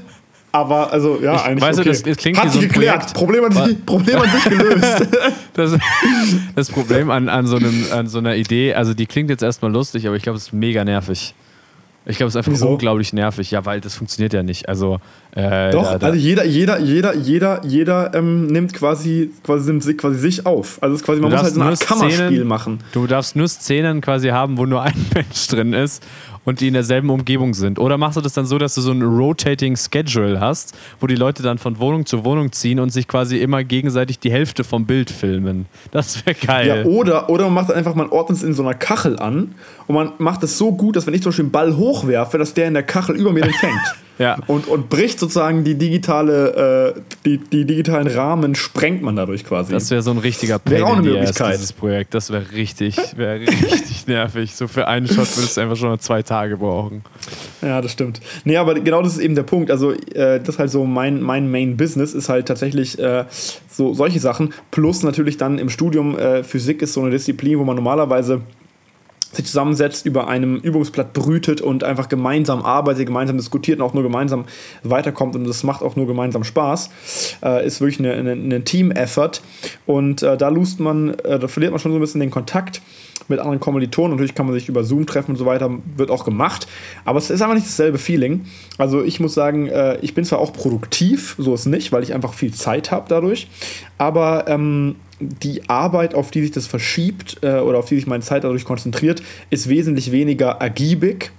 aber 0.51 0.91
also, 0.93 1.19
ja, 1.21 1.35
Ich- 1.35 1.41
eigentlich 1.41 1.61
weißt 1.63 1.77
du, 1.79 1.81
okay. 1.81 1.89
das- 1.89 2.03
das 2.03 2.17
klingt 2.17 2.37
Hat 2.41 2.51
so 2.51 2.59
sich 2.59 2.69
geklärt. 2.69 3.13
Projekt. 3.13 3.13
Problem 3.13 3.43
an, 3.45 3.51
sich, 3.51 3.85
Problem 3.85 4.17
an 4.21 4.29
sich 4.29 4.43
gelöst. 4.45 5.07
Das, 5.53 5.71
das 6.55 6.69
Problem 6.69 7.09
an, 7.09 7.29
an, 7.29 7.47
so 7.47 7.55
einem, 7.55 7.83
an 7.91 8.05
so 8.07 8.19
einer 8.19 8.35
Idee, 8.35 8.75
also 8.75 8.93
die 8.93 9.07
klingt 9.07 9.31
jetzt 9.31 9.41
erstmal 9.41 9.71
lustig, 9.71 10.05
aber 10.05 10.15
ich 10.15 10.21
glaube, 10.21 10.37
es 10.37 10.43
ist 10.43 10.53
mega 10.53 10.85
nervig. 10.85 11.33
Ich 12.09 12.15
glaube, 12.17 12.29
es 12.29 12.35
ist 12.35 12.37
einfach 12.37 12.53
Wieso? 12.53 12.69
unglaublich 12.69 13.11
nervig, 13.11 13.51
ja, 13.51 13.65
weil 13.65 13.81
das 13.81 13.95
funktioniert 13.95 14.31
ja 14.33 14.41
nicht. 14.41 14.69
Also, 14.69 14.99
äh, 15.35 15.71
Doch, 15.71 15.83
da, 15.83 15.97
da, 15.97 16.07
also 16.07 16.17
jeder, 16.19 16.45
jeder, 16.45 16.79
jeder, 16.79 17.13
jeder, 17.15 17.61
jeder 17.65 18.13
ähm, 18.15 18.47
nimmt 18.47 18.73
quasi, 18.73 19.31
quasi, 19.43 19.69
nimmt 19.71 19.83
sich, 19.83 19.97
quasi 19.97 20.17
sich 20.17 20.45
auf. 20.45 20.77
Also 20.81 20.95
es 20.95 21.01
ist 21.01 21.05
quasi, 21.05 21.19
man 21.19 21.31
muss 21.31 21.41
halt 21.43 21.53
so 21.53 21.61
Art 21.61 21.79
Kammerspiel 21.81 22.27
Szenen- 22.27 22.47
machen. 22.47 22.79
du 22.93 23.07
darfst 23.07 23.35
nur 23.35 23.47
Szenen 23.49 23.99
quasi 24.01 24.29
haben, 24.29 24.57
wo 24.57 24.65
nur 24.65 24.81
ein 24.83 24.93
Mensch 25.13 25.47
drin 25.47 25.73
ist 25.73 26.01
und 26.47 26.61
die 26.61 26.69
in 26.69 26.73
derselben 26.73 27.09
Umgebung 27.09 27.53
sind. 27.53 27.77
Oder 27.77 27.97
machst 27.97 28.15
du 28.15 28.21
das 28.21 28.31
dann 28.31 28.45
so, 28.45 28.57
dass 28.57 28.73
du 28.73 28.79
so 28.79 28.91
ein 28.91 29.01
Rotating 29.01 29.75
Schedule 29.75 30.39
hast, 30.39 30.77
wo 31.01 31.05
die 31.05 31.15
Leute 31.15 31.43
dann 31.43 31.57
von 31.57 31.77
Wohnung 31.77 32.05
zu 32.05 32.23
Wohnung 32.23 32.53
ziehen 32.53 32.79
und 32.79 32.89
sich 32.89 33.05
quasi 33.05 33.37
immer 33.37 33.65
gegenseitig 33.65 34.17
die 34.19 34.31
Hälfte 34.31 34.63
vom 34.63 34.85
Bild 34.85 35.11
filmen? 35.11 35.65
Das 35.91 36.25
wäre 36.25 36.37
geil. 36.37 36.67
Ja, 36.67 36.85
oder, 36.85 37.29
oder 37.29 37.43
man 37.49 37.65
macht 37.65 37.71
einfach, 37.73 37.95
man 37.95 38.07
ordnet 38.07 38.37
es 38.37 38.45
in 38.45 38.53
so 38.53 38.63
einer 38.63 38.75
Kachel 38.75 39.19
an 39.19 39.55
und 39.87 39.95
man 39.95 40.13
macht 40.19 40.41
es 40.41 40.57
so 40.57 40.71
gut, 40.71 40.95
dass 40.95 41.05
wenn 41.05 41.13
ich 41.13 41.21
zum 41.21 41.31
Beispiel 41.31 41.43
einen 41.43 41.51
Ball 41.51 41.75
hochwerfe, 41.75 42.37
dass 42.37 42.53
der 42.53 42.69
in 42.69 42.75
der 42.75 42.83
Kachel 42.83 43.17
über 43.17 43.33
mir 43.33 43.41
den 43.41 43.53
fängt. 43.53 43.73
Ja. 44.19 44.37
Und, 44.47 44.67
und 44.67 44.89
bricht 44.89 45.19
sozusagen 45.19 45.63
die 45.63 45.75
digitale, 45.75 46.95
äh, 46.95 47.01
die, 47.25 47.37
die 47.37 47.65
digitalen 47.65 48.07
Rahmen, 48.07 48.55
sprengt 48.55 49.01
man 49.01 49.15
dadurch 49.15 49.45
quasi. 49.45 49.71
Das 49.71 49.91
wäre 49.91 50.01
so 50.01 50.11
ein 50.11 50.17
richtiger 50.17 50.59
Wäre 50.65 50.85
auch 50.85 50.93
in 50.93 50.99
eine 50.99 51.11
Möglichkeit. 51.11 51.53
dieses 51.53 51.73
Projekt. 51.73 52.13
Das 52.13 52.31
wäre 52.31 52.51
richtig, 52.51 52.97
wäre 53.15 53.39
richtig 53.41 54.07
nervig. 54.07 54.55
So 54.55 54.67
für 54.67 54.87
einen 54.87 55.07
Shot 55.07 55.35
würdest 55.37 55.57
du 55.57 55.61
einfach 55.61 55.75
schon 55.75 55.89
mal 55.89 55.99
zwei 55.99 56.23
Tage 56.23 56.57
brauchen. 56.57 57.03
Ja, 57.61 57.81
das 57.81 57.91
stimmt. 57.91 58.21
Nee, 58.43 58.57
aber 58.57 58.75
genau 58.75 59.01
das 59.01 59.13
ist 59.13 59.19
eben 59.19 59.35
der 59.35 59.43
Punkt. 59.43 59.71
Also, 59.71 59.91
äh, 59.91 60.39
das 60.39 60.49
ist 60.49 60.59
halt 60.59 60.71
so 60.71 60.85
mein, 60.85 61.21
mein 61.21 61.49
Main 61.49 61.77
Business, 61.77 62.13
ist 62.13 62.29
halt 62.29 62.47
tatsächlich 62.47 62.97
äh, 62.99 63.25
so 63.69 63.93
solche 63.93 64.19
Sachen. 64.19 64.53
Plus 64.71 65.03
natürlich 65.03 65.37
dann 65.37 65.59
im 65.59 65.69
Studium 65.69 66.17
äh, 66.17 66.43
Physik 66.43 66.81
ist 66.81 66.93
so 66.93 67.01
eine 67.01 67.11
Disziplin, 67.11 67.59
wo 67.59 67.63
man 67.63 67.75
normalerweise 67.75 68.41
sich 69.37 69.45
zusammensetzt, 69.45 70.05
über 70.05 70.27
einem 70.27 70.57
Übungsblatt 70.57 71.13
brütet 71.13 71.61
und 71.61 71.83
einfach 71.83 72.09
gemeinsam 72.09 72.63
arbeitet, 72.63 73.05
gemeinsam 73.05 73.37
diskutiert 73.37 73.79
und 73.79 73.85
auch 73.85 73.93
nur 73.93 74.03
gemeinsam 74.03 74.45
weiterkommt 74.83 75.35
und 75.35 75.45
das 75.45 75.63
macht 75.63 75.81
auch 75.81 75.95
nur 75.95 76.07
gemeinsam 76.07 76.43
Spaß. 76.43 76.89
Äh, 77.43 77.65
ist 77.65 77.79
wirklich 77.79 77.99
eine, 77.99 78.13
eine, 78.13 78.31
eine 78.31 78.63
Team-Effort 78.63 79.41
und 79.85 80.23
äh, 80.23 80.37
da 80.37 80.49
lust 80.49 80.79
man, 80.79 81.13
äh, 81.19 81.39
da 81.39 81.47
verliert 81.47 81.71
man 81.71 81.79
schon 81.79 81.91
so 81.91 81.97
ein 81.97 82.01
bisschen 82.01 82.21
den 82.21 82.31
Kontakt 82.31 82.81
mit 83.27 83.39
anderen 83.39 83.59
Kommilitonen. 83.59 84.11
Natürlich 84.11 84.35
kann 84.35 84.45
man 84.45 84.55
sich 84.55 84.69
über 84.69 84.83
Zoom 84.83 85.05
treffen 85.05 85.31
und 85.31 85.37
so 85.37 85.45
weiter, 85.45 85.69
wird 85.95 86.09
auch 86.09 86.25
gemacht, 86.25 86.67
aber 87.05 87.17
es 87.19 87.29
ist 87.29 87.41
einfach 87.41 87.55
nicht 87.55 87.67
dasselbe 87.67 87.97
Feeling. 87.97 88.45
Also 88.77 89.03
ich 89.03 89.19
muss 89.19 89.33
sagen, 89.33 89.67
äh, 89.67 89.97
ich 90.01 90.13
bin 90.13 90.25
zwar 90.25 90.39
auch 90.39 90.53
produktiv, 90.53 91.35
so 91.37 91.53
ist 91.53 91.65
nicht, 91.65 91.91
weil 91.91 92.03
ich 92.03 92.13
einfach 92.13 92.33
viel 92.33 92.53
Zeit 92.53 92.91
habe 92.91 93.05
dadurch, 93.07 93.47
aber 93.97 94.45
ähm, 94.47 94.95
die 95.19 95.67
Arbeit, 95.69 96.13
auf 96.13 96.31
die 96.31 96.41
sich 96.41 96.51
das 96.51 96.67
verschiebt 96.67 97.37
äh, 97.41 97.59
oder 97.59 97.79
auf 97.79 97.85
die 97.85 97.95
sich 97.95 98.07
meine 98.07 98.23
Zeit 98.23 98.43
dadurch 98.43 98.65
konzentriert, 98.65 99.21
ist 99.49 99.67
wesentlich 99.69 100.11
weniger 100.11 100.49
ergiebig. 100.49 101.31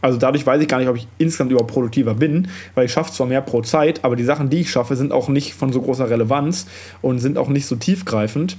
Also 0.00 0.18
dadurch 0.18 0.46
weiß 0.46 0.62
ich 0.62 0.68
gar 0.68 0.78
nicht, 0.78 0.88
ob 0.88 0.96
ich 0.96 1.08
insgesamt 1.18 1.50
überhaupt 1.50 1.72
produktiver 1.72 2.14
bin, 2.14 2.48
weil 2.74 2.86
ich 2.86 2.92
schaffe 2.92 3.12
zwar 3.12 3.26
mehr 3.26 3.40
pro 3.40 3.62
Zeit, 3.62 4.04
aber 4.04 4.14
die 4.14 4.22
Sachen, 4.22 4.48
die 4.48 4.60
ich 4.60 4.70
schaffe, 4.70 4.94
sind 4.94 5.12
auch 5.12 5.28
nicht 5.28 5.54
von 5.54 5.72
so 5.72 5.82
großer 5.82 6.08
Relevanz 6.08 6.66
und 7.02 7.18
sind 7.18 7.36
auch 7.36 7.48
nicht 7.48 7.66
so 7.66 7.74
tiefgreifend, 7.74 8.56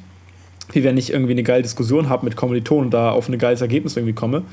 wie 0.74 0.84
wenn 0.84 0.98
ich 0.98 1.14
irgendwie 1.14 1.32
eine 1.32 1.44
geile 1.44 1.64
Diskussion 1.64 2.10
habe 2.10 2.26
mit 2.26 2.36
Kommilitonen 2.36 2.86
und 2.86 2.92
da 2.92 3.12
auf 3.12 3.30
ein 3.30 3.38
geiles 3.38 3.62
Ergebnis 3.62 3.96
irgendwie 3.96 4.14
komme. 4.14 4.44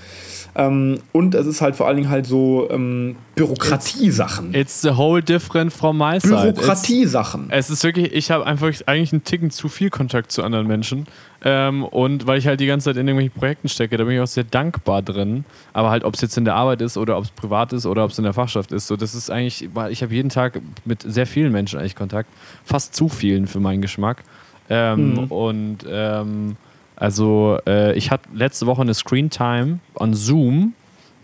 Ähm, 0.59 1.01
und 1.13 1.35
es 1.35 1.47
ist 1.47 1.61
halt 1.61 1.77
vor 1.77 1.87
allen 1.87 1.97
Dingen 1.97 2.09
halt 2.09 2.25
so 2.25 2.67
ähm, 2.71 3.17
Bürokratiesachen. 3.35 4.55
It's 4.55 4.87
a 4.87 4.97
whole 4.97 5.23
different 5.23 5.71
from 5.71 5.99
my 5.99 6.19
side. 6.19 6.49
It's, 6.49 6.59
Bürokratiesachen. 6.59 7.49
es 7.51 7.69
ist 7.69 7.85
wirklich, 7.85 8.13
ich 8.15 8.31
habe 8.31 8.47
einfach 8.47 8.73
eigentlich 8.87 9.13
einen 9.13 9.23
Ticken 9.25 9.51
zu 9.51 9.69
viel 9.69 9.91
Kontakt 9.91 10.33
zu 10.33 10.43
anderen 10.43 10.67
Menschen. 10.67 11.07
Ähm, 11.45 11.85
und 11.85 12.27
weil 12.27 12.39
ich 12.39 12.47
halt 12.47 12.61
die 12.61 12.67
ganze 12.67 12.85
Zeit 12.87 12.97
in 12.97 13.07
irgendwelchen 13.07 13.39
Projekten 13.39 13.69
stecke, 13.69 13.99
da 13.99 14.05
bin 14.05 14.15
ich 14.15 14.21
auch 14.21 14.27
sehr 14.27 14.45
dankbar 14.45 15.03
drin. 15.03 15.45
Aber 15.75 15.91
halt, 15.91 16.05
ob 16.05 16.15
es 16.15 16.23
jetzt 16.23 16.39
in 16.39 16.47
der 16.47 16.55
Arbeit 16.55 16.81
ist 16.81 16.97
oder 16.97 17.19
ob 17.19 17.25
es 17.25 17.31
privat 17.31 17.75
ist 17.75 17.85
oder 17.85 18.05
ob 18.05 18.13
es 18.13 18.19
in 18.19 18.25
der 18.25 18.33
Fachschaft 18.33 18.73
ist, 18.73 18.87
so 18.87 18.97
das 18.97 19.15
ist 19.15 19.31
eigentlich, 19.31 19.69
weil 19.75 19.93
ich 19.93 20.03
habe 20.03 20.15
jeden 20.15 20.31
Tag 20.31 20.61
mit 20.87 21.03
sehr 21.03 21.27
vielen 21.27 21.53
Menschen 21.53 21.79
eigentlich 21.79 21.95
Kontakt. 21.97 22.31
Fast 22.65 22.95
zu 22.95 23.11
vielen 23.11 23.47
für 23.47 23.61
meinen 23.61 23.83
Geschmack. 23.83 24.25
Ähm, 24.71 25.13
Mhm. 25.13 25.25
Und 25.27 25.79
ähm, 25.89 26.57
also 26.97 27.59
äh, 27.67 27.95
ich 27.97 28.11
hatte 28.11 28.29
letzte 28.35 28.67
Woche 28.67 28.83
eine 28.83 28.95
Screen 28.95 29.31
Time 29.31 29.79
on 29.95 30.15
Zoom 30.15 30.75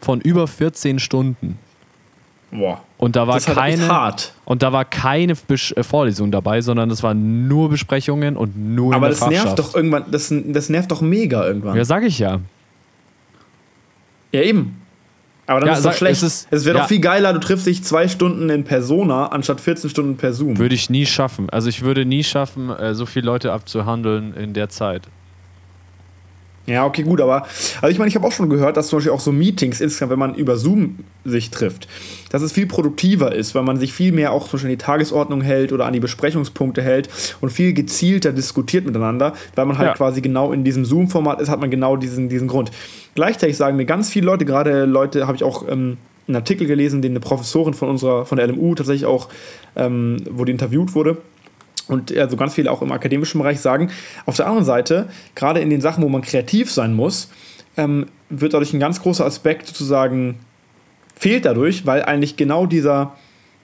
von 0.00 0.20
über 0.20 0.46
14 0.46 0.98
Stunden. 0.98 1.58
Boah. 2.50 2.82
Und 2.98 3.16
da 3.16 3.26
war 3.26 3.34
Das 3.36 3.46
keine 3.46 3.88
hart. 3.88 4.34
und 4.44 4.62
da 4.62 4.72
war 4.72 4.84
keine 4.84 5.34
Besch 5.34 5.72
äh, 5.72 5.82
Vorlesung 5.82 6.30
dabei, 6.30 6.60
sondern 6.60 6.88
das 6.90 7.02
waren 7.02 7.48
nur 7.48 7.70
Besprechungen 7.70 8.36
und 8.36 8.56
nur 8.56 8.94
Aber 8.94 9.06
in 9.08 9.12
der 9.14 9.20
das 9.20 9.28
nervt 9.30 9.48
Fachschaft. 9.48 9.58
doch 9.58 9.74
irgendwann, 9.74 10.04
das, 10.10 10.32
das 10.48 10.68
nervt 10.68 10.90
doch 10.90 11.00
mega 11.00 11.46
irgendwann. 11.46 11.76
Ja, 11.76 11.84
sag 11.84 12.02
ich 12.04 12.18
ja. 12.18 12.40
Ja, 14.32 14.42
eben. 14.42 14.78
Aber 15.46 15.60
dann 15.60 15.68
Ja, 15.68 15.72
ist 15.74 15.78
es 15.80 15.84
doch 15.84 15.94
schlecht. 15.94 16.22
es 16.22 16.46
Es, 16.50 16.64
wäre 16.64 16.76
ja. 16.76 16.82
doch 16.82 16.88
viel 16.88 17.00
geiler, 17.00 17.32
du 17.32 17.40
triffst 17.40 17.66
dich 17.66 17.82
zwei 17.82 18.06
Stunden 18.06 18.48
in 18.50 18.64
Persona 18.64 19.26
anstatt 19.28 19.60
14 19.60 19.90
Stunden 19.90 20.16
per 20.16 20.32
Zoom. 20.32 20.58
Würde 20.58 20.74
ich 20.74 20.88
nie 20.90 21.06
schaffen. 21.06 21.50
Also 21.50 21.68
ich 21.68 21.82
würde 21.82 22.04
nie 22.04 22.22
schaffen, 22.22 22.70
äh, 22.70 22.94
so 22.94 23.06
viele 23.06 23.26
Leute 23.26 23.52
abzuhandeln 23.52 24.34
in 24.34 24.52
der 24.52 24.68
Zeit. 24.68 25.02
Ja, 26.66 26.86
okay, 26.86 27.02
gut, 27.02 27.20
aber 27.20 27.46
also 27.80 27.88
ich 27.88 27.98
meine, 27.98 28.08
ich 28.08 28.14
habe 28.14 28.24
auch 28.24 28.30
schon 28.32 28.48
gehört, 28.48 28.76
dass 28.76 28.86
zum 28.86 28.98
Beispiel 28.98 29.12
auch 29.12 29.20
so 29.20 29.32
Meetings 29.32 29.80
insgesamt, 29.80 30.12
wenn 30.12 30.18
man 30.18 30.34
über 30.36 30.56
Zoom 30.56 31.00
sich 31.24 31.50
trifft, 31.50 31.88
dass 32.30 32.40
es 32.42 32.52
viel 32.52 32.66
produktiver 32.66 33.34
ist, 33.34 33.56
weil 33.56 33.64
man 33.64 33.78
sich 33.78 33.92
viel 33.92 34.12
mehr 34.12 34.32
auch 34.32 34.44
zum 34.44 34.52
Beispiel 34.52 34.70
an 34.70 34.78
die 34.78 34.84
Tagesordnung 34.84 35.40
hält 35.40 35.72
oder 35.72 35.86
an 35.86 35.92
die 35.92 35.98
Besprechungspunkte 36.00 36.80
hält 36.80 37.08
und 37.40 37.50
viel 37.50 37.72
gezielter 37.72 38.32
diskutiert 38.32 38.86
miteinander, 38.86 39.32
weil 39.56 39.66
man 39.66 39.76
halt 39.78 39.88
Ja. 39.88 39.94
quasi 39.94 40.20
genau 40.20 40.52
in 40.52 40.62
diesem 40.62 40.84
Zoom-Format 40.84 41.40
ist, 41.40 41.48
hat 41.48 41.60
man 41.60 41.70
genau 41.70 41.96
diesen, 41.96 42.28
diesen 42.28 42.46
Grund. 42.46 42.70
Gleichzeitig 43.16 43.56
sagen 43.56 43.76
mir 43.76 43.84
ganz 43.84 44.08
viele 44.10 44.26
Leute, 44.26 44.44
gerade 44.44 44.84
Leute, 44.84 45.26
habe 45.26 45.36
ich 45.36 45.42
auch 45.42 45.66
ähm, 45.68 45.96
einen 46.28 46.36
Artikel 46.36 46.68
gelesen, 46.68 47.02
den 47.02 47.12
eine 47.12 47.20
Professorin 47.20 47.74
von 47.74 47.88
unserer, 47.90 48.24
von 48.24 48.38
der 48.38 48.46
LMU 48.46 48.76
tatsächlich 48.76 49.06
auch, 49.06 49.28
ähm, 49.74 50.18
wo 50.30 50.44
die 50.44 50.52
interviewt 50.52 50.94
wurde, 50.94 51.16
und 51.92 52.16
also 52.16 52.36
ganz 52.36 52.54
viele 52.54 52.70
auch 52.70 52.82
im 52.82 52.92
akademischen 52.92 53.38
Bereich 53.40 53.60
sagen, 53.60 53.90
auf 54.26 54.36
der 54.36 54.46
anderen 54.46 54.64
Seite, 54.64 55.08
gerade 55.34 55.60
in 55.60 55.70
den 55.70 55.80
Sachen, 55.80 56.02
wo 56.02 56.08
man 56.08 56.22
kreativ 56.22 56.70
sein 56.70 56.94
muss, 56.94 57.30
ähm, 57.76 58.06
wird 58.28 58.54
dadurch 58.54 58.72
ein 58.72 58.80
ganz 58.80 59.00
großer 59.02 59.24
Aspekt 59.24 59.66
sozusagen 59.68 60.38
fehlt 61.14 61.44
dadurch, 61.44 61.86
weil 61.86 62.02
eigentlich 62.02 62.36
genau 62.36 62.66
dieser, 62.66 63.16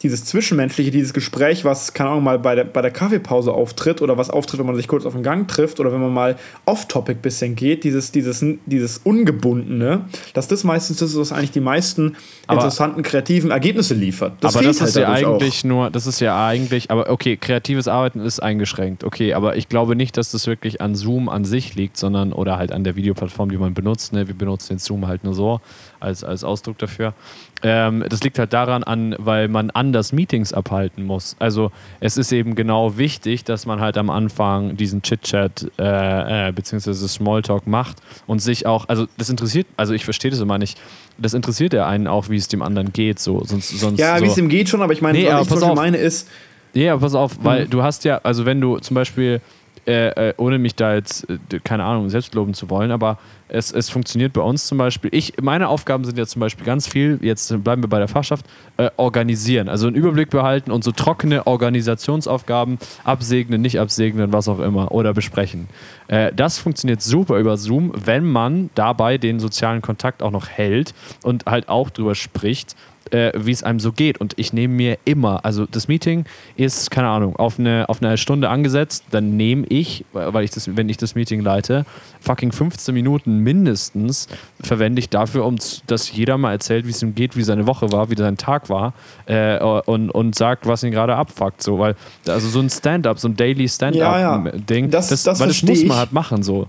dieses 0.03 0.25
Zwischenmenschliche, 0.25 0.91
dieses 0.91 1.13
Gespräch, 1.13 1.65
was, 1.65 1.93
keine 1.93 2.11
Ahnung, 2.11 2.25
mal 2.25 2.39
bei 2.39 2.55
der, 2.55 2.65
bei 2.65 2.83
der 2.83 2.91
Kaffeepause 2.91 3.53
auftritt 3.53 4.01
oder 4.03 4.17
was 4.17 4.31
auftritt, 4.31 4.61
wenn 4.61 4.67
man 4.67 4.77
sich 4.77 4.89
kurz 4.89 5.05
auf 5.05 5.13
den 5.15 5.23
Gang 5.23 5.49
trifft 5.49 5.81
oder 5.81 5.93
wenn 5.93 6.01
man 6.01 6.13
mal 6.13 6.37
off-topic 6.67 7.21
bisschen 7.21 7.57
geht, 7.57 7.85
dieses, 7.85 8.13
dieses, 8.13 8.45
dieses 8.67 8.99
Ungebundene, 8.99 10.03
dass 10.35 10.49
das 10.49 10.65
meistens 10.65 10.99
das 10.99 11.11
ist, 11.11 11.19
was 11.19 11.33
eigentlich 11.33 11.51
die 11.51 11.61
meisten 11.61 12.17
Aber- 12.47 12.61
interessanten, 12.61 13.03
kreativen 13.03 13.51
Ergebnisse 13.51 13.95
liefert. 13.95 14.33
aber 14.43 14.53
fehlt 14.53 14.67
das 14.67 14.81
halt 14.81 14.89
ist 14.91 14.97
ja 14.97 15.03
dadurch 15.03 15.27
auch. 15.27 15.33
eigentlich 15.35 15.65
nur, 15.65 15.91
das 15.91 16.07
ist 16.07 16.21
ja 16.21 16.47
eigentlich, 16.47 16.91
aber 16.91 17.11
okay, 17.11 17.37
kreatives 17.37 17.89
Arbeiten 17.89 18.21
ist 18.21 18.41
eingeschränkt, 18.41 19.05
okay, 19.05 19.35
aber 19.35 19.57
ich 19.57 19.69
glaube 19.69 19.97
nicht, 19.97 20.17
dass 20.17 20.31
das 20.31 20.47
wirklich 20.47 20.81
an 20.81 20.95
Zoom 20.95 21.29
an 21.29 21.45
sich 21.45 21.75
liegt, 21.75 21.97
sondern 21.97 22.33
oder 22.33 22.57
halt 22.57 22.73
an 22.73 22.85
der 22.85 22.97
Videoplattform, 22.97 23.51
die 23.51 23.59
man 23.59 23.75
benutzt. 23.75 24.13
Ne? 24.13 24.29
Wir 24.29 24.35
benutzen 24.35 24.75
den 24.75 24.79
Zoom 24.79 25.07
halt 25.07 25.25
nur 25.25 25.35
so 25.35 25.61
als, 26.01 26.25
als 26.25 26.45
Ausdruck 26.45 26.79
dafür. 26.79 27.15
Ähm, 27.63 28.05
das 28.09 28.23
liegt 28.23 28.39
halt 28.39 28.53
daran 28.53 28.85
an, 28.85 29.15
weil 29.19 29.49
man 29.49 29.71
anders 29.71 30.13
Meetings 30.13 30.53
abhalten 30.53 31.05
muss. 31.05 31.35
Also 31.39 31.73
es 32.01 32.17
ist 32.17 32.31
eben 32.33 32.55
genau 32.55 32.97
wichtig, 32.99 33.45
dass 33.45 33.67
man 33.67 33.81
halt 33.81 33.99
am 33.99 34.11
Anfang 34.11 34.77
diesen 34.77 35.03
Chit-Chat 35.03 35.71
äh, 35.79 36.49
äh, 36.49 36.53
beziehungsweise 36.53 37.09
Smalltalk 37.09 37.67
macht 37.67 37.97
und 38.27 38.41
sich 38.41 38.67
auch, 38.67 38.89
also 38.89 39.07
das 39.19 39.29
interessiert, 39.29 39.67
also 39.77 39.93
ich 39.93 40.05
verstehe 40.05 40.31
das 40.31 40.41
immer 40.41 40.59
nicht, 40.59 40.79
das 41.19 41.35
interessiert 41.35 41.73
ja 41.73 41.87
einen 41.87 42.07
auch, 42.07 42.29
wie 42.29 42.37
es 42.37 42.47
dem 42.49 42.63
anderen 42.63 42.93
geht, 42.93 43.19
so 43.19 43.43
sonst, 43.45 43.71
sonst 43.71 43.99
Ja, 43.99 44.19
so. 44.19 44.25
wie 44.25 44.29
es 44.29 44.39
ihm 44.39 44.49
geht 44.49 44.69
schon, 44.69 44.83
aber 44.83 44.93
ich 44.93 45.03
meine, 45.03 45.19
Nee, 45.19 45.27
was 45.27 45.33
aber 45.33 45.43
ich 45.43 45.49
pass 45.49 45.63
auf. 45.65 45.75
meine 45.75 45.97
ist, 45.97 46.29
Ja, 46.75 46.97
pass 46.97 47.15
auf, 47.15 47.39
weil 47.43 47.65
Mhm. 47.65 47.71
du 47.71 47.83
hast 47.83 48.05
ja, 48.05 48.21
also 48.23 48.45
wenn 48.47 48.61
du 48.61 48.79
zum 48.79 48.95
Beispiel, 48.95 49.41
äh, 49.87 50.31
äh, 50.31 50.35
ohne 50.37 50.59
mich 50.59 50.75
da 50.75 50.95
jetzt, 50.95 51.29
äh, 51.29 51.59
keine 51.63 51.85
Ahnung, 51.85 52.09
selbst 52.11 52.35
loben 52.35 52.55
zu 52.55 52.71
wollen, 52.71 52.91
aber 52.91 53.19
es, 53.49 53.73
es 53.73 53.89
funktioniert 53.89 54.33
bei 54.33 54.43
uns 54.43 54.67
zum 54.67 54.79
Beispiel. 54.79 55.11
Ich, 55.13 55.35
meine 55.41 55.69
Aufgaben 55.69 56.05
sind 56.05 56.19
ja 56.19 56.27
zum 56.27 56.41
Beispiel 56.41 56.67
ganz 56.67 56.89
viel, 56.89 57.19
jetzt 57.23 57.49
bleiben 57.65 57.83
wir 57.83 57.89
bei 57.89 57.99
der 57.99 58.09
Fachschaft, 58.09 58.45
äh, 58.77 58.91
organisieren. 58.97 59.69
Also 59.69 59.87
einen 59.87 59.97
Überblick 59.97 60.31
behalten 60.31 60.71
und 60.71 60.85
so 60.85 60.93
trockene 60.93 61.47
Organisationsaufgaben 61.47 62.79
absegnen, 63.05 63.61
nicht 63.61 63.81
absegnen, 63.81 64.33
was 64.33 64.49
auch 64.49 64.61
immer, 64.61 64.93
oder 64.93 65.15
besprechen. 65.15 65.69
Äh, 66.09 66.33
das 66.35 66.59
funktioniert 66.59 67.03
super 67.03 67.39
über 67.39 67.57
Zoom, 67.57 67.93
wenn 67.95 68.25
man 68.25 68.71
dabei 68.75 69.19
den 69.19 69.41
sozialen 69.41 69.83
Kontakt 69.83 70.23
auch 70.23 70.31
noch 70.31 70.49
hält 70.49 70.95
und 71.23 71.47
halt 71.47 71.69
auch 71.69 71.91
drüber 71.91 72.15
spricht, 72.15 72.77
äh, 73.11 73.33
wie 73.37 73.51
es 73.53 73.63
einem 73.63 73.81
so 73.81 73.93
geht. 73.93 74.19
Und 74.21 74.35
ich 74.37 74.53
nehme 74.53 74.75
mir 74.75 74.99
immer, 75.05 75.45
also 75.45 75.67
das 75.67 75.89
Meeting 75.89 76.25
ist, 76.57 76.91
keine 76.91 77.09
Ahnung, 77.09 77.37
auf 77.37 77.59
eine, 77.59 77.89
auf 77.89 78.03
eine 78.03 78.19
Stunde 78.19 78.49
angesetzt, 78.51 79.05
dann 79.11 79.37
nehme 79.37 79.67
ich, 79.69 80.05
weil 80.13 80.45
ich 80.45 80.51
das, 80.51 80.77
wenn 80.77 80.89
ich 80.89 80.97
das 80.99 81.15
Meeting 81.15 81.41
leite, 81.41 81.87
fucking 82.21 82.53
15 82.53 82.93
Minuten 82.95 83.39
mindestens 83.39 84.29
verwende 84.61 85.01
ich 85.01 85.09
dafür, 85.09 85.45
um 85.45 85.57
dass 85.87 86.13
jeder 86.13 86.37
mal 86.39 86.53
erzählt, 86.53 86.87
wie 86.87 86.91
es 86.91 87.03
ihm 87.03 87.15
geht, 87.15 87.37
wie 87.37 87.43
seine 87.43 87.67
Woche 87.67 87.91
war, 87.93 88.11
wie 88.11 88.17
sein 88.17 88.37
Tag 88.37 88.69
war 88.69 88.93
äh, 89.27 89.59
und, 89.59 90.11
und 90.11 90.35
sagt, 90.35 90.67
was 90.67 90.83
ihn 90.83 90.91
gerade 90.91 91.17
abfuckt. 91.17 91.63
So, 91.63 91.79
weil, 91.79 91.95
also 92.27 92.49
so 92.49 92.61
ein 92.61 92.71
Stand-up, 92.71 93.19
so 93.19 93.29
ein 93.29 93.37
Daily 93.37 93.65
Ja, 93.65 94.19
ja. 94.19 94.33
Stand-up-Ding, 94.35 94.91
Das- 94.91 95.09
das, 95.09 95.23
das 95.23 95.41
weil 95.41 95.49
das 95.49 95.63
muss 95.63 95.85
man 95.85 95.97
halt 95.97 96.13
machen. 96.13 96.43
So. 96.43 96.67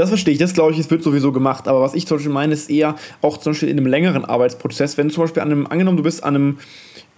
Das 0.00 0.08
verstehe 0.08 0.32
ich, 0.32 0.38
das 0.38 0.54
glaube 0.54 0.72
ich, 0.72 0.78
es 0.78 0.90
wird 0.90 1.02
sowieso 1.02 1.30
gemacht. 1.30 1.68
Aber 1.68 1.82
was 1.82 1.92
ich 1.92 2.06
zum 2.06 2.16
Beispiel 2.16 2.32
meine, 2.32 2.54
ist 2.54 2.70
eher 2.70 2.94
auch 3.20 3.36
zum 3.36 3.52
Beispiel 3.52 3.68
in 3.68 3.76
einem 3.76 3.86
längeren 3.86 4.24
Arbeitsprozess, 4.24 4.96
wenn 4.96 5.10
zum 5.10 5.24
Beispiel 5.24 5.42
an 5.42 5.52
einem, 5.52 5.66
angenommen, 5.66 5.98
du 5.98 6.02
bist 6.02 6.24
an 6.24 6.36
einem, 6.36 6.58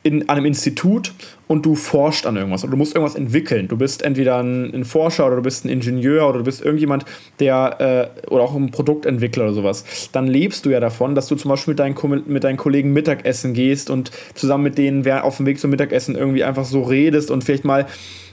in, 0.03 0.29
einem 0.29 0.47
Institut 0.47 1.13
und 1.47 1.65
du 1.65 1.77
forschst 1.77 2.27
an 2.27 2.35
irgendwas 2.35 2.65
oder 2.65 2.73
du 2.73 2.77
musst 2.77 2.97
irgendwas 2.97 3.15
entwickeln. 3.15 3.69
Du 3.69 3.77
bist 3.77 4.03
entweder 4.03 4.43
ein, 4.43 4.75
ein 4.75 4.85
Forscher 4.85 5.29
oder 5.29 5.37
du 5.37 5.43
bist 5.43 5.65
ein 5.65 5.69
Ingenieur 5.69 6.29
oder 6.29 6.39
du 6.39 6.45
bist 6.45 6.61
irgendjemand, 6.61 7.05
der 7.39 8.11
äh, 8.27 8.31
oder 8.31 8.43
auch 8.43 8.57
ein 8.57 8.73
Produktentwickler 8.73 9.45
oder 9.45 9.55
sowas. 9.55 10.09
Dann 10.11 10.27
lebst 10.27 10.67
du 10.67 10.71
ja 10.71 10.81
davon, 10.81 11.15
dass 11.15 11.29
du 11.29 11.37
zum 11.37 11.51
Beispiel 11.51 11.75
mit 11.75 11.79
deinen, 11.79 12.25
mit 12.27 12.43
deinen 12.43 12.57
Kollegen 12.57 12.93
Mittagessen 12.93 13.55
gehst 13.55 13.91
und 13.91 14.11
zusammen 14.35 14.65
mit 14.65 14.77
denen 14.77 15.05
wer 15.05 15.23
auf 15.23 15.37
dem 15.37 15.47
Weg 15.47 15.61
zum 15.61 15.71
Mittagessen 15.71 16.17
irgendwie 16.17 16.43
einfach 16.43 16.65
so 16.65 16.83
redest 16.83 17.31
und 17.31 17.45
vielleicht 17.45 17.65
mal, 17.65 17.87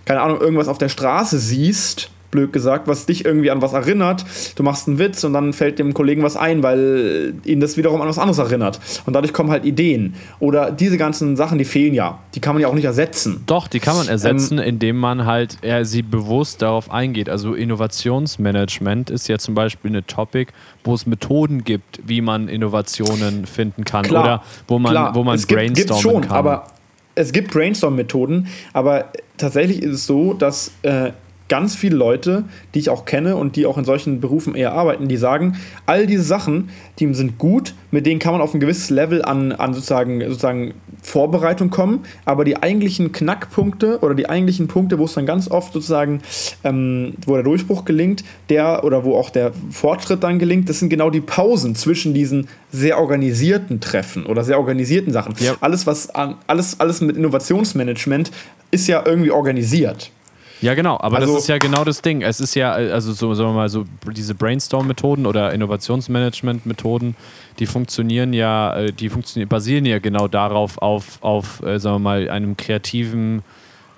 keine 0.06 0.22
Ahnung, 0.22 0.42
irgendwas 0.42 0.68
auf 0.68 0.80
der 0.80 0.90
Straße 0.90 1.38
siehst 1.38 2.10
blöd 2.32 2.54
gesagt, 2.54 2.88
was 2.88 3.06
dich 3.06 3.26
irgendwie 3.26 3.52
an 3.52 3.62
was 3.62 3.74
erinnert. 3.74 4.26
Du 4.56 4.64
machst 4.64 4.88
einen 4.88 5.00
Witz 5.00 5.24
und 5.24 5.34
dann 5.34 5.54
fällt 5.54 5.80
dem 5.80 5.94
Kollegen 5.94 6.24
was 6.24 6.36
ein, 6.36 6.64
weil 6.64 7.34
ihn 7.44 7.60
das 7.60 7.78
wiederum 7.78 8.02
an 8.02 8.08
was 8.08 8.18
anderes 8.18 8.38
erinnert. 8.38 8.80
Und 9.06 9.14
dadurch 9.14 9.34
kommen 9.34 9.52
halt 9.52 9.66
Ideen. 9.66 10.16
Oder 10.40 10.72
diese 10.72 10.98
ganzen 10.98 11.36
Sachen, 11.36 11.58
die 11.58 11.66
fehlen 11.66 11.94
ja. 11.94 12.20
Die 12.36 12.40
kann 12.40 12.56
man 12.56 12.62
ja 12.62 12.68
auch 12.68 12.74
nicht 12.74 12.86
ersetzen. 12.86 13.44
Doch, 13.46 13.68
die 13.68 13.80
kann 13.80 13.96
man 13.96 14.08
ersetzen, 14.08 14.58
ähm, 14.60 14.66
indem 14.66 14.98
man 14.98 15.26
halt 15.26 15.58
äh, 15.64 15.84
sie 15.84 16.02
bewusst 16.02 16.62
darauf 16.62 16.92
eingeht. 16.92 17.30
Also 17.30 17.54
Innovationsmanagement 17.54 19.10
ist 19.10 19.28
ja 19.28 19.38
zum 19.38 19.56
Beispiel 19.56 19.92
eine 19.92 20.06
Topic, 20.06 20.52
wo 20.84 20.94
es 20.94 21.06
Methoden 21.06 21.64
gibt, 21.64 22.00
wie 22.06 22.22
man 22.22 22.48
Innovationen 22.48 23.46
finden 23.46 23.84
kann. 23.84 24.06
Klar, 24.06 24.24
oder 24.24 24.44
wo 24.68 24.80
man, 24.80 24.92
klar. 24.92 25.16
wo 25.16 25.24
man 25.24 25.36
es 25.36 25.48
gibt, 25.48 25.60
brainstormen 25.60 26.02
schon, 26.02 26.22
kann. 26.22 26.32
Aber 26.32 26.68
es 27.16 27.34
gibt 27.34 27.52
Brainstorm-Methoden, 27.52 28.48
aber 28.72 29.12
tatsächlich 29.38 29.84
ist 29.84 29.94
es 29.94 30.06
so, 30.06 30.34
dass 30.34 30.72
äh, 30.84 31.12
ganz 31.50 31.76
viele 31.76 31.98
Leute, 31.98 32.46
die 32.74 32.80
ich 32.80 32.90
auch 32.90 33.06
kenne 33.06 33.36
und 33.36 33.56
die 33.56 33.66
auch 33.66 33.78
in 33.78 33.84
solchen 33.84 34.22
Berufen 34.22 34.56
eher 34.56 34.72
arbeiten, 34.72 35.08
die 35.08 35.18
sagen, 35.18 35.58
all 35.86 36.08
diese 36.08 36.24
Sachen, 36.24 36.70
die 37.00 37.14
sind 37.14 37.38
gut, 37.38 37.74
mit 37.92 38.06
denen 38.06 38.20
kann 38.20 38.32
man 38.32 38.42
auf 38.42 38.54
ein 38.54 38.60
gewisses 38.60 38.90
Level 38.90 39.24
an, 39.24 39.52
an 39.52 39.74
sozusagen, 39.74 40.22
sozusagen 40.22 40.76
Vorbereitung 41.02 41.70
kommen, 41.70 42.06
aber 42.26 42.46
die 42.46 42.62
eigentlichen 42.62 43.12
Knackpunkte 43.12 44.00
oder 44.00 44.16
die 44.16 44.30
eigentlichen 44.30 44.68
Punkte, 44.68 45.00
wo 45.00 45.06
es 45.06 45.14
dann 45.14 45.26
ganz 45.26 45.50
oft 45.50 45.74
sozusagen, 45.74 46.22
ähm, 46.64 47.14
wo 47.26 47.34
der 47.34 47.44
Durchbruch 47.44 47.84
gelingt, 47.84 48.24
der 48.50 48.84
oder 48.84 49.04
wo 49.04 49.16
auch 49.16 49.30
der 49.30 49.52
Fortschritt 49.72 50.24
dann 50.24 50.40
gelingt, 50.40 50.70
das 50.70 50.80
sind 50.80 50.90
genau 50.90 51.10
die 51.10 51.22
Pausen 51.22 51.76
zwischen 51.76 52.14
diesen 52.14 52.48
sehr 52.72 53.00
organisierten 53.00 53.82
Treffen 53.82 54.26
oder 54.26 54.44
sehr 54.44 54.60
organisierten 54.60 55.12
Sachen. 55.12 55.34
Ja. 55.40 55.56
Alles, 55.62 55.88
was 55.88 56.14
an, 56.14 56.36
alles, 56.48 56.80
alles 56.80 57.02
mit 57.02 57.18
Innovationsmanagement 57.18 58.32
ist 58.72 58.88
ja 58.88 59.04
irgendwie 59.06 59.32
organisiert. 59.32 60.12
Ja, 60.62 60.74
genau, 60.74 60.98
aber 61.00 61.18
also, 61.18 61.34
das 61.34 61.44
ist 61.44 61.48
ja 61.48 61.58
genau 61.58 61.84
das 61.84 62.02
Ding. 62.02 62.22
Es 62.22 62.40
ist 62.40 62.56
ja, 62.56 62.72
also 62.72 63.14
so, 63.14 63.34
sagen 63.34 63.50
wir 63.50 63.54
mal, 63.54 63.70
so 63.70 63.86
diese 64.12 64.36
Brainstorm-Methoden 64.36 65.26
oder 65.26 65.54
Innovationsmanagement-Methoden, 65.54 67.16
die 67.60 67.66
funktionieren 67.66 68.34
ja, 68.34 68.76
äh, 68.76 68.92
die 68.92 69.10
funktionieren, 69.10 69.48
basieren 69.48 69.86
ja 69.86 70.00
genau 70.00 70.28
darauf, 70.28 70.78
auf, 70.80 71.20
auf 71.22 71.64
äh, 71.64 71.80
sagen 71.80 71.96
wir 71.96 72.00
mal, 72.00 72.30
einem 72.30 72.58
kreativen 72.58 73.44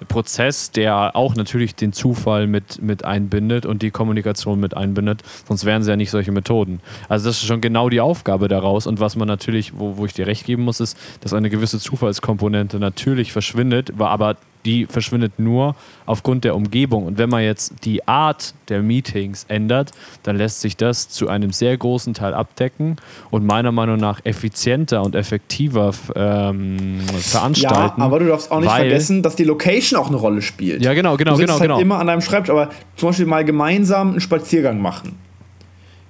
Prozess, 0.07 0.71
der 0.71 1.15
auch 1.15 1.35
natürlich 1.35 1.75
den 1.75 1.93
Zufall 1.93 2.47
mit, 2.47 2.81
mit 2.81 3.05
einbindet 3.05 3.65
und 3.65 3.81
die 3.81 3.91
Kommunikation 3.91 4.59
mit 4.59 4.75
einbindet, 4.75 5.21
sonst 5.47 5.65
wären 5.65 5.83
sie 5.83 5.91
ja 5.91 5.95
nicht 5.95 6.09
solche 6.09 6.31
Methoden. 6.31 6.79
Also 7.07 7.29
das 7.29 7.37
ist 7.37 7.45
schon 7.45 7.61
genau 7.61 7.89
die 7.89 8.01
Aufgabe 8.01 8.47
daraus 8.47 8.87
und 8.87 8.99
was 8.99 9.15
man 9.15 9.27
natürlich, 9.27 9.77
wo, 9.77 9.97
wo 9.97 10.05
ich 10.05 10.13
dir 10.13 10.27
recht 10.27 10.45
geben 10.45 10.63
muss, 10.63 10.79
ist, 10.79 10.97
dass 11.21 11.33
eine 11.33 11.49
gewisse 11.49 11.79
Zufallskomponente 11.79 12.79
natürlich 12.79 13.31
verschwindet, 13.31 13.93
aber 13.99 14.37
die 14.65 14.85
verschwindet 14.85 15.39
nur 15.39 15.75
aufgrund 16.05 16.43
der 16.43 16.55
Umgebung. 16.55 17.05
Und 17.05 17.17
wenn 17.17 17.29
man 17.29 17.43
jetzt 17.43 17.73
die 17.83 18.07
Art 18.07 18.53
der 18.69 18.81
Meetings 18.81 19.45
ändert, 19.47 19.91
dann 20.23 20.37
lässt 20.37 20.61
sich 20.61 20.77
das 20.77 21.09
zu 21.09 21.29
einem 21.29 21.51
sehr 21.51 21.75
großen 21.77 22.13
Teil 22.13 22.33
abdecken 22.33 22.97
und 23.29 23.45
meiner 23.45 23.71
Meinung 23.71 23.97
nach 23.97 24.19
effizienter 24.23 25.03
und 25.03 25.15
effektiver 25.15 25.93
ähm, 26.15 26.99
veranstalten. 27.19 28.01
Ja, 28.01 28.05
aber 28.05 28.19
du 28.19 28.27
darfst 28.27 28.51
auch 28.51 28.59
nicht 28.59 28.71
vergessen, 28.71 29.23
dass 29.23 29.35
die 29.35 29.43
Location 29.43 29.99
auch 29.99 30.07
eine 30.07 30.17
Rolle 30.17 30.41
spielt. 30.41 30.83
Ja, 30.83 30.93
genau, 30.93 31.17
genau, 31.17 31.33
du 31.33 31.39
genau, 31.39 31.53
halt 31.53 31.61
genau. 31.63 31.79
immer 31.79 31.99
an 31.99 32.07
deinem 32.07 32.21
Schreibtisch, 32.21 32.51
aber 32.51 32.69
zum 32.95 33.09
Beispiel 33.09 33.25
mal 33.25 33.45
gemeinsam 33.45 34.11
einen 34.11 34.21
Spaziergang 34.21 34.81
machen. 34.81 35.17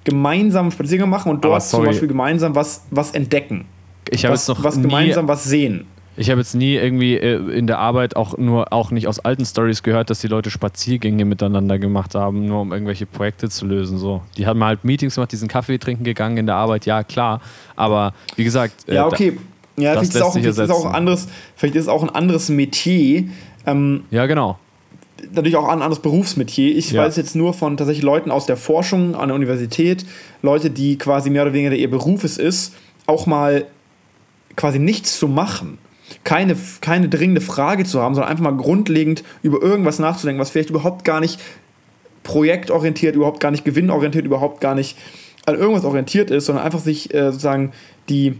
Gemeinsam 0.04 0.66
einen 0.66 0.72
Spaziergang 0.72 1.08
machen 1.08 1.30
und 1.30 1.44
dort 1.44 1.62
zum 1.62 1.84
Beispiel 1.84 2.08
gemeinsam 2.08 2.54
was, 2.54 2.84
was 2.90 3.12
entdecken. 3.12 3.66
Ich 4.10 4.24
habe 4.24 4.34
jetzt 4.34 4.48
noch 4.48 4.62
was 4.64 4.80
gemeinsam 4.80 5.28
was 5.28 5.44
sehen. 5.44 5.86
Ich 6.16 6.30
habe 6.30 6.40
jetzt 6.40 6.54
nie 6.54 6.74
irgendwie 6.74 7.16
äh, 7.16 7.38
in 7.56 7.66
der 7.66 7.78
Arbeit 7.78 8.16
auch 8.16 8.36
nur 8.36 8.72
auch 8.72 8.90
nicht 8.90 9.08
aus 9.08 9.18
alten 9.20 9.46
Stories 9.46 9.82
gehört, 9.82 10.10
dass 10.10 10.20
die 10.20 10.28
Leute 10.28 10.50
Spaziergänge 10.50 11.24
miteinander 11.24 11.78
gemacht 11.78 12.14
haben, 12.14 12.46
nur 12.46 12.60
um 12.60 12.72
irgendwelche 12.72 13.06
Projekte 13.06 13.48
zu 13.48 13.64
lösen. 13.64 13.96
So, 13.96 14.22
die 14.36 14.46
haben 14.46 14.62
halt 14.62 14.84
Meetings 14.84 15.14
gemacht, 15.14 15.32
die 15.32 15.36
sind 15.36 15.48
Kaffee 15.48 15.78
trinken 15.78 16.04
gegangen 16.04 16.36
in 16.36 16.46
der 16.46 16.56
Arbeit, 16.56 16.84
ja 16.84 17.02
klar. 17.02 17.40
Aber 17.76 18.12
wie 18.36 18.44
gesagt, 18.44 18.88
äh, 18.88 18.96
ja 18.96 19.06
okay, 19.06 19.38
ja 19.78 19.92
vielleicht, 19.92 20.14
ist 20.14 20.22
auch, 20.22 20.32
vielleicht 20.34 20.58
ist 20.58 20.70
auch 20.70 20.84
ein 20.84 20.94
anderes, 20.94 21.28
vielleicht 21.56 21.76
ist 21.76 21.88
auch 21.88 22.02
ein 22.02 22.10
anderes 22.10 22.50
Metier. 22.50 23.24
Ähm, 23.64 24.04
ja 24.10 24.26
genau. 24.26 24.58
Natürlich 25.32 25.56
auch 25.56 25.68
ein 25.68 25.80
anderes 25.80 26.00
Berufsmetier. 26.00 26.76
Ich 26.76 26.90
ja. 26.90 27.04
weiß 27.04 27.16
jetzt 27.16 27.36
nur 27.36 27.54
von 27.54 27.76
tatsächlich 27.78 28.04
Leuten 28.04 28.30
aus 28.30 28.44
der 28.44 28.58
Forschung 28.58 29.14
an 29.14 29.28
der 29.28 29.36
Universität, 29.36 30.04
Leute, 30.42 30.68
die 30.68 30.98
quasi 30.98 31.30
mehr 31.30 31.42
oder 31.42 31.54
weniger 31.54 31.74
ihr 31.74 31.90
Beruf 31.90 32.24
es 32.24 32.36
ist, 32.36 32.74
auch 33.06 33.26
mal 33.26 33.66
quasi 34.56 34.78
nichts 34.78 35.18
zu 35.18 35.28
machen 35.28 35.78
keine, 36.24 36.56
keine 36.80 37.08
dringende 37.08 37.40
Frage 37.40 37.84
zu 37.84 38.00
haben, 38.00 38.14
sondern 38.14 38.30
einfach 38.30 38.44
mal 38.44 38.56
grundlegend 38.56 39.24
über 39.42 39.60
irgendwas 39.60 39.98
nachzudenken, 39.98 40.40
was 40.40 40.50
vielleicht 40.50 40.70
überhaupt 40.70 41.04
gar 41.04 41.20
nicht 41.20 41.40
projektorientiert, 42.22 43.16
überhaupt 43.16 43.40
gar 43.40 43.50
nicht 43.50 43.64
gewinnorientiert, 43.64 44.24
überhaupt 44.24 44.60
gar 44.60 44.74
nicht 44.74 44.96
an 45.46 45.56
irgendwas 45.56 45.84
orientiert 45.84 46.30
ist, 46.30 46.46
sondern 46.46 46.64
einfach 46.64 46.78
sich 46.78 47.12
äh, 47.12 47.26
sozusagen 47.26 47.72
die, 48.08 48.38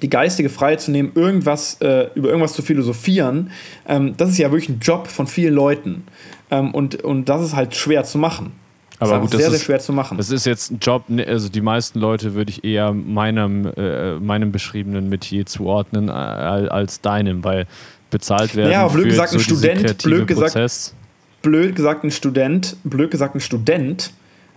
die 0.00 0.08
geistige 0.08 0.48
Freiheit 0.48 0.80
zu 0.80 0.90
nehmen, 0.90 1.12
irgendwas, 1.14 1.76
äh, 1.82 2.08
über 2.14 2.28
irgendwas 2.28 2.54
zu 2.54 2.62
philosophieren, 2.62 3.50
ähm, 3.86 4.14
das 4.16 4.30
ist 4.30 4.38
ja 4.38 4.50
wirklich 4.50 4.70
ein 4.70 4.80
Job 4.80 5.08
von 5.08 5.26
vielen 5.26 5.54
Leuten. 5.54 6.04
Ähm, 6.50 6.72
und, 6.74 7.02
und 7.02 7.28
das 7.28 7.42
ist 7.42 7.54
halt 7.54 7.74
schwer 7.74 8.04
zu 8.04 8.16
machen. 8.16 8.52
Aber 9.02 9.20
gut, 9.20 9.34
das 9.34 9.40
sehr, 9.40 9.46
ist, 9.48 9.56
sehr 9.58 9.64
schwer 9.64 9.80
zu 9.80 9.92
machen. 9.92 10.16
Das 10.16 10.30
ist 10.30 10.46
jetzt 10.46 10.70
ein 10.70 10.78
Job, 10.80 11.04
ne, 11.08 11.26
also 11.26 11.48
die 11.48 11.60
meisten 11.60 11.98
Leute 11.98 12.34
würde 12.34 12.50
ich 12.50 12.64
eher 12.64 12.92
meinem, 12.92 13.66
äh, 13.76 14.14
meinem 14.16 14.52
beschriebenen 14.52 15.08
Metier 15.08 15.46
zuordnen 15.46 16.08
äh, 16.08 16.12
als 16.12 17.00
deinem, 17.00 17.44
weil 17.44 17.66
bezahlt 18.10 18.54
werden. 18.54 18.70
Ja, 18.70 18.86
blöd 18.88 19.06
gesagt, 19.06 19.32
ein 19.32 19.38
so 19.38 19.44
Student, 19.44 20.02
blöd 20.02 20.26
gesagt, 20.26 20.94
blöd 21.42 21.74
gesagt, 21.74 22.04
ein 22.04 22.10
Student, 22.10 22.76
blöd 22.84 23.10
gesagt, 23.10 23.34
ein 23.34 23.40
Student 23.40 24.12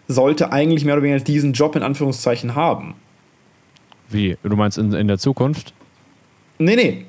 sollte 0.08 0.52
eigentlich 0.52 0.86
mehr 0.86 0.96
oder 0.96 1.04
weniger 1.04 1.24
diesen 1.24 1.54
Job 1.54 1.76
in 1.76 1.84
Anführungszeichen 1.84 2.56
haben. 2.56 2.96
Wie? 4.10 4.38
Du 4.44 4.56
meinst 4.56 4.78
in, 4.78 4.94
in 4.94 5.08
der 5.08 5.18
Zukunft? 5.18 5.74
Nee, 6.60 6.76
nee 6.76 7.06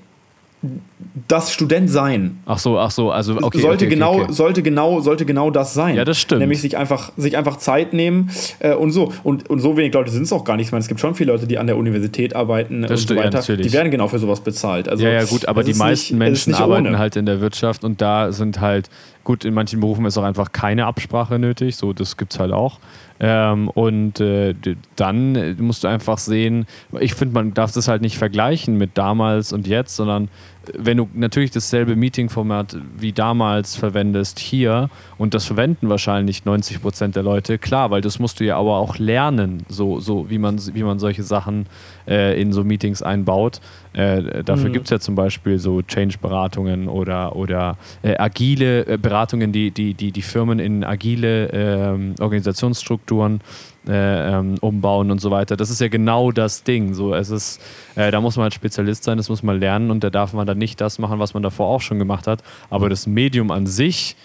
das 1.29 1.53
Student 1.53 1.91
sein. 1.91 2.39
Ach 2.47 2.59
so, 2.59 2.79
ach 2.79 2.91
so, 2.91 3.11
also 3.11 3.37
okay, 3.43 3.59
sollte 3.59 3.85
okay, 3.85 3.95
genau, 3.95 4.21
okay. 4.21 4.33
sollte 4.33 4.63
genau, 4.63 5.01
sollte 5.01 5.27
genau 5.27 5.51
das 5.51 5.75
sein. 5.75 5.95
Ja, 5.95 6.05
das 6.05 6.19
stimmt. 6.19 6.41
Nämlich 6.41 6.61
sich 6.63 6.77
einfach, 6.77 7.13
sich 7.17 7.37
einfach 7.37 7.59
Zeit 7.59 7.93
nehmen 7.93 8.31
äh, 8.61 8.73
und 8.73 8.93
so. 8.93 9.13
Und, 9.23 9.49
und 9.51 9.61
so 9.61 9.77
wenig 9.77 9.93
Leute 9.93 10.11
sind 10.11 10.23
es 10.23 10.33
auch 10.33 10.45
gar 10.45 10.57
nicht. 10.57 10.67
Ich 10.67 10.73
meine, 10.73 10.81
es 10.81 10.89
gibt 10.89 11.01
schon 11.01 11.15
viele 11.15 11.33
Leute, 11.33 11.47
die 11.47 11.59
an 11.59 11.67
der 11.67 11.77
Universität 11.77 12.35
arbeiten 12.35 12.83
das 12.83 12.93
und 12.93 12.99
stimmt, 12.99 13.21
so 13.21 13.27
weiter. 13.27 13.41
Ja, 13.41 13.57
die 13.57 13.73
werden 13.73 13.91
genau 13.91 14.09
für 14.09 14.19
sowas 14.19 14.41
bezahlt. 14.41 14.89
Also, 14.89 15.05
ja, 15.05 15.11
ja, 15.11 15.25
gut, 15.25 15.47
aber 15.47 15.65
die 15.65 15.75
meisten 15.75 16.15
nicht, 16.15 16.19
Menschen 16.19 16.55
arbeiten 16.55 16.87
ohne. 16.87 16.99
halt 16.99 17.17
in 17.17 17.27
der 17.27 17.41
Wirtschaft 17.41 17.85
und 17.85 18.01
da 18.01 18.33
sind 18.33 18.61
halt, 18.61 18.89
gut, 19.25 19.45
in 19.45 19.53
manchen 19.53 19.81
Berufen 19.81 20.07
ist 20.07 20.17
auch 20.17 20.25
einfach 20.25 20.53
keine 20.53 20.87
Absprache 20.87 21.39
nötig. 21.39 21.77
So, 21.77 21.93
das 21.93 22.17
gibt 22.17 22.33
es 22.33 22.39
halt 22.39 22.53
auch. 22.53 22.79
Ähm, 23.19 23.69
und 23.71 24.21
äh, 24.21 24.55
dann 24.97 25.57
musst 25.59 25.85
du 25.85 25.89
einfach 25.89 26.19
sehen, 26.19 26.67
ich 27.01 27.15
finde, 27.15 27.35
man 27.35 27.55
darf 27.55 27.73
das 27.73 27.89
halt 27.89 28.03
nicht 28.03 28.19
vergleichen 28.19 28.77
mit 28.77 28.91
damals 28.95 29.53
und 29.53 29.67
jetzt, 29.67 29.97
sondern 29.97 30.29
wenn 30.75 30.97
du 30.97 31.09
natürlich 31.15 31.51
dasselbe 31.51 31.97
Meeting-Format 31.97 32.77
wie 32.97 33.13
damals 33.13 33.77
verwendest 33.77 34.39
hier, 34.39 34.91
und 35.19 35.35
das 35.35 35.45
verwenden 35.47 35.89
wahrscheinlich 35.89 36.45
90 36.45 36.83
Prozent 36.83 37.17
der 37.17 37.23
Leute, 37.23 37.59
klar, 37.59 37.91
weil 37.91 38.01
das 38.01 38.19
musst 38.19 38.41
du 38.41 38.45
ja 38.45 38.57
aber 38.57 38.77
auch 38.77 38.99
lernen, 38.99 39.65
so, 39.69 40.01
so 40.01 40.29
wie, 40.31 40.39
man, 40.39 40.61
wie 40.75 40.83
man 40.83 40.99
solche 40.99 41.23
Sachen 41.23 41.67
äh, 42.07 42.41
in 42.41 42.53
so 42.53 42.65
Meetings 42.65 43.03
einbaut. 43.03 43.61
Äh, 43.93 44.45
dafür 44.45 44.69
mhm. 44.69 44.75
gibt 44.75 44.87
es 44.87 44.91
ja 44.91 45.01
zum 45.01 45.15
Beispiel 45.15 45.59
so 45.59 45.81
Change-Beratungen 45.81 46.89
oder, 46.89 47.35
oder 47.35 47.79
äh, 48.03 48.17
agile 48.19 48.87
äh, 48.87 48.99
Beratungen, 48.99 49.53
die, 49.53 49.71
die, 49.71 49.95
die 49.95 50.13
die 50.13 50.23
Firmen 50.23 50.59
in 50.59 50.85
agile 50.85 51.49
ähm, 51.53 52.15
Organisationsstrukturen 52.21 53.41
äh, 53.41 53.76
ähm, 53.89 54.57
umbauen 54.61 55.11
und 55.11 55.21
so 55.21 55.31
weiter. 55.31 55.57
Das 55.57 55.71
ist 55.71 55.81
ja 55.81 55.89
genau 55.89 56.33
das 56.33 56.65
Ding. 56.65 56.95
So, 56.95 57.15
es 57.15 57.31
ist, 57.31 57.61
äh, 57.95 58.11
da 58.11 58.21
muss 58.21 58.37
man 58.37 58.45
halt 58.45 58.55
Spezialist 58.55 59.05
sein, 59.05 59.17
das 59.17 59.29
muss 59.29 59.43
man 59.43 59.59
lernen 59.59 59.91
und 59.91 60.03
da 60.03 60.11
darf 60.11 60.33
man 60.33 60.47
dann 60.47 60.59
nicht 60.59 60.81
das 60.81 60.99
machen, 60.99 61.19
was 61.19 61.35
man 61.35 61.43
davor 61.43 61.69
auch 61.69 61.81
schon 61.81 61.99
gemacht 61.99 62.27
hat. 62.27 62.43
Aber 62.71 62.89
das 62.89 63.07
Medium 63.07 63.51
an 63.51 63.67
sich 63.67 64.17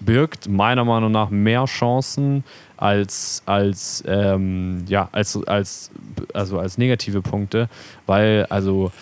birgt 0.00 0.48
meiner 0.48 0.84
Meinung 0.84 1.10
nach 1.10 1.30
mehr 1.30 1.64
Chancen 1.64 2.44
als, 2.76 3.42
als, 3.46 4.04
ähm, 4.06 4.84
ja, 4.88 5.08
als, 5.12 5.42
als, 5.46 5.90
also 6.32 6.58
als 6.58 6.76
negative 6.78 7.22
Punkte, 7.22 7.68
weil 8.06 8.46
also 8.50 8.92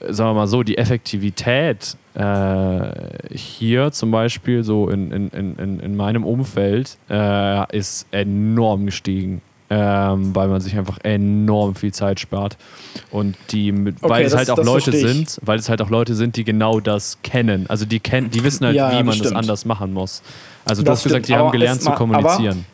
sagen 0.00 0.30
wir 0.30 0.34
mal 0.34 0.46
so, 0.46 0.62
die 0.62 0.78
Effektivität 0.78 1.96
äh, 2.14 3.34
hier 3.34 3.92
zum 3.92 4.10
Beispiel 4.10 4.62
so 4.62 4.88
in, 4.88 5.10
in, 5.10 5.28
in, 5.30 5.80
in 5.80 5.96
meinem 5.96 6.24
Umfeld 6.24 6.98
äh, 7.10 7.76
ist 7.76 8.06
enorm 8.10 8.86
gestiegen. 8.86 9.42
Ähm, 9.70 10.34
weil 10.34 10.48
man 10.48 10.62
sich 10.62 10.78
einfach 10.78 10.96
enorm 11.02 11.74
viel 11.74 11.92
Zeit 11.92 12.20
spart. 12.20 12.56
Und 13.10 13.36
die, 13.50 13.70
okay, 13.70 13.94
weil 14.00 14.24
es 14.24 14.32
das, 14.32 14.38
halt 14.38 14.50
auch 14.50 14.64
Leute 14.64 14.92
sind, 14.92 15.38
weil 15.42 15.58
es 15.58 15.68
halt 15.68 15.82
auch 15.82 15.90
Leute 15.90 16.14
sind, 16.14 16.36
die 16.36 16.44
genau 16.44 16.80
das 16.80 17.18
kennen. 17.22 17.66
Also 17.68 17.84
die 17.84 18.00
kennen, 18.00 18.30
die 18.30 18.42
wissen 18.44 18.64
halt, 18.64 18.76
ja, 18.76 18.98
wie 18.98 19.02
man 19.02 19.18
das 19.18 19.30
anders 19.30 19.66
machen 19.66 19.92
muss. 19.92 20.22
Also 20.64 20.82
du 20.82 20.90
hast 20.90 21.02
gesagt, 21.02 21.28
die 21.28 21.36
haben 21.36 21.50
gelernt 21.50 21.82
zu 21.82 21.90
kommunizieren. 21.90 22.64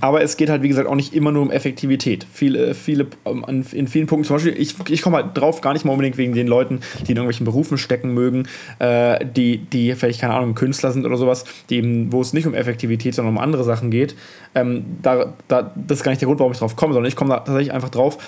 Aber 0.00 0.22
es 0.22 0.36
geht 0.36 0.48
halt, 0.48 0.62
wie 0.62 0.68
gesagt, 0.68 0.88
auch 0.88 0.94
nicht 0.94 1.14
immer 1.14 1.32
nur 1.32 1.42
um 1.42 1.50
Effektivität. 1.50 2.26
Viele, 2.32 2.74
viele, 2.74 3.06
ähm, 3.24 3.64
in 3.72 3.88
vielen 3.88 4.06
Punkten, 4.06 4.26
zum 4.26 4.36
Beispiel, 4.36 4.54
ich, 4.56 4.74
ich 4.88 5.02
komme 5.02 5.16
halt 5.16 5.36
drauf, 5.36 5.60
gar 5.60 5.72
nicht 5.72 5.84
mal 5.84 5.92
unbedingt 5.92 6.16
wegen 6.16 6.32
den 6.32 6.46
Leuten, 6.46 6.80
die 7.00 7.12
in 7.12 7.16
irgendwelchen 7.16 7.44
Berufen 7.44 7.76
stecken 7.76 8.14
mögen, 8.14 8.46
äh, 8.78 9.24
die, 9.24 9.58
die 9.58 9.94
vielleicht, 9.94 10.20
keine 10.20 10.34
Ahnung, 10.34 10.54
Künstler 10.54 10.92
sind 10.92 11.04
oder 11.04 11.16
sowas, 11.16 11.44
die 11.68 11.76
eben, 11.76 12.12
wo 12.12 12.20
es 12.20 12.32
nicht 12.32 12.46
um 12.46 12.54
Effektivität, 12.54 13.14
sondern 13.14 13.34
um 13.34 13.42
andere 13.42 13.64
Sachen 13.64 13.90
geht. 13.90 14.14
Ähm, 14.54 14.84
da, 15.02 15.34
da, 15.48 15.72
das 15.74 15.98
ist 15.98 16.04
gar 16.04 16.12
nicht 16.12 16.22
der 16.22 16.26
Grund, 16.26 16.40
warum 16.40 16.52
ich 16.52 16.58
drauf 16.58 16.76
komme, 16.76 16.94
sondern 16.94 17.08
ich 17.08 17.16
komme 17.16 17.30
da 17.30 17.40
tatsächlich 17.40 17.72
einfach 17.72 17.90
drauf 17.90 18.18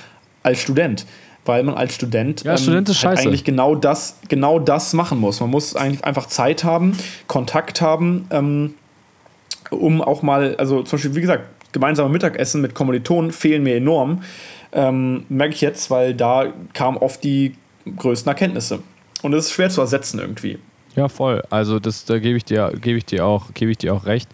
als 0.42 0.60
Student 0.60 1.06
weil 1.44 1.64
man 1.64 1.74
als 1.74 1.94
Student, 1.94 2.44
ja, 2.44 2.56
Student 2.56 2.88
ist 2.88 3.04
halt 3.04 3.18
scheiße. 3.18 3.28
eigentlich 3.28 3.44
genau 3.44 3.74
das, 3.74 4.20
genau 4.28 4.58
das 4.58 4.92
machen 4.92 5.18
muss. 5.18 5.40
Man 5.40 5.50
muss 5.50 5.74
eigentlich 5.74 6.04
einfach 6.04 6.26
Zeit 6.26 6.62
haben, 6.62 6.96
Kontakt 7.26 7.80
haben, 7.80 8.26
ähm, 8.30 8.74
um 9.72 10.00
auch 10.02 10.22
mal, 10.22 10.56
also 10.56 10.82
zum 10.82 10.98
Beispiel, 10.98 11.14
wie 11.14 11.20
gesagt, 11.20 11.44
gemeinsame 11.72 12.08
Mittagessen 12.10 12.60
mit 12.60 12.74
Kommilitonen 12.74 13.32
fehlen 13.32 13.62
mir 13.62 13.76
enorm. 13.76 14.22
Ähm, 14.72 15.24
merke 15.28 15.54
ich 15.54 15.60
jetzt, 15.60 15.90
weil 15.90 16.14
da 16.14 16.52
kamen 16.72 16.96
oft 16.98 17.22
die 17.24 17.56
größten 17.96 18.28
Erkenntnisse. 18.28 18.80
Und 19.22 19.34
es 19.34 19.46
ist 19.46 19.52
schwer 19.52 19.70
zu 19.70 19.80
ersetzen 19.80 20.18
irgendwie. 20.18 20.58
Ja, 20.96 21.08
voll. 21.08 21.42
Also 21.50 21.78
das, 21.78 22.04
da 22.04 22.18
gebe 22.18 22.36
ich 22.36 22.44
dir, 22.44 22.72
gebe 22.80 22.98
ich 22.98 23.06
dir 23.06 23.24
auch, 23.24 23.54
gebe 23.54 23.70
ich 23.70 23.78
dir 23.78 23.94
auch 23.94 24.06
recht. 24.06 24.28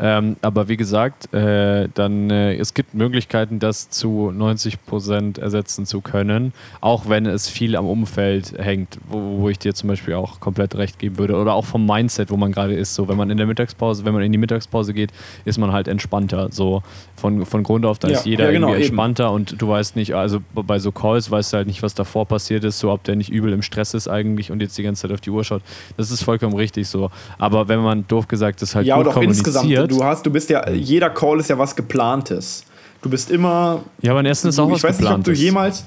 Ähm, 0.00 0.36
aber 0.42 0.68
wie 0.68 0.76
gesagt, 0.76 1.32
äh, 1.32 1.88
dann 1.94 2.28
äh, 2.30 2.56
es 2.56 2.74
gibt 2.74 2.94
Möglichkeiten, 2.94 3.60
das 3.60 3.90
zu 3.90 4.32
90 4.32 4.84
Prozent 4.86 5.38
ersetzen 5.38 5.86
zu 5.86 6.00
können, 6.00 6.52
auch 6.80 7.08
wenn 7.08 7.26
es 7.26 7.48
viel 7.48 7.76
am 7.76 7.86
Umfeld 7.86 8.54
hängt, 8.58 8.98
wo, 9.08 9.40
wo, 9.40 9.48
ich 9.48 9.58
dir 9.60 9.72
zum 9.72 9.88
Beispiel 9.88 10.14
auch 10.14 10.40
komplett 10.40 10.74
recht 10.74 10.98
geben 10.98 11.18
würde 11.18 11.36
oder 11.36 11.54
auch 11.54 11.64
vom 11.64 11.86
Mindset, 11.86 12.30
wo 12.30 12.36
man 12.36 12.50
gerade 12.50 12.74
ist. 12.74 12.94
So, 12.94 13.08
wenn 13.08 13.16
man 13.16 13.30
in 13.30 13.36
der 13.36 13.46
Mittagspause, 13.46 14.04
wenn 14.04 14.14
man 14.14 14.22
in 14.22 14.32
die 14.32 14.38
Mittagspause 14.38 14.94
geht, 14.94 15.12
ist 15.44 15.58
man 15.58 15.70
halt 15.70 15.86
entspannter. 15.86 16.48
So 16.50 16.82
von, 17.14 17.46
von 17.46 17.62
Grund 17.62 17.86
auf, 17.86 18.00
da 18.00 18.08
ja, 18.08 18.18
ist 18.18 18.26
jeder 18.26 18.46
ja, 18.46 18.50
genau, 18.50 18.68
irgendwie 18.68 18.86
entspannter 18.86 19.26
eben. 19.26 19.34
und 19.34 19.62
du 19.62 19.68
weißt 19.68 19.94
nicht, 19.94 20.14
also 20.14 20.40
bei 20.54 20.80
so 20.80 20.90
Calls 20.90 21.30
weißt 21.30 21.52
du 21.52 21.56
halt 21.58 21.66
nicht, 21.68 21.84
was 21.84 21.94
davor 21.94 22.26
passiert 22.26 22.64
ist, 22.64 22.80
so 22.80 22.90
ob 22.90 23.04
der 23.04 23.14
nicht 23.14 23.30
übel 23.30 23.52
im 23.52 23.62
Stress 23.62 23.94
ist 23.94 24.08
eigentlich 24.08 24.50
und 24.50 24.60
jetzt 24.60 24.76
die 24.76 24.82
ganze 24.82 25.02
Zeit 25.02 25.12
auf 25.12 25.20
die 25.20 25.30
Uhr 25.30 25.44
schaut. 25.44 25.62
Das 25.96 26.10
ist 26.10 26.24
vollkommen 26.24 26.56
richtig 26.56 26.88
so. 26.88 27.12
Aber 27.38 27.68
wenn 27.68 27.80
man 27.80 28.06
doof 28.08 28.26
gesagt 28.26 28.60
das 28.60 28.74
halt 28.74 28.86
ja, 28.86 29.00
gut 29.00 29.12
kommuniziert 29.12 29.83
du 29.88 30.04
hast, 30.04 30.24
du 30.26 30.30
bist 30.30 30.50
ja, 30.50 30.68
jeder 30.70 31.10
Call 31.10 31.40
ist 31.40 31.50
ja 31.50 31.58
was 31.58 31.74
geplantes. 31.76 32.64
Du 33.02 33.10
bist 33.10 33.30
immer. 33.30 33.82
Ja, 34.00 34.12
aber 34.12 34.20
ein 34.20 34.26
Essen 34.26 34.48
ist 34.48 34.58
auch 34.58 34.70
was 34.70 34.78
Ich 34.78 34.84
weiß 34.84 34.96
geplantes. 34.98 35.28
nicht, 35.28 35.34
ob 35.36 35.38
du 35.38 35.44
jemals. 35.44 35.84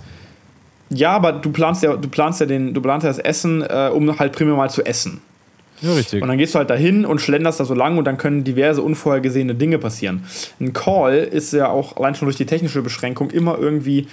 Ja, 0.90 1.12
aber 1.12 1.34
du 1.34 1.52
planst 1.52 1.84
ja, 1.84 1.96
du 1.96 2.08
planst 2.08 2.40
ja 2.40 2.46
den, 2.46 2.74
du 2.74 2.82
planst 2.82 3.04
ja 3.04 3.10
das 3.10 3.20
Essen, 3.20 3.62
äh, 3.62 3.90
um 3.94 4.18
halt 4.20 4.34
primär 4.34 4.56
mal 4.56 4.70
zu 4.70 4.86
essen. 4.86 5.22
Ja, 5.82 5.94
richtig. 5.94 6.22
Und 6.22 6.28
dann 6.28 6.38
gehst 6.38 6.56
du 6.56 6.60
halt 6.60 6.70
dahin 6.70 7.06
und 7.06 7.20
schlenderst 7.20 7.60
da 7.60 7.66
so 7.66 7.74
lang 7.74 7.98
und 7.98 8.06
dann 8.06 8.18
können 8.18 8.44
diverse 8.44 8.82
unvorhergesehene 8.82 9.54
Dinge 9.54 9.78
passieren. 9.78 10.24
Ein 10.60 10.74
Call 10.74 11.18
ist 11.18 11.54
ja 11.54 11.70
auch 11.70 11.98
allein 11.98 12.16
schon 12.16 12.26
durch 12.28 12.38
die 12.38 12.46
technische 12.46 12.82
Beschränkung 12.82 13.30
immer 13.30 13.58
irgendwie 13.60 14.08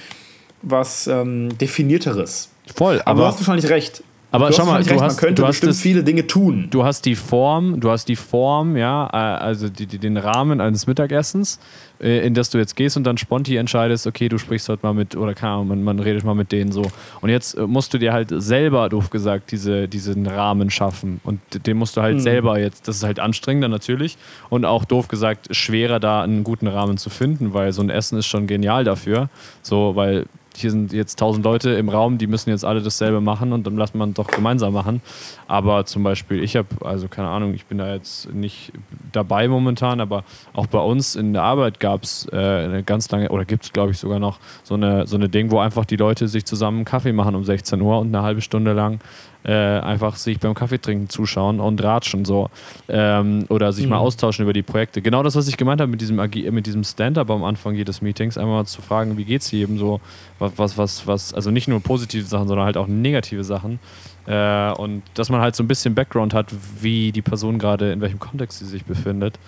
was 0.62 1.07
ähm, 1.07 1.57
definierteres. 1.59 2.51
Voll, 2.74 3.01
aber, 3.01 3.11
aber 3.11 3.20
du 3.20 3.26
hast 3.26 3.39
wahrscheinlich 3.39 3.70
recht. 3.70 4.03
Aber 4.35 4.53
schau 4.53 4.66
mal, 4.66 4.82
du 4.82 4.91
recht, 4.91 5.01
hast, 5.01 5.14
man 5.14 5.16
könnte 5.16 5.43
du 5.43 5.47
bestimmt 5.47 5.70
das, 5.70 5.80
viele 5.80 6.03
Dinge 6.03 6.26
tun. 6.26 6.66
Du 6.70 6.85
hast 6.85 7.05
die 7.05 7.14
Form, 7.14 7.78
du 7.78 7.91
hast 7.91 8.09
die 8.09 8.16
Form, 8.16 8.76
ja, 8.76 9.07
äh, 9.12 9.16
also 9.16 9.68
die, 9.68 9.87
die, 9.87 9.99
den 9.99 10.16
Rahmen 10.16 10.61
eines 10.61 10.89
Mittagessens, 10.89 11.61
äh, 12.01 12.26
in 12.26 12.35
das 12.35 12.51
du 12.51 12.59
jetzt 12.59 12.74
gehst 12.74 12.97
und 12.97 13.05
dann 13.05 13.16
sponti 13.16 13.55
entscheidest, 13.57 14.09
okay, 14.09 14.28
du 14.28 14.39
sprichst 14.39 14.68
heute 14.68 14.85
mal 14.85 14.93
mit, 14.93 15.14
oder 15.14 15.35
keine 15.35 15.53
Ahnung, 15.53 15.68
man, 15.68 15.85
man 15.85 16.01
redet 16.01 16.24
mal 16.24 16.35
mit 16.35 16.51
denen 16.51 16.72
so. 16.72 16.82
Und 17.20 17.30
jetzt 17.30 17.55
äh, 17.55 17.66
musst 17.68 17.95
du 17.95 17.99
dir 17.99 18.12
halt 18.12 18.30
selber, 18.30 18.89
doof 18.89 19.11
gesagt, 19.11 19.53
diese, 19.53 19.87
diesen 19.87 20.26
Rahmen 20.26 20.68
schaffen. 20.68 21.20
Und 21.22 21.41
den 21.66 21.76
musst 21.76 21.97
du 21.97 22.03
halt 22.03 22.16
hm. 22.16 22.20
selber 22.20 22.59
jetzt, 22.59 22.89
das 22.89 22.97
ist 22.97 23.05
halt 23.05 23.20
anstrengender 23.20 23.68
natürlich 23.68 24.18
und 24.51 24.64
auch 24.64 24.85
doof 24.85 25.07
gesagt 25.07 25.55
schwerer 25.55 26.01
da 26.01 26.22
einen 26.22 26.43
guten 26.43 26.66
Rahmen 26.66 26.99
zu 26.99 27.09
finden, 27.09 27.55
weil 27.55 27.72
so 27.72 27.82
ein 27.82 27.91
Essen 27.91 28.18
ist 28.18 28.26
schon 28.26 28.49
genial 28.49 28.82
dafür. 28.82 29.28
So, 29.62 29.95
weil 29.95 30.26
hier 30.57 30.70
sind 30.70 30.92
jetzt 30.92 31.18
tausend 31.18 31.44
Leute 31.44 31.70
im 31.70 31.88
Raum, 31.88 32.18
die 32.18 32.26
müssen 32.26 32.50
jetzt 32.50 32.64
alle 32.64 32.82
dasselbe 32.82 33.20
machen 33.20 33.52
und 33.52 33.66
dann 33.66 33.76
lässt 33.76 33.94
man 33.94 34.14
doch 34.14 34.28
gemeinsam 34.28 34.72
machen. 34.72 35.00
Aber 35.46 35.84
zum 35.86 36.02
Beispiel, 36.02 36.42
ich 36.42 36.57
habe, 36.57 36.68
also 36.84 37.09
keine 37.09 37.28
Ahnung, 37.28 37.55
ich 37.55 37.66
bin 37.66 37.78
da 37.78 37.92
jetzt 37.92 38.32
nicht 38.32 38.72
dabei 39.12 39.48
momentan, 39.48 40.00
aber 40.00 40.24
auch 40.52 40.66
bei 40.66 40.78
uns 40.78 41.16
in 41.16 41.32
der 41.32 41.42
Arbeit 41.42 41.80
gab 41.80 42.02
es 42.02 42.26
äh, 42.32 42.36
eine 42.36 42.82
ganz 42.82 43.11
lange, 43.11 43.28
oder 43.28 43.44
gibt 43.44 43.64
es 43.64 43.72
glaube 43.72 43.92
ich 43.92 43.98
sogar 43.98 44.18
noch, 44.18 44.38
so 44.62 44.74
eine, 44.74 45.07
so 45.07 45.16
eine 45.16 45.28
Ding, 45.28 45.50
wo 45.50 45.59
einfach 45.59 45.84
die 45.84 45.96
Leute 45.96 46.28
sich 46.28 46.44
zusammen 46.44 46.84
Kaffee 46.84 47.12
machen 47.12 47.34
um 47.34 47.44
16 47.44 47.80
Uhr 47.80 47.98
und 47.98 48.09
eine 48.09 48.24
halbe 48.24 48.40
Stunde 48.40 48.72
lang 48.72 49.00
äh, 49.45 49.53
einfach 49.53 50.16
sich 50.16 50.40
beim 50.40 50.55
Kaffeetrinken 50.55 51.09
zuschauen 51.09 51.61
und 51.61 51.82
ratschen 51.82 52.24
so. 52.24 52.49
Ähm, 52.88 53.45
oder 53.49 53.72
sich 53.72 53.84
mhm. 53.84 53.90
mal 53.90 53.99
austauschen 53.99 54.42
über 54.42 54.53
die 54.53 54.62
Projekte. 54.62 55.03
Genau 55.03 55.22
das, 55.22 55.36
was 55.36 55.49
ich 55.49 55.57
gemeint 55.57 55.80
habe 55.80 55.90
mit 55.90 56.01
diesem, 56.01 56.16
mit 56.16 56.66
diesem 56.66 56.84
Stand-up 56.84 57.30
am 57.30 57.45
Anfang 57.45 57.74
jedes 57.74 58.01
Meetings, 58.01 58.38
einmal 58.38 58.62
mal 58.62 58.66
zu 58.66 58.80
fragen, 58.80 59.16
wie 59.18 59.24
geht's 59.24 59.51
jedem 59.51 59.78
so, 59.78 60.01
was, 60.38 60.53
was, 60.57 60.78
was, 60.78 61.07
was, 61.07 61.34
also 61.34 61.51
nicht 61.51 61.68
nur 61.68 61.80
positive 61.80 62.24
Sachen, 62.24 62.49
sondern 62.49 62.66
halt 62.66 62.76
auch 62.76 62.86
negative 62.86 63.45
Sachen. 63.45 63.78
Äh, 64.26 64.72
und 64.72 65.03
dass 65.14 65.28
man 65.28 65.40
halt 65.40 65.55
so 65.55 65.62
ein 65.62 65.68
bisschen 65.68 65.95
Background 65.95 66.32
hat, 66.32 66.47
wie 66.80 67.12
die 67.12 67.22
Person 67.22 67.59
gerade, 67.59 67.92
in 67.92 68.01
welchem 68.01 68.18
Kontext 68.18 68.59
sie 68.59 68.66
sich 68.66 68.84
befindet. 68.84 69.38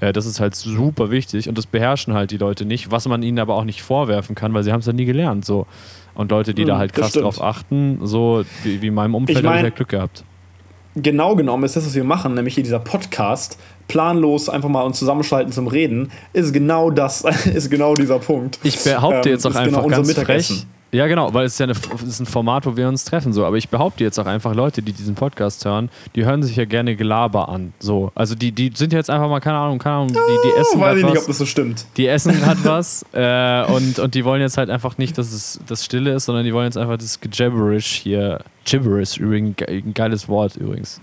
Äh, 0.00 0.12
das 0.12 0.26
ist 0.26 0.40
halt 0.40 0.54
super 0.54 1.10
wichtig 1.10 1.48
und 1.48 1.56
das 1.56 1.66
beherrschen 1.66 2.14
halt 2.14 2.30
die 2.30 2.36
Leute 2.36 2.64
nicht, 2.64 2.90
was 2.90 3.06
man 3.08 3.22
ihnen 3.22 3.38
aber 3.38 3.54
auch 3.54 3.64
nicht 3.64 3.82
vorwerfen 3.82 4.34
kann, 4.34 4.52
weil 4.54 4.62
sie 4.62 4.72
haben 4.72 4.80
es 4.80 4.86
ja 4.86 4.92
nie 4.92 5.04
gelernt. 5.04 5.44
So. 5.44 5.66
Und 6.20 6.30
Leute, 6.30 6.52
die 6.52 6.62
hm, 6.62 6.68
da 6.68 6.76
halt 6.76 6.92
krass 6.92 7.12
drauf 7.12 7.42
achten, 7.42 8.00
so 8.02 8.44
wie, 8.62 8.82
wie 8.82 8.88
in 8.88 8.94
meinem 8.94 9.14
Umfeld, 9.14 9.38
ich 9.38 9.42
mein, 9.42 9.52
habe 9.52 9.66
ich 9.68 9.72
ja 9.72 9.74
Glück 9.74 9.88
gehabt. 9.88 10.22
Genau 10.94 11.34
genommen 11.34 11.64
ist 11.64 11.76
das, 11.76 11.86
was 11.86 11.94
wir 11.94 12.04
machen, 12.04 12.34
nämlich 12.34 12.56
hier 12.56 12.62
dieser 12.62 12.78
Podcast, 12.78 13.58
planlos 13.88 14.50
einfach 14.50 14.68
mal 14.68 14.82
uns 14.82 14.98
zusammenschalten 14.98 15.50
zum 15.50 15.66
Reden, 15.66 16.10
ist 16.34 16.52
genau 16.52 16.90
das, 16.90 17.22
ist 17.54 17.70
genau 17.70 17.94
dieser 17.94 18.18
Punkt. 18.18 18.58
Ich 18.64 18.84
behaupte 18.84 19.30
ähm, 19.30 19.34
jetzt 19.34 19.46
auch 19.46 19.54
einfach 19.54 19.82
genau 19.82 19.88
ganz 19.88 20.12
frech, 20.12 20.66
ja, 20.92 21.06
genau, 21.06 21.32
weil 21.32 21.46
es 21.46 21.52
ist 21.52 21.58
ja 21.60 21.64
eine, 21.64 21.72
es 21.72 22.02
ist 22.02 22.20
ein 22.20 22.26
Format, 22.26 22.66
wo 22.66 22.76
wir 22.76 22.88
uns 22.88 23.04
treffen. 23.04 23.32
So. 23.32 23.44
Aber 23.44 23.56
ich 23.56 23.68
behaupte 23.68 24.02
jetzt 24.02 24.18
auch 24.18 24.26
einfach, 24.26 24.54
Leute, 24.54 24.82
die 24.82 24.92
diesen 24.92 25.14
Podcast 25.14 25.64
hören, 25.64 25.88
die 26.16 26.24
hören 26.24 26.42
sich 26.42 26.56
ja 26.56 26.64
gerne 26.64 26.96
Gelaber 26.96 27.48
an. 27.48 27.72
So. 27.78 28.10
Also 28.14 28.34
die, 28.34 28.50
die 28.50 28.72
sind 28.74 28.92
jetzt 28.92 29.08
einfach 29.08 29.28
mal, 29.28 29.40
keine 29.40 29.58
Ahnung, 29.58 29.78
keine 29.78 29.96
Ahnung, 29.96 30.08
die, 30.08 30.14
die 30.14 30.60
essen. 30.60 30.78
Oh, 30.78 30.80
weiß 30.80 30.98
ich 30.98 31.04
was, 31.04 31.12
nicht, 31.12 31.20
ob 31.20 31.26
das 31.28 31.38
so 31.38 31.46
stimmt. 31.46 31.86
Die 31.96 32.06
essen 32.08 32.44
hat 32.44 32.58
was 32.64 33.04
äh, 33.12 33.64
und, 33.72 33.98
und 34.00 34.14
die 34.14 34.24
wollen 34.24 34.40
jetzt 34.40 34.58
halt 34.58 34.68
einfach 34.68 34.98
nicht, 34.98 35.16
dass 35.16 35.32
es 35.32 35.60
das 35.66 35.84
Stille 35.84 36.12
ist, 36.12 36.24
sondern 36.24 36.44
die 36.44 36.52
wollen 36.52 36.66
jetzt 36.66 36.78
einfach 36.78 36.96
das 36.96 37.20
Gibberish 37.20 37.86
hier. 37.86 38.40
Gibberish, 38.64 39.16
übrigens, 39.18 39.56
ein 39.68 39.94
geiles 39.94 40.28
Wort 40.28 40.56
übrigens. 40.56 41.00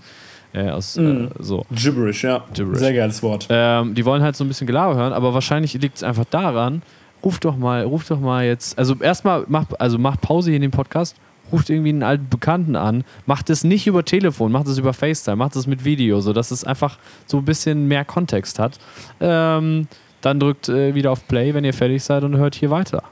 Äh, 0.52 0.70
aus, 0.70 0.96
mm. 0.96 1.26
äh, 1.26 1.28
so. 1.40 1.64
Gibberish, 1.70 2.24
ja. 2.24 2.44
Gibberish. 2.54 2.78
Sehr 2.78 2.94
geiles 2.94 3.22
Wort. 3.22 3.46
Ähm, 3.50 3.94
die 3.94 4.04
wollen 4.04 4.22
halt 4.22 4.36
so 4.36 4.44
ein 4.44 4.48
bisschen 4.48 4.66
Gelaber 4.66 4.96
hören, 4.96 5.12
aber 5.12 5.34
wahrscheinlich 5.34 5.74
liegt 5.74 5.96
es 5.96 6.02
einfach 6.02 6.24
daran, 6.30 6.82
ruf 7.24 7.38
doch 7.40 7.56
mal, 7.56 7.84
ruf 7.84 8.06
doch 8.06 8.20
mal 8.20 8.44
jetzt, 8.44 8.78
also 8.78 8.94
erstmal 9.00 9.44
macht, 9.48 9.80
also 9.80 9.98
macht 9.98 10.20
Pause 10.20 10.50
hier 10.50 10.56
in 10.56 10.62
dem 10.62 10.70
Podcast, 10.70 11.16
ruft 11.52 11.70
irgendwie 11.70 11.90
einen 11.90 12.02
alten 12.02 12.28
Bekannten 12.28 12.76
an, 12.76 13.04
macht 13.26 13.50
es 13.50 13.64
nicht 13.64 13.86
über 13.86 14.04
Telefon, 14.04 14.52
macht 14.52 14.66
es 14.66 14.78
über 14.78 14.92
FaceTime, 14.92 15.36
macht 15.36 15.56
es 15.56 15.66
mit 15.66 15.84
Video, 15.84 16.20
sodass 16.20 16.50
es 16.50 16.64
einfach 16.64 16.98
so 17.26 17.38
ein 17.38 17.44
bisschen 17.44 17.88
mehr 17.88 18.04
Kontext 18.04 18.58
hat. 18.58 18.78
Ähm, 19.20 19.88
dann 20.20 20.40
drückt 20.40 20.68
äh, 20.68 20.94
wieder 20.94 21.12
auf 21.12 21.26
Play, 21.28 21.54
wenn 21.54 21.64
ihr 21.64 21.74
fertig 21.74 22.02
seid 22.02 22.24
und 22.24 22.36
hört 22.36 22.54
hier 22.54 22.70
weiter. 22.70 23.02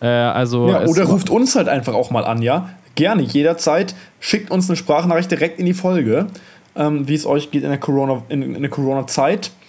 Äh, 0.00 0.06
also 0.06 0.68
ja, 0.68 0.84
oder 0.84 1.04
ruft 1.04 1.28
uns 1.28 1.56
halt 1.56 1.68
einfach 1.68 1.94
auch 1.94 2.10
mal 2.10 2.24
an, 2.24 2.40
ja? 2.42 2.70
Gerne, 2.94 3.22
jederzeit. 3.22 3.94
Schickt 4.20 4.50
uns 4.50 4.68
eine 4.68 4.76
Sprachnachricht 4.76 5.30
direkt 5.30 5.58
in 5.58 5.66
die 5.66 5.74
Folge, 5.74 6.26
ähm, 6.76 7.08
wie 7.08 7.14
es 7.14 7.26
euch 7.26 7.50
geht 7.50 7.62
in 7.62 7.70
der 7.70 7.78
Corona-Zeit. 7.78 8.30
In, 8.30 8.54
in 8.54 8.62
der 8.62 8.70
Corona 8.70 9.04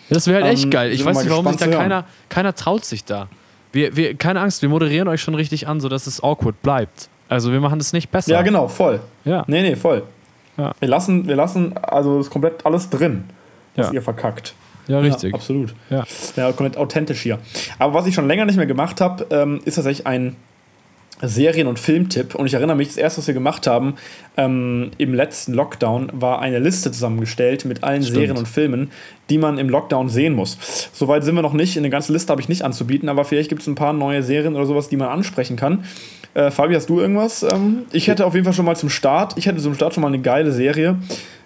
das 0.10 0.28
wäre 0.28 0.44
halt 0.44 0.54
echt 0.54 0.66
ähm, 0.66 0.72
geil. 0.72 0.91
Ich 0.91 1.04
weiß 1.04 1.18
nicht, 1.18 1.30
warum 1.30 1.48
sich 1.48 1.58
da 1.58 1.68
keiner, 1.68 2.06
keiner 2.30 2.54
traut 2.54 2.86
sich 2.86 3.06
da. 3.06 3.28
Wir, 3.74 3.95
wir, 3.95 4.15
keine 4.15 4.39
Angst, 4.39 4.61
wir 4.61 4.69
moderieren 4.69 5.07
euch 5.07 5.21
schon 5.21 5.36
richtig 5.36 5.67
an, 5.67 5.82
sodass 5.82 6.07
es 6.07 6.24
awkward 6.24 6.61
bleibt. 6.61 7.09
Also 7.28 7.51
wir 7.51 7.59
machen 7.59 7.80
das 7.80 7.91
nicht 7.91 8.11
besser. 8.11 8.32
Ja, 8.32 8.41
genau, 8.43 8.67
voll. 8.67 9.01
Ja. 9.26 9.43
Nee, 9.47 9.63
nee, 9.63 9.76
voll. 9.76 10.03
Ja. 10.57 10.74
Wir 10.80 10.88
lassen, 10.88 11.28
wir 11.28 11.36
lassen 11.36 11.76
also 11.78 12.19
das 12.19 12.30
komplett 12.30 12.65
alles 12.65 12.89
drin, 12.89 13.24
was 13.76 13.88
ja. 13.88 13.93
ihr 13.93 14.01
verkackt. 14.01 14.53
Ja, 14.88 14.99
richtig. 14.99 15.32
Ja, 15.32 15.36
absolut. 15.36 15.74
Ja. 15.89 16.03
ja, 16.36 16.51
komplett 16.51 16.78
authentisch 16.78 17.21
hier. 17.21 17.39
Aber 17.80 17.93
was 17.93 18.05
ich 18.05 18.13
schon 18.13 18.28
länger 18.28 18.45
nicht 18.45 18.57
mehr 18.57 18.65
gemacht 18.65 19.01
habe, 19.01 19.26
ähm, 19.32 19.61
ist 19.65 19.76
tatsächlich 19.76 20.05
ein 20.05 20.36
Serien- 21.22 21.68
und 21.68 21.80
Filmtipp. 21.80 22.36
Und 22.36 22.45
ich 22.45 22.53
erinnere 22.53 22.76
mich, 22.76 22.89
das 22.89 22.97
erste, 22.97 23.20
was 23.20 23.28
wir 23.28 23.34
gemacht 23.34 23.68
haben 23.68 23.95
ähm, 24.38 24.91
im 24.97 25.14
letzten 25.14 25.53
Lockdown, 25.53 26.09
war 26.14 26.39
eine 26.39 26.59
Liste 26.59 26.91
zusammengestellt 26.91 27.66
mit 27.66 27.84
allen 27.84 28.03
Stimmt. 28.03 28.18
Serien 28.18 28.38
und 28.38 28.47
Filmen, 28.47 28.91
die 29.30 29.38
man 29.38 29.57
im 29.57 29.70
Lockdown 29.70 30.09
sehen 30.09 30.34
muss. 30.34 30.57
Soweit 30.93 31.24
sind 31.24 31.36
wir 31.36 31.41
noch 31.41 31.53
nicht. 31.53 31.78
Eine 31.78 31.89
ganze 31.89 32.11
Liste 32.14 32.32
habe 32.32 32.41
ich 32.41 32.49
nicht 32.49 32.64
anzubieten, 32.64 33.09
aber 33.09 33.26
vielleicht 33.26 33.49
gibt 33.49 33.61
es 33.61 33.68
ein 33.68 33.76
paar 33.76 33.93
neue 33.93 34.24
Serien 34.24 34.55
oder 34.55 34.66
sowas, 34.66 34.89
die 34.89 34.97
man 34.97 35.09
ansprechen 35.09 35.55
kann. 35.55 35.86
Äh, 36.34 36.51
Fabi, 36.51 36.74
hast 36.74 36.89
du 36.89 36.99
irgendwas? 36.99 37.43
Ähm, 37.43 37.84
ich 37.91 38.07
hätte 38.07 38.26
auf 38.26 38.34
jeden 38.34 38.45
Fall 38.45 38.53
schon 38.53 38.66
mal 38.66 38.76
zum 38.76 38.89
Start, 38.89 39.38
ich 39.38 39.45
hätte 39.45 39.61
zum 39.61 39.76
Start 39.76 39.93
schon 39.93 40.01
mal 40.01 40.07
eine 40.07 40.20
geile 40.20 40.51
Serie. 40.51 40.97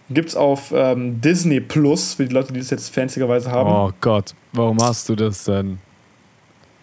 Gibt 0.09 0.29
es 0.29 0.35
auf 0.37 0.71
ähm, 0.73 1.19
Disney 1.19 1.59
Plus, 1.59 2.13
für 2.13 2.25
die 2.25 2.33
Leute, 2.33 2.53
die 2.53 2.59
das 2.59 2.69
jetzt 2.69 2.93
fancyerweise 2.95 3.51
haben. 3.51 3.69
Oh 3.69 3.91
Gott, 3.99 4.33
warum 4.53 4.81
hast 4.81 5.09
du 5.09 5.15
das 5.15 5.43
denn? 5.43 5.79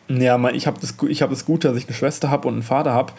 Ja, 0.09 0.39
ich 0.51 0.67
habe 0.67 0.79
das, 0.81 0.95
hab 1.21 1.31
das 1.31 1.47
Gute, 1.47 1.69
dass 1.69 1.77
ich 1.79 1.87
eine 1.87 1.95
Schwester 1.95 2.31
habe 2.31 2.49
und 2.49 2.55
einen 2.55 2.63
Vater 2.63 2.93
habe, 2.93 3.13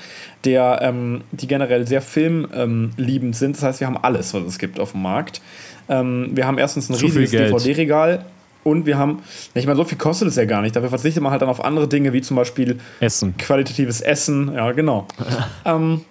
der, 0.43 0.79
ähm, 0.83 1.21
die 1.31 1.47
generell 1.47 1.88
sehr 1.88 2.01
filmliebend 2.01 3.36
sind. 3.36 3.55
Das 3.55 3.63
heißt, 3.63 3.79
wir 3.79 3.88
haben 3.88 3.97
alles, 3.97 4.33
was 4.33 4.43
es 4.43 4.59
gibt 4.59 4.79
auf 4.79 4.91
dem 4.91 5.01
Markt. 5.01 5.41
Ähm, 5.89 6.29
wir 6.33 6.45
haben 6.45 6.57
erstens 6.57 6.89
ein 6.89 6.95
Zu 6.95 7.05
riesiges 7.05 7.31
DVD-Regal. 7.31 8.25
Und 8.63 8.88
wir 8.88 8.97
haben, 8.97 9.21
ich 9.53 9.67
meine, 9.67 9.77
so 9.77 9.83
viel 9.83 9.97
kostet 9.97 10.27
es 10.27 10.36
ja 10.38 10.45
gar 10.45 10.63
nicht. 10.63 10.75
Dafür 10.75 10.89
verzichtet 10.89 11.21
man 11.21 11.31
halt 11.31 11.43
dann 11.43 11.49
auf 11.49 11.63
andere 11.63 11.88
Dinge, 11.88 12.13
wie 12.13 12.21
zum 12.21 12.36
Beispiel 12.36 12.79
Essen. 12.99 13.38
qualitatives 13.38 14.01
Essen. 14.01 14.51
Ja, 14.55 14.71
genau. 14.71 15.07
ähm, 15.65 16.01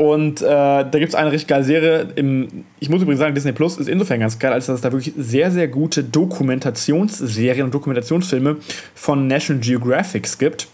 und 0.00 0.40
äh, 0.40 0.46
da 0.46 0.90
gibt 0.92 1.10
es 1.10 1.14
eine 1.14 1.30
richtig 1.30 1.46
geile 1.46 1.62
Serie. 1.62 2.08
Im, 2.16 2.64
ich 2.78 2.88
muss 2.88 3.02
übrigens 3.02 3.20
sagen, 3.20 3.34
Disney 3.34 3.52
Plus 3.52 3.76
ist 3.76 3.86
insofern 3.86 4.20
ganz 4.20 4.38
geil, 4.38 4.50
als 4.50 4.64
dass 4.64 4.76
es 4.76 4.80
da 4.80 4.90
wirklich 4.90 5.12
sehr, 5.18 5.50
sehr 5.50 5.68
gute 5.68 6.02
Dokumentationsserien 6.02 7.66
und 7.66 7.74
Dokumentationsfilme 7.74 8.56
von 8.94 9.26
National 9.26 9.60
Geographic 9.60 10.38
gibt. 10.38 10.68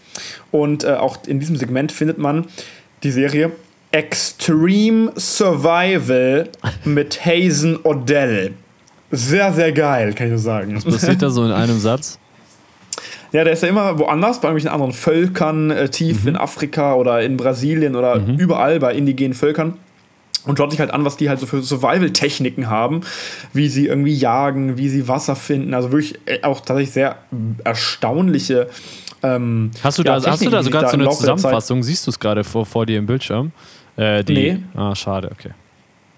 Und 0.51 0.85
äh, 0.85 0.93
auch 0.93 1.17
in 1.27 1.41
diesem 1.41 1.57
Segment 1.57 1.91
findet 1.91 2.19
man 2.19 2.45
die 3.03 3.11
Serie 3.11 3.51
Extreme 3.91 5.11
Survival 5.17 6.47
mit 6.85 7.25
Hazen 7.25 7.79
Odell. 7.83 8.53
Sehr, 9.11 9.51
sehr 9.51 9.73
geil, 9.73 10.13
kann 10.13 10.27
ich 10.27 10.31
nur 10.31 10.39
sagen. 10.39 10.73
Was 10.73 10.85
passiert 10.85 11.21
da 11.21 11.29
so 11.29 11.43
in 11.43 11.51
einem 11.51 11.79
Satz? 11.79 12.17
Ja, 13.33 13.43
der 13.43 13.53
ist 13.53 13.63
ja 13.63 13.69
immer 13.69 13.99
woanders, 13.99 14.39
bei 14.41 14.47
irgendwelchen 14.47 14.69
anderen 14.73 14.93
Völkern, 14.93 15.71
äh, 15.71 15.89
tief 15.89 16.23
Mhm. 16.23 16.29
in 16.29 16.35
Afrika 16.37 16.95
oder 16.95 17.21
in 17.21 17.35
Brasilien 17.37 17.95
oder 17.95 18.15
überall 18.37 18.79
bei 18.79 18.93
indigenen 18.93 19.33
Völkern. 19.33 19.73
Und 20.45 20.57
schaut 20.57 20.71
sich 20.71 20.79
halt 20.79 20.91
an, 20.91 21.03
was 21.03 21.17
die 21.17 21.27
halt 21.27 21.41
so 21.41 21.45
für 21.45 21.61
Survival-Techniken 21.61 22.69
haben, 22.69 23.01
wie 23.51 23.67
sie 23.67 23.87
irgendwie 23.87 24.13
jagen, 24.13 24.77
wie 24.77 24.87
sie 24.87 25.09
Wasser 25.09 25.35
finden. 25.35 25.73
Also 25.73 25.91
wirklich 25.91 26.17
äh, 26.25 26.41
auch 26.43 26.61
tatsächlich 26.61 26.91
sehr 26.93 27.17
erstaunliche. 27.65 28.69
Ähm, 29.23 29.71
Hast 29.83 29.97
du 29.97 30.03
ja, 30.03 30.19
da, 30.19 30.31
hast 30.31 30.41
du 30.41 30.45
Techniken, 30.45 30.51
da 30.51 30.63
sogar 30.63 30.81
da 30.83 30.89
so 30.89 30.93
eine 30.97 31.09
Zusammenfassung? 31.09 31.83
Siehst 31.83 32.05
du 32.07 32.11
es 32.11 32.19
gerade 32.19 32.43
vor, 32.43 32.65
vor 32.65 32.85
dir 32.85 32.97
im 32.99 33.05
Bildschirm? 33.05 33.51
Äh, 33.97 34.23
die, 34.23 34.33
Nee. 34.33 34.57
Ah, 34.75 34.95
schade, 34.95 35.29
okay. 35.31 35.51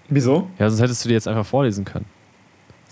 Wieso? 0.08 0.48
Ja, 0.58 0.68
sonst 0.68 0.82
hättest 0.82 1.04
du 1.04 1.08
die 1.08 1.14
jetzt 1.14 1.26
einfach 1.26 1.46
vorlesen 1.46 1.84
können. 1.84 2.04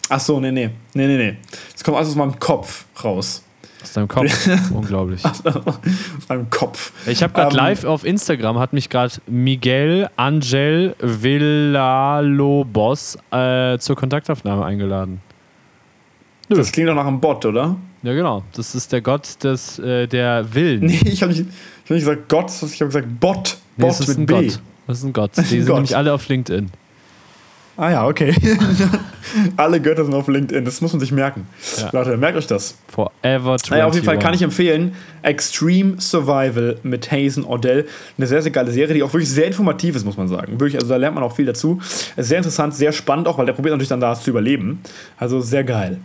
Ach 0.09 0.21
so, 0.21 0.41
nee, 0.41 0.51
nee. 0.51 0.71
Nee, 0.95 1.07
nee, 1.07 1.17
nee. 1.19 1.37
Das 1.73 1.85
kommt 1.85 1.97
alles 1.99 2.09
aus 2.09 2.15
meinem 2.17 2.39
Kopf 2.39 2.87
raus. 3.05 3.45
Aus 3.83 3.93
deinem 3.93 4.09
Kopf. 4.09 4.49
Unglaublich. 4.75 5.25
aus 5.25 5.43
meinem 6.29 6.51
Kopf. 6.51 6.93
Ich 7.07 7.23
habe 7.23 7.33
gerade 7.33 7.51
Ähm, 7.51 7.57
live 7.57 7.85
auf 7.85 8.05
Instagram, 8.05 8.59
hat 8.59 8.73
mich 8.73 8.89
gerade 8.91 9.15
Miguel 9.27 10.09
Angel 10.17 10.97
Villalobos 11.01 13.17
äh, 13.31 13.79
zur 13.79 13.97
Kontaktaufnahme 13.97 14.65
eingeladen. 14.65 15.21
Das 16.49 16.73
klingt 16.73 16.89
doch 16.89 16.95
nach 16.95 17.07
einem 17.07 17.21
Bot, 17.21 17.45
oder? 17.45 17.77
Ja, 18.03 18.15
genau. 18.15 18.43
Das 18.55 18.75
ist 18.75 18.91
der 18.93 19.03
Gott 19.03 19.43
des, 19.45 19.79
äh, 19.79 20.07
der 20.07 20.55
Willen. 20.55 20.87
Nee, 20.87 21.01
ich 21.05 21.23
habe 21.23 21.33
nicht, 21.33 21.43
ich 21.43 21.85
hab 21.85 21.91
nicht 21.91 22.01
gesagt 22.01 22.29
Gott, 22.29 22.51
ich 22.63 22.81
habe 22.81 22.87
gesagt 22.89 23.21
Bot. 23.21 23.59
Nee, 23.77 23.83
Bot 23.83 23.91
das 23.91 24.01
ist 24.01 24.09
mit 24.09 24.19
ein 24.19 24.27
B. 24.27 24.33
Gott. 24.49 24.61
Das 24.87 24.99
ist 24.99 25.05
ein 25.05 25.13
Gott. 25.13 25.31
Die 25.37 25.43
sind 25.43 25.69
nämlich 25.69 25.97
alle 25.97 26.13
auf 26.15 26.27
LinkedIn. 26.29 26.71
Ah 27.77 27.91
ja, 27.91 28.07
okay. 28.07 28.35
Alle 29.57 29.81
Götter 29.81 30.05
sind 30.05 30.15
auf 30.15 30.29
LinkedIn, 30.29 30.65
das 30.65 30.81
muss 30.81 30.93
man 30.93 31.01
sich 31.01 31.13
merken. 31.13 31.47
Ja. 31.79 31.91
Leute, 31.93 32.17
merkt 32.17 32.37
euch 32.37 32.47
das. 32.47 32.77
Forever 32.89 33.53
21. 33.53 33.71
Naja, 33.71 33.87
auf 33.87 33.95
jeden 33.95 34.07
Fall 34.07 34.19
kann 34.19 34.35
ich 34.35 34.43
empfehlen, 34.43 34.95
Extreme 35.23 36.01
Survival 36.01 36.79
mit 36.83 37.11
Hazen 37.11 37.45
Odell. 37.45 37.87
Eine 38.17 38.27
sehr, 38.27 38.43
sehr 38.43 38.53
geile 38.53 38.71
Serie, 38.71 38.95
die 38.95 39.03
auch 39.03 39.13
wirklich 39.13 39.31
sehr 39.31 39.47
informativ 39.47 39.97
ist, 39.97 40.05
muss 40.05 40.17
man 40.17 40.29
sagen. 40.29 40.61
Wirklich, 40.61 40.77
also 40.77 40.89
da 40.89 40.97
lernt 40.97 41.15
man 41.15 41.25
auch 41.25 41.35
viel 41.35 41.47
dazu. 41.47 41.81
Sehr 42.17 42.39
interessant, 42.39 42.75
sehr 42.75 42.93
spannend 42.93 43.29
auch, 43.29 43.39
weil 43.39 43.47
der 43.47 43.53
probiert 43.53 43.73
natürlich 43.73 43.89
dann 43.89 44.01
da 44.01 44.15
zu 44.15 44.31
überleben. 44.31 44.81
Also 45.17 45.41
sehr 45.41 45.65
geil. 45.65 45.99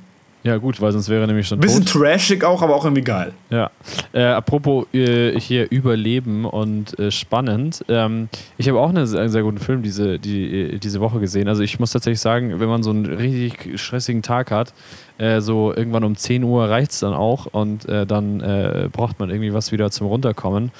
Ja, 0.43 0.57
gut, 0.57 0.81
weil 0.81 0.91
sonst 0.91 1.07
wäre 1.07 1.25
nämlich 1.25 1.47
schon 1.47 1.59
Bisschen 1.61 1.85
tot. 1.85 2.01
trashig 2.03 2.43
auch, 2.43 2.61
aber 2.61 2.75
auch 2.75 2.83
irgendwie 2.83 3.01
geil. 3.03 3.31
Ja. 3.49 3.71
Äh, 4.11 4.23
apropos 4.25 4.85
äh, 4.93 5.39
hier 5.39 5.71
Überleben 5.71 6.43
und 6.43 6.99
äh, 6.99 7.11
spannend. 7.11 7.85
Ähm, 7.87 8.27
ich 8.57 8.67
habe 8.67 8.77
auch 8.79 8.89
einen 8.89 9.05
sehr, 9.07 9.29
sehr 9.29 9.41
guten 9.43 9.59
Film 9.59 9.83
diese, 9.83 10.19
die, 10.19 10.73
äh, 10.75 10.79
diese 10.79 10.99
Woche 10.99 11.19
gesehen. 11.21 11.47
Also 11.47 11.63
ich 11.63 11.79
muss 11.79 11.91
tatsächlich 11.93 12.19
sagen, 12.19 12.59
wenn 12.59 12.67
man 12.67 12.83
so 12.83 12.89
einen 12.89 13.05
richtig 13.05 13.79
stressigen 13.79 14.21
Tag 14.21 14.51
hat, 14.51 14.73
äh, 15.17 15.39
so 15.39 15.73
irgendwann 15.73 16.03
um 16.03 16.17
10 16.17 16.43
Uhr 16.43 16.69
reicht 16.69 16.91
es 16.91 16.99
dann 16.99 17.13
auch 17.13 17.45
und 17.45 17.87
äh, 17.87 18.05
dann 18.05 18.89
braucht 18.91 19.19
man 19.19 19.29
irgendwie 19.29 19.53
was 19.53 19.71
wieder 19.71 19.91
zum 19.91 20.07
Runterkommen. 20.07 20.71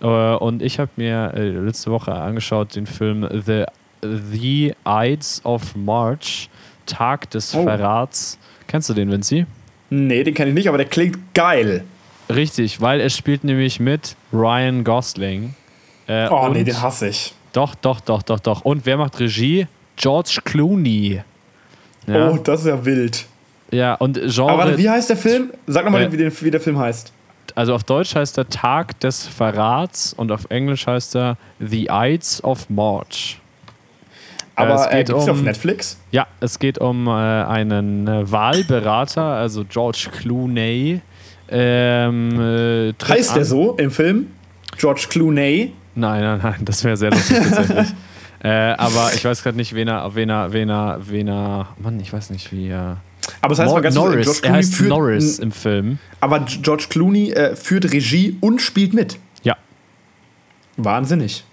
Und 0.00 0.62
ich 0.62 0.80
habe 0.80 0.90
mir 0.96 1.32
letzte 1.36 1.92
Woche 1.92 2.12
angeschaut 2.12 2.74
den 2.74 2.86
Film 2.86 3.28
The, 3.46 3.64
The 4.02 4.74
Ides 4.84 5.42
of 5.44 5.76
March, 5.76 6.50
Tag 6.86 7.30
des 7.30 7.54
Oh. 7.54 7.62
Verrats. 7.62 8.38
Kennst 8.72 8.88
du 8.88 8.94
den, 8.94 9.10
Vinci? 9.12 9.46
Nee, 9.90 10.24
den 10.24 10.32
kenne 10.34 10.48
ich 10.48 10.54
nicht, 10.54 10.68
aber 10.68 10.78
der 10.78 10.86
klingt 10.86 11.18
geil. 11.34 11.84
Richtig, 12.28 12.80
weil 12.80 13.00
er 13.00 13.10
spielt 13.10 13.44
nämlich 13.44 13.78
mit 13.78 14.16
Ryan 14.32 14.82
Gosling. 14.82 15.54
Äh, 16.06 16.26
Oh 16.30 16.48
nee, 16.48 16.64
den 16.64 16.80
hasse 16.82 17.08
ich. 17.08 17.34
Doch, 17.52 17.74
doch, 17.74 18.00
doch, 18.00 18.22
doch, 18.22 18.40
doch. 18.40 18.62
Und 18.62 18.86
wer 18.86 18.96
macht 18.96 19.20
Regie? 19.20 19.66
George 19.96 20.38
Clooney. 20.44 21.20
Ja, 22.06 22.30
Oh, 22.30 22.38
das 22.38 22.60
ist 22.62 22.66
ja 22.66 22.82
wild. 22.84 23.26
ja 23.70 23.94
und 23.94 24.14
Genre. 24.14 24.50
Aber 24.50 24.64
warte, 24.64 24.78
wie 24.78 24.88
heißt 24.88 25.10
der 25.10 25.16
Film? 25.18 25.52
Sag 25.66 25.84
nochmal, 25.84 26.04
Äh, 26.04 26.12
wie, 26.12 26.16
den- 26.16 26.32
wie 26.40 26.50
der 26.50 26.60
Film 26.60 26.78
heißt. 26.78 27.12
also 27.54 27.74
auf 27.74 27.84
Deutsch 27.84 28.14
heißt 28.14 28.38
er 28.38 28.48
Tag 28.48 28.98
des 29.00 29.26
Verrats 29.26 30.14
und 30.14 30.32
auf 30.32 30.46
Englisch 30.48 30.86
heißt 30.86 31.14
er 31.16 31.36
The 31.60 31.88
Ides 31.90 32.42
of 32.42 32.70
March. 32.70 33.38
Aber 34.54 34.74
es 34.74 34.86
äh, 34.86 34.96
geht 34.98 35.06
gibt's 35.08 35.24
um- 35.24 35.30
auf 35.30 35.42
Netflix? 35.42 35.98
Ja, 36.10 36.26
es 36.40 36.58
geht 36.58 36.78
um 36.78 37.06
äh, 37.06 37.10
einen 37.10 38.06
äh, 38.06 38.30
Wahlberater, 38.30 39.22
also 39.24 39.64
George 39.64 40.08
Clooney. 40.12 41.00
Ähm, 41.48 42.40
äh, 42.40 42.92
Heißt 43.06 43.30
der 43.30 43.38
an- 43.42 43.44
so 43.44 43.74
im 43.76 43.90
Film? 43.90 44.28
George 44.78 45.06
Clooney? 45.08 45.72
Nein, 45.94 46.22
nein, 46.22 46.40
nein, 46.42 46.56
das 46.64 46.82
wäre 46.84 46.96
sehr 46.96 47.10
lustig 47.10 47.36
tatsächlich. 47.38 47.88
äh, 48.42 48.48
aber 48.48 49.10
ich 49.14 49.24
weiß 49.24 49.42
gerade 49.42 49.56
nicht, 49.56 49.74
wen 49.74 49.88
er, 49.88 50.14
wen 50.14 50.30
er, 50.30 50.52
wen 50.52 50.68
er, 50.70 50.98
wen 51.06 51.28
er, 51.28 51.68
Mann, 51.78 52.00
ich 52.00 52.12
weiß 52.12 52.30
nicht, 52.30 52.50
wie 52.52 52.68
er. 52.68 52.98
Aber 53.40 53.50
das 53.50 53.58
heißt 53.60 53.66
Mor- 53.68 53.76
mal 53.76 53.82
ganz 53.82 53.94
Norris, 53.94 54.24
George 54.24 54.38
er 54.38 54.40
Clooney 54.42 54.56
heißt 54.58 54.74
führt, 54.74 54.88
Norris 54.88 55.38
im 55.38 55.52
Film. 55.52 55.98
Aber 56.20 56.40
George 56.40 56.86
Clooney 56.88 57.32
äh, 57.32 57.54
führt 57.54 57.92
Regie 57.92 58.36
und 58.40 58.60
spielt 58.62 58.94
mit. 58.94 59.18
Ja, 59.42 59.56
Wahnsinnig. 60.76 61.44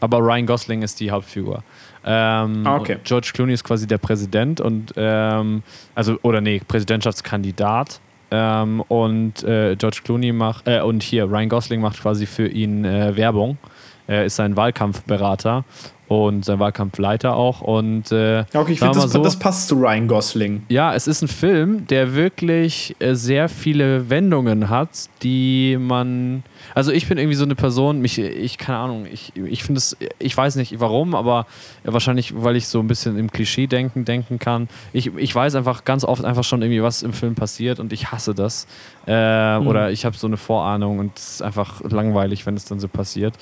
aber 0.00 0.18
Ryan 0.18 0.46
Gosling 0.46 0.82
ist 0.82 1.00
die 1.00 1.10
Hauptfigur. 1.10 1.62
Ähm, 2.10 2.66
Ah, 2.66 2.76
okay. 2.76 2.96
George 3.04 3.32
Clooney 3.34 3.52
ist 3.52 3.64
quasi 3.64 3.86
der 3.86 3.98
Präsident 3.98 4.62
und 4.62 4.94
ähm, 4.96 5.62
also 5.94 6.18
oder 6.22 6.40
nee 6.40 6.62
Präsidentschaftskandidat 6.66 8.00
ähm, 8.30 8.80
und 8.88 9.42
äh, 9.44 9.76
George 9.76 10.00
Clooney 10.04 10.32
macht 10.32 10.66
äh, 10.66 10.80
und 10.80 11.02
hier 11.02 11.24
Ryan 11.24 11.50
Gosling 11.50 11.80
macht 11.82 12.00
quasi 12.00 12.24
für 12.24 12.48
ihn 12.48 12.84
äh, 12.86 13.14
Werbung. 13.14 13.58
Er 14.06 14.24
ist 14.24 14.36
sein 14.36 14.56
Wahlkampfberater 14.56 15.64
und 16.08 16.44
sein 16.44 16.58
Wahlkampfleiter 16.58 17.36
auch 17.36 17.60
und 17.60 18.10
äh, 18.10 18.38
Ja, 18.38 18.46
okay, 18.54 18.72
ich 18.72 18.78
finde, 18.78 18.98
das, 18.98 19.12
so, 19.12 19.22
das 19.22 19.38
passt 19.38 19.68
zu 19.68 19.76
Ryan 19.76 20.08
Gosling. 20.08 20.64
Ja, 20.68 20.94
es 20.94 21.06
ist 21.06 21.22
ein 21.22 21.28
Film, 21.28 21.86
der 21.86 22.14
wirklich 22.14 22.96
äh, 22.98 23.14
sehr 23.14 23.48
viele 23.50 24.08
Wendungen 24.08 24.70
hat, 24.70 24.88
die 25.22 25.76
man. 25.78 26.42
Also 26.74 26.92
ich 26.92 27.08
bin 27.08 27.18
irgendwie 27.18 27.36
so 27.36 27.44
eine 27.44 27.54
Person, 27.54 28.00
mich, 28.00 28.18
ich, 28.18 28.56
keine 28.58 28.78
Ahnung, 28.78 29.06
ich, 29.10 29.32
ich 29.36 29.62
finde 29.62 29.78
es, 29.78 29.96
ich 30.18 30.36
weiß 30.36 30.56
nicht 30.56 30.80
warum, 30.80 31.14
aber 31.14 31.46
wahrscheinlich, 31.84 32.32
weil 32.42 32.56
ich 32.56 32.68
so 32.68 32.80
ein 32.80 32.88
bisschen 32.88 33.18
im 33.18 33.30
Klischee-Denken 33.30 34.04
denken 34.04 34.38
kann. 34.38 34.68
Ich, 34.92 35.14
ich 35.16 35.34
weiß 35.34 35.54
einfach 35.54 35.84
ganz 35.84 36.04
oft 36.04 36.24
einfach 36.24 36.44
schon 36.44 36.62
irgendwie, 36.62 36.82
was 36.82 37.02
im 37.02 37.12
Film 37.12 37.34
passiert 37.34 37.80
und 37.80 37.92
ich 37.92 38.10
hasse 38.10 38.34
das. 38.34 38.66
Äh, 39.06 39.12
Oder 39.58 39.90
ich 39.90 40.04
habe 40.04 40.16
so 40.16 40.26
eine 40.26 40.36
Vorahnung 40.36 40.98
und 40.98 41.18
es 41.18 41.34
ist 41.34 41.42
einfach 41.42 41.82
langweilig, 41.82 42.46
wenn 42.46 42.54
es 42.56 42.64
dann 42.64 42.80
so 42.80 42.88
passiert. 42.88 43.34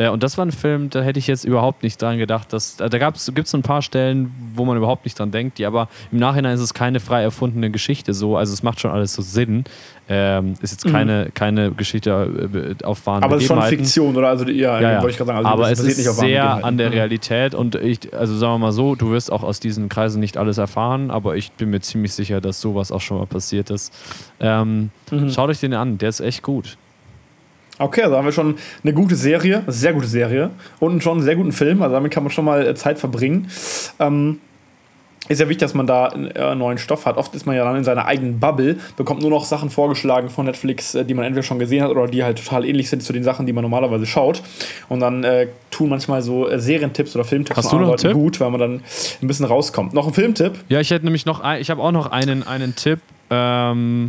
Äh, 0.00 0.08
und 0.08 0.22
das 0.22 0.38
war 0.38 0.46
ein 0.46 0.50
Film, 0.52 0.88
da 0.88 1.02
hätte 1.02 1.18
ich 1.18 1.26
jetzt 1.26 1.44
überhaupt 1.44 1.82
nicht 1.82 2.00
dran 2.00 2.16
gedacht, 2.16 2.52
dass 2.54 2.76
da 2.76 2.88
gibt 2.88 3.18
es 3.18 3.54
ein 3.54 3.60
paar 3.62 3.82
Stellen, 3.82 4.32
wo 4.54 4.64
man 4.64 4.78
überhaupt 4.78 5.04
nicht 5.04 5.18
dran 5.18 5.30
denkt, 5.30 5.58
die 5.58 5.66
aber 5.66 5.88
im 6.10 6.18
Nachhinein 6.18 6.54
ist 6.54 6.62
es 6.62 6.72
keine 6.72 7.00
frei 7.00 7.22
erfundene 7.22 7.70
Geschichte 7.70 8.14
so, 8.14 8.36
also 8.38 8.52
es 8.54 8.62
macht 8.62 8.80
schon 8.80 8.90
alles 8.90 9.12
so 9.12 9.20
Sinn. 9.20 9.64
Ähm, 10.12 10.54
ist 10.60 10.72
jetzt 10.72 10.86
keine, 10.90 11.30
keine 11.34 11.70
Geschichte 11.70 12.10
äh, 12.80 12.84
auf 12.84 13.06
wahren 13.06 13.22
Aber 13.22 13.36
es 13.36 13.42
ist 13.42 13.48
schon. 13.48 13.62
Fiktion, 13.62 14.16
oder? 14.16 14.28
Also, 14.30 14.44
ja, 14.46 14.80
Ja, 14.80 14.90
ja. 14.92 15.02
wollte 15.02 15.10
ich 15.12 15.16
gerade 15.18 15.28
sagen. 15.28 15.38
Also, 15.46 15.48
aber 15.50 15.70
es 15.70 15.78
ist 15.78 15.98
nicht 15.98 16.08
auf 16.08 16.16
wahren 16.18 16.26
sehr 16.28 16.64
an 16.64 16.78
der 16.78 16.88
Mhm. 16.88 16.94
Realität 16.94 17.54
und 17.54 17.76
ich, 17.76 18.12
also 18.12 18.36
sagen 18.36 18.54
wir 18.54 18.58
mal 18.58 18.72
so, 18.72 18.96
du 18.96 19.12
wirst 19.12 19.30
auch 19.30 19.44
aus 19.44 19.60
diesen 19.60 19.88
Kreisen 19.88 20.18
nicht 20.18 20.36
alles 20.36 20.58
erfahren, 20.58 21.12
aber 21.12 21.36
ich 21.36 21.52
bin 21.52 21.70
mir 21.70 21.80
ziemlich 21.80 22.12
sicher, 22.12 22.40
dass 22.40 22.60
sowas 22.60 22.90
auch 22.90 23.00
schon 23.00 23.18
mal 23.18 23.26
passiert 23.26 23.70
ist. 23.70 23.92
Ähm, 24.40 24.90
Mhm. 25.12 25.30
Schaut 25.30 25.50
euch 25.50 25.60
den 25.60 25.74
an, 25.74 25.98
der 25.98 26.08
ist 26.08 26.20
echt 26.20 26.42
gut. 26.42 26.76
Okay, 27.80 28.02
also 28.02 28.16
haben 28.16 28.26
wir 28.26 28.32
schon 28.32 28.56
eine 28.84 28.92
gute 28.92 29.16
Serie, 29.16 29.62
eine 29.62 29.72
sehr 29.72 29.94
gute 29.94 30.06
Serie 30.06 30.50
und 30.80 31.02
schon 31.02 31.14
einen 31.14 31.22
sehr 31.22 31.36
guten 31.36 31.52
Film. 31.52 31.80
Also 31.80 31.94
damit 31.94 32.12
kann 32.12 32.22
man 32.22 32.30
schon 32.30 32.44
mal 32.44 32.66
äh, 32.66 32.74
Zeit 32.74 32.98
verbringen. 32.98 33.48
Ähm, 33.98 34.38
ist 35.30 35.40
ja 35.40 35.48
wichtig, 35.48 35.60
dass 35.60 35.74
man 35.74 35.86
da 35.86 36.08
äh, 36.08 36.54
neuen 36.54 36.76
Stoff 36.76 37.06
hat. 37.06 37.16
Oft 37.16 37.34
ist 37.34 37.46
man 37.46 37.56
ja 37.56 37.64
dann 37.64 37.76
in 37.76 37.84
seiner 37.84 38.04
eigenen 38.04 38.38
Bubble, 38.38 38.78
bekommt 38.96 39.22
nur 39.22 39.30
noch 39.30 39.44
Sachen 39.44 39.70
vorgeschlagen 39.70 40.28
von 40.28 40.44
Netflix, 40.44 40.94
äh, 40.94 41.06
die 41.06 41.14
man 41.14 41.24
entweder 41.24 41.42
schon 41.42 41.58
gesehen 41.58 41.82
hat 41.82 41.90
oder 41.90 42.06
die 42.06 42.22
halt 42.22 42.36
total 42.36 42.66
ähnlich 42.66 42.90
sind 42.90 43.02
zu 43.02 43.14
den 43.14 43.22
Sachen, 43.22 43.46
die 43.46 43.52
man 43.54 43.62
normalerweise 43.62 44.04
schaut. 44.04 44.42
Und 44.90 45.00
dann 45.00 45.24
äh, 45.24 45.46
tun 45.70 45.88
manchmal 45.88 46.20
so 46.20 46.50
äh, 46.50 46.58
Serientipps 46.58 47.14
oder 47.14 47.24
Filmtipps 47.24 47.56
Hast 47.56 47.70
von 47.70 47.78
anderen 47.78 47.92
einen 47.94 48.02
Leuten 48.02 48.08
Tipp? 48.08 48.22
gut, 48.22 48.40
weil 48.40 48.50
man 48.50 48.60
dann 48.60 48.82
ein 49.22 49.26
bisschen 49.26 49.46
rauskommt. 49.46 49.94
Noch 49.94 50.06
ein 50.06 50.12
Filmtipp? 50.12 50.52
Ja, 50.68 50.80
ich 50.80 50.90
hätte 50.90 51.06
nämlich 51.06 51.24
noch, 51.24 51.40
ein, 51.40 51.62
ich 51.62 51.70
habe 51.70 51.80
auch 51.80 51.92
noch 51.92 52.10
einen, 52.10 52.42
einen 52.46 52.76
Tipp. 52.76 52.98
Ähm, 53.30 54.08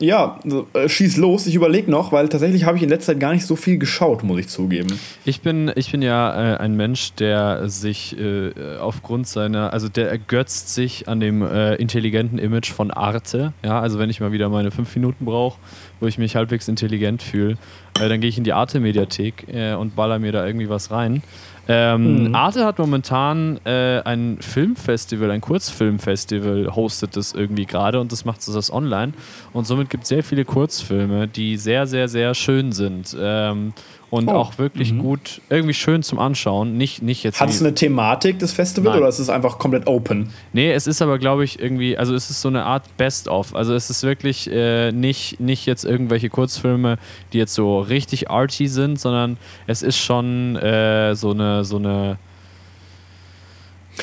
ja, 0.00 0.38
äh, 0.74 0.88
schieß 0.88 1.16
los. 1.16 1.46
Ich 1.46 1.54
überlege 1.54 1.90
noch, 1.90 2.12
weil 2.12 2.28
tatsächlich 2.28 2.64
habe 2.64 2.76
ich 2.76 2.82
in 2.82 2.88
letzter 2.88 3.12
Zeit 3.12 3.20
gar 3.20 3.32
nicht 3.32 3.46
so 3.46 3.56
viel 3.56 3.78
geschaut, 3.78 4.22
muss 4.22 4.38
ich 4.38 4.48
zugeben. 4.48 4.98
Ich 5.24 5.40
bin, 5.40 5.72
ich 5.74 5.90
bin 5.90 6.02
ja 6.02 6.54
äh, 6.54 6.56
ein 6.58 6.76
Mensch, 6.76 7.12
der 7.14 7.68
sich 7.68 8.16
äh, 8.18 8.52
aufgrund 8.80 9.26
seiner, 9.26 9.72
also 9.72 9.88
der 9.88 10.10
ergötzt 10.10 10.74
sich 10.74 11.08
an 11.08 11.20
dem 11.20 11.42
äh, 11.42 11.74
intelligenten 11.74 12.38
Image 12.38 12.70
von 12.70 12.90
Arte. 12.90 13.52
Ja, 13.64 13.80
also 13.80 13.98
wenn 13.98 14.10
ich 14.10 14.20
mal 14.20 14.32
wieder 14.32 14.48
meine 14.48 14.70
fünf 14.70 14.94
Minuten 14.94 15.24
brauche, 15.24 15.58
wo 16.00 16.06
ich 16.06 16.18
mich 16.18 16.36
halbwegs 16.36 16.68
intelligent 16.68 17.22
fühle, 17.22 17.56
äh, 18.00 18.08
dann 18.08 18.20
gehe 18.20 18.28
ich 18.28 18.38
in 18.38 18.44
die 18.44 18.52
Arte-Mediathek 18.52 19.46
und 19.78 19.96
baller 19.96 20.18
mir 20.18 20.32
da 20.32 20.46
irgendwie 20.46 20.68
was 20.68 20.90
rein. 20.90 21.22
Ähm, 21.70 22.28
mhm. 22.28 22.34
Arte 22.34 22.64
hat 22.64 22.78
momentan 22.78 23.60
äh, 23.64 24.00
ein 24.00 24.38
Filmfestival, 24.40 25.30
ein 25.30 25.42
Kurzfilmfestival, 25.42 26.74
hostet 26.74 27.14
das 27.14 27.34
irgendwie 27.34 27.66
gerade 27.66 28.00
und 28.00 28.10
das 28.10 28.24
macht 28.24 28.40
es 28.40 28.46
das 28.46 28.72
online. 28.72 29.12
Und 29.52 29.66
somit 29.66 29.90
gibt 29.90 30.04
es 30.04 30.08
sehr 30.08 30.24
viele 30.24 30.46
Kurzfilme, 30.46 31.28
die 31.28 31.58
sehr, 31.58 31.86
sehr, 31.86 32.08
sehr 32.08 32.34
schön 32.34 32.72
sind. 32.72 33.14
Ähm, 33.20 33.74
und 34.10 34.28
oh. 34.28 34.32
auch 34.32 34.58
wirklich 34.58 34.92
mhm. 34.92 35.00
gut, 35.00 35.40
irgendwie 35.50 35.74
schön 35.74 36.02
zum 36.02 36.18
Anschauen. 36.18 36.76
Nicht, 36.76 37.02
nicht 37.02 37.24
jetzt 37.24 37.40
Hat 37.40 37.50
es 37.50 37.60
eine 37.60 37.74
Thematik, 37.74 38.38
das 38.38 38.52
Festival, 38.52 38.92
Nein. 38.92 39.00
oder 39.00 39.08
ist 39.08 39.18
es 39.18 39.28
einfach 39.28 39.58
komplett 39.58 39.86
open? 39.86 40.30
Nee, 40.52 40.72
es 40.72 40.86
ist 40.86 41.02
aber, 41.02 41.18
glaube 41.18 41.44
ich, 41.44 41.60
irgendwie, 41.60 41.96
also 41.96 42.14
es 42.14 42.30
ist 42.30 42.40
so 42.40 42.48
eine 42.48 42.64
Art 42.64 42.96
Best-of. 42.96 43.54
Also 43.54 43.74
es 43.74 43.90
ist 43.90 44.02
wirklich 44.02 44.50
äh, 44.50 44.92
nicht, 44.92 45.40
nicht 45.40 45.66
jetzt 45.66 45.84
irgendwelche 45.84 46.30
Kurzfilme, 46.30 46.98
die 47.32 47.38
jetzt 47.38 47.54
so 47.54 47.80
richtig 47.80 48.30
arty 48.30 48.68
sind, 48.68 48.98
sondern 48.98 49.36
es 49.66 49.82
ist 49.82 49.98
schon 49.98 50.56
äh, 50.56 51.14
so 51.14 51.32
eine, 51.32 51.64
so 51.64 51.76
eine 51.76 52.18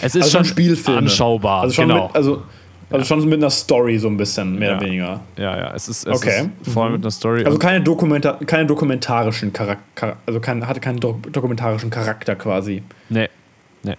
es 0.02 0.16
ist 0.16 0.24
also 0.24 0.38
schon 0.38 0.46
Spielfilme. 0.46 1.00
anschaubar. 1.00 1.62
Also 1.62 1.76
schon 1.76 1.88
genau. 1.88 2.08
Mit, 2.08 2.16
also 2.16 2.44
also 2.90 3.00
ja. 3.00 3.06
schon 3.06 3.30
mit 3.30 3.40
einer 3.40 3.50
Story 3.50 3.98
so 3.98 4.08
ein 4.08 4.18
bisschen, 4.18 4.60
mehr 4.60 4.72
ja. 4.72 4.78
oder 4.78 4.86
weniger. 4.86 5.20
Ja, 5.38 5.58
ja, 5.58 5.74
es 5.74 5.88
ist, 5.88 6.08
es 6.08 6.16
okay. 6.16 6.50
ist 6.62 6.72
vor 6.72 6.84
allem 6.84 6.94
mhm. 6.94 6.98
mit 6.98 7.06
einer 7.06 7.12
Story. 7.12 7.46
Also 7.46 7.58
keine, 7.58 7.82
Dokumenta 7.82 8.40
keine 8.46 8.66
dokumentarischen 8.66 9.52
Charakter, 9.52 10.18
also 10.26 10.40
kein, 10.40 10.66
hatte 10.68 10.80
keinen 10.80 11.00
do 11.00 11.20
dokumentarischen 11.32 11.90
Charakter 11.90 12.36
quasi. 12.36 12.84
Nee, 13.10 13.30
nee. 13.84 13.96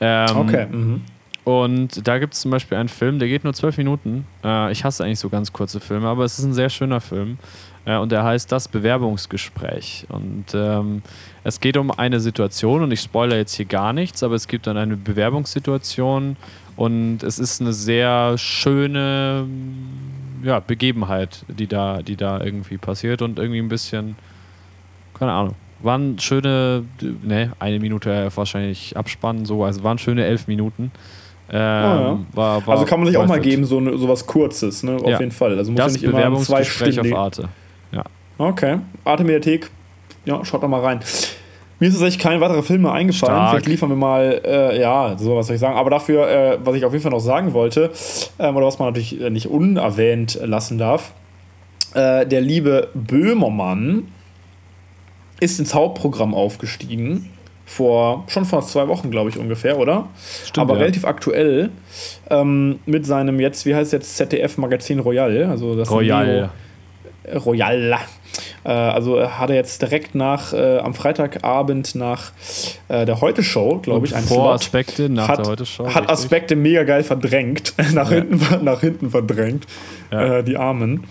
Ähm, 0.00 0.36
okay. 0.36 0.66
Mhm. 0.66 1.02
Und 1.44 2.08
da 2.08 2.18
gibt 2.18 2.34
es 2.34 2.40
zum 2.40 2.50
Beispiel 2.50 2.78
einen 2.78 2.88
Film, 2.88 3.18
der 3.18 3.28
geht 3.28 3.44
nur 3.44 3.52
zwölf 3.52 3.76
Minuten. 3.76 4.26
Äh, 4.42 4.72
ich 4.72 4.82
hasse 4.82 5.04
eigentlich 5.04 5.18
so 5.18 5.28
ganz 5.28 5.52
kurze 5.52 5.78
Filme, 5.78 6.08
aber 6.08 6.24
es 6.24 6.38
ist 6.38 6.44
ein 6.44 6.54
sehr 6.54 6.70
schöner 6.70 7.02
Film. 7.02 7.38
Äh, 7.84 7.98
und 7.98 8.12
der 8.12 8.24
heißt 8.24 8.50
Das 8.50 8.68
Bewerbungsgespräch. 8.68 10.06
Und 10.08 10.46
ähm, 10.54 11.02
es 11.44 11.60
geht 11.60 11.76
um 11.76 11.90
eine 11.90 12.20
Situation, 12.20 12.82
und 12.82 12.90
ich 12.92 13.00
spoilere 13.00 13.38
jetzt 13.38 13.54
hier 13.54 13.66
gar 13.66 13.92
nichts, 13.92 14.22
aber 14.22 14.34
es 14.34 14.48
gibt 14.48 14.66
dann 14.66 14.78
eine 14.78 14.96
Bewerbungssituation, 14.96 16.36
und 16.76 17.22
es 17.22 17.38
ist 17.38 17.60
eine 17.60 17.72
sehr 17.72 18.36
schöne 18.38 19.46
ja, 20.42 20.60
Begebenheit, 20.60 21.44
die 21.48 21.66
da, 21.66 22.02
die 22.02 22.16
da 22.16 22.40
irgendwie 22.40 22.78
passiert 22.78 23.22
und 23.22 23.38
irgendwie 23.38 23.60
ein 23.60 23.68
bisschen, 23.68 24.16
keine 25.18 25.32
Ahnung. 25.32 25.54
Waren 25.82 26.18
schöne, 26.18 26.84
ne, 27.22 27.52
eine 27.58 27.78
Minute 27.78 28.30
wahrscheinlich 28.34 28.96
abspannen, 28.96 29.44
so, 29.44 29.64
also 29.64 29.82
waren 29.82 29.98
schöne 29.98 30.24
elf 30.24 30.46
Minuten. 30.46 30.92
Ähm, 31.50 31.58
oh 31.58 31.58
ja. 31.58 32.18
war, 32.32 32.66
war 32.66 32.74
also 32.74 32.86
kann 32.86 33.00
man 33.00 33.06
sich 33.06 33.18
auch 33.18 33.26
mal 33.26 33.40
geben, 33.40 33.64
so, 33.66 33.80
ne, 33.80 33.96
so 33.98 34.08
was 34.08 34.26
Kurzes, 34.26 34.82
ne? 34.82 34.96
Auf 34.96 35.06
ja. 35.06 35.20
jeden 35.20 35.32
Fall. 35.32 35.58
Also 35.58 35.72
muss 35.72 35.78
das 35.78 36.00
ja 36.00 36.08
nicht 36.10 36.22
immer 36.22 36.40
zwei 36.40 36.64
Stunden. 36.64 37.12
auf 37.12 37.18
Arte. 37.18 37.48
Ja. 37.92 38.02
Okay. 38.38 38.78
Arte 39.04 39.24
Mediathek. 39.24 39.70
Ja, 40.24 40.42
schaut 40.44 40.62
da 40.62 40.68
mal 40.68 40.80
rein. 40.80 41.00
Mir 41.84 41.88
ist 41.88 41.96
tatsächlich 41.96 42.22
kein 42.22 42.40
weiterer 42.40 42.62
Film 42.62 42.80
mehr 42.80 42.92
eingefallen. 42.92 43.36
Stark. 43.36 43.50
Vielleicht 43.50 43.66
liefern 43.66 43.90
wir 43.90 43.96
mal, 43.96 44.40
äh, 44.42 44.80
ja, 44.80 45.16
so 45.18 45.36
was 45.36 45.48
soll 45.48 45.56
ich 45.56 45.60
sagen. 45.60 45.76
Aber 45.76 45.90
dafür, 45.90 46.26
äh, 46.26 46.58
was 46.64 46.76
ich 46.76 46.84
auf 46.86 46.94
jeden 46.94 47.02
Fall 47.02 47.12
noch 47.12 47.20
sagen 47.20 47.52
wollte, 47.52 47.90
äh, 48.38 48.48
oder 48.48 48.64
was 48.64 48.78
man 48.78 48.88
natürlich 48.88 49.20
äh, 49.20 49.28
nicht 49.28 49.48
unerwähnt 49.48 50.40
lassen 50.42 50.78
darf, 50.78 51.12
äh, 51.92 52.24
der 52.24 52.40
liebe 52.40 52.88
Böhmermann 52.94 54.08
ist 55.40 55.58
ins 55.58 55.74
Hauptprogramm 55.74 56.32
aufgestiegen. 56.32 57.28
Vor, 57.66 58.24
schon 58.28 58.46
vor 58.46 58.62
zwei 58.62 58.88
Wochen, 58.88 59.10
glaube 59.10 59.28
ich, 59.28 59.36
ungefähr, 59.36 59.78
oder? 59.78 60.08
Stimmt, 60.42 60.62
Aber 60.62 60.76
ja. 60.76 60.80
relativ 60.80 61.04
aktuell 61.04 61.68
ähm, 62.30 62.78
mit 62.86 63.04
seinem 63.04 63.40
jetzt, 63.40 63.66
wie 63.66 63.74
heißt 63.74 63.88
es 63.88 63.92
jetzt, 63.92 64.16
ZDF-Magazin 64.16 65.00
Royal. 65.00 65.44
Also 65.50 65.74
das 65.74 65.90
Royal. 65.90 66.50
Royal. 67.44 67.98
Äh, 68.64 68.70
also 68.70 69.28
hat 69.28 69.50
er 69.50 69.56
jetzt 69.56 69.82
direkt 69.82 70.14
nach, 70.14 70.52
äh, 70.52 70.78
am 70.78 70.94
Freitagabend 70.94 71.94
nach 71.94 72.32
äh, 72.88 73.04
der 73.06 73.20
Heute-Show, 73.20 73.78
glaube 73.78 74.06
ich, 74.06 74.14
ein 74.14 74.24
Vor 74.24 74.36
Slot, 74.36 74.54
Aspekte 74.54 75.08
nach 75.08 75.28
hat, 75.28 75.38
der 75.40 75.46
Heute-Show. 75.46 75.86
Hat 75.86 76.02
richtig. 76.02 76.10
Aspekte 76.10 76.56
mega 76.56 76.84
geil 76.84 77.02
verdrängt, 77.02 77.74
nach, 77.92 78.10
ja. 78.10 78.18
hinten, 78.18 78.64
nach 78.64 78.80
hinten 78.80 79.10
verdrängt, 79.10 79.66
ja. 80.10 80.38
Äh, 80.38 80.44
die 80.44 80.56
Armen 80.56 81.04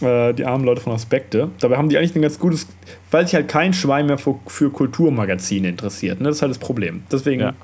äh, 0.00 0.32
die 0.34 0.44
armen 0.44 0.64
Leute 0.64 0.80
von 0.80 0.92
Aspekte. 0.92 1.50
Dabei 1.60 1.76
haben 1.76 1.88
die 1.88 1.96
eigentlich 1.96 2.16
ein 2.16 2.22
ganz 2.22 2.38
gutes, 2.38 2.66
weil 3.10 3.24
sich 3.24 3.34
halt 3.34 3.48
kein 3.48 3.72
Schwein 3.72 4.06
mehr 4.06 4.18
für, 4.18 4.38
für 4.46 4.70
Kulturmagazine 4.70 5.68
interessiert. 5.68 6.20
Ne? 6.20 6.28
Das 6.28 6.36
ist 6.36 6.42
halt 6.42 6.50
das 6.50 6.58
Problem. 6.58 7.04
Deswegen 7.10 7.40
ja 7.40 7.54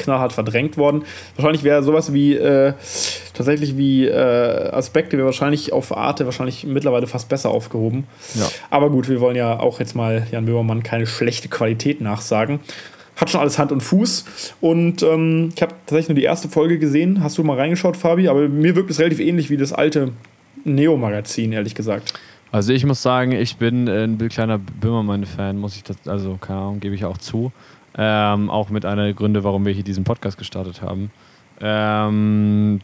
knallhart 0.00 0.32
verdrängt 0.32 0.76
worden. 0.76 1.04
Wahrscheinlich 1.36 1.64
wäre 1.64 1.82
sowas 1.82 2.12
wie 2.12 2.34
äh, 2.34 2.74
tatsächlich 3.34 3.76
wie 3.76 4.06
äh, 4.06 4.70
Aspekte 4.70 5.16
wäre 5.16 5.26
wahrscheinlich 5.26 5.72
auf 5.72 5.96
Arte 5.96 6.24
wahrscheinlich 6.24 6.64
mittlerweile 6.64 7.06
fast 7.06 7.28
besser 7.28 7.50
aufgehoben. 7.50 8.06
Ja. 8.34 8.48
Aber 8.70 8.90
gut, 8.90 9.08
wir 9.08 9.20
wollen 9.20 9.36
ja 9.36 9.58
auch 9.60 9.80
jetzt 9.80 9.94
mal 9.94 10.26
Jan 10.30 10.46
Böhmermann 10.46 10.82
keine 10.82 11.06
schlechte 11.06 11.48
Qualität 11.48 12.00
nachsagen. 12.00 12.60
Hat 13.16 13.30
schon 13.30 13.40
alles 13.40 13.58
Hand 13.58 13.70
und 13.70 13.82
Fuß. 13.82 14.24
Und 14.60 15.02
ähm, 15.02 15.50
ich 15.54 15.60
habe 15.60 15.74
tatsächlich 15.86 16.08
nur 16.08 16.16
die 16.16 16.24
erste 16.24 16.48
Folge 16.48 16.78
gesehen. 16.78 17.22
Hast 17.22 17.36
du 17.36 17.44
mal 17.44 17.56
reingeschaut, 17.56 17.96
Fabi? 17.96 18.28
Aber 18.28 18.48
mir 18.48 18.74
wirkt 18.74 18.90
es 18.90 18.98
relativ 18.98 19.20
ähnlich 19.20 19.50
wie 19.50 19.58
das 19.58 19.72
alte 19.72 20.12
Neo-Magazin, 20.64 21.52
ehrlich 21.52 21.74
gesagt. 21.74 22.14
Also 22.52 22.72
ich 22.72 22.84
muss 22.84 23.02
sagen, 23.02 23.32
ich 23.32 23.56
bin 23.56 23.88
ein 23.88 24.18
kleiner 24.28 24.58
Böhmermann-Fan, 24.58 25.56
muss 25.56 25.76
ich 25.76 25.84
das, 25.84 25.96
also 26.06 26.36
keine 26.40 26.60
Ahnung, 26.60 26.80
gebe 26.80 26.94
ich 26.94 27.04
auch 27.04 27.18
zu. 27.18 27.52
Ähm, 27.96 28.50
auch 28.50 28.70
mit 28.70 28.84
einer 28.84 29.04
der 29.04 29.14
Gründe, 29.14 29.42
warum 29.44 29.66
wir 29.66 29.72
hier 29.72 29.82
diesen 29.82 30.04
Podcast 30.04 30.38
gestartet 30.38 30.80
haben. 30.80 31.10
Ähm, 31.60 32.80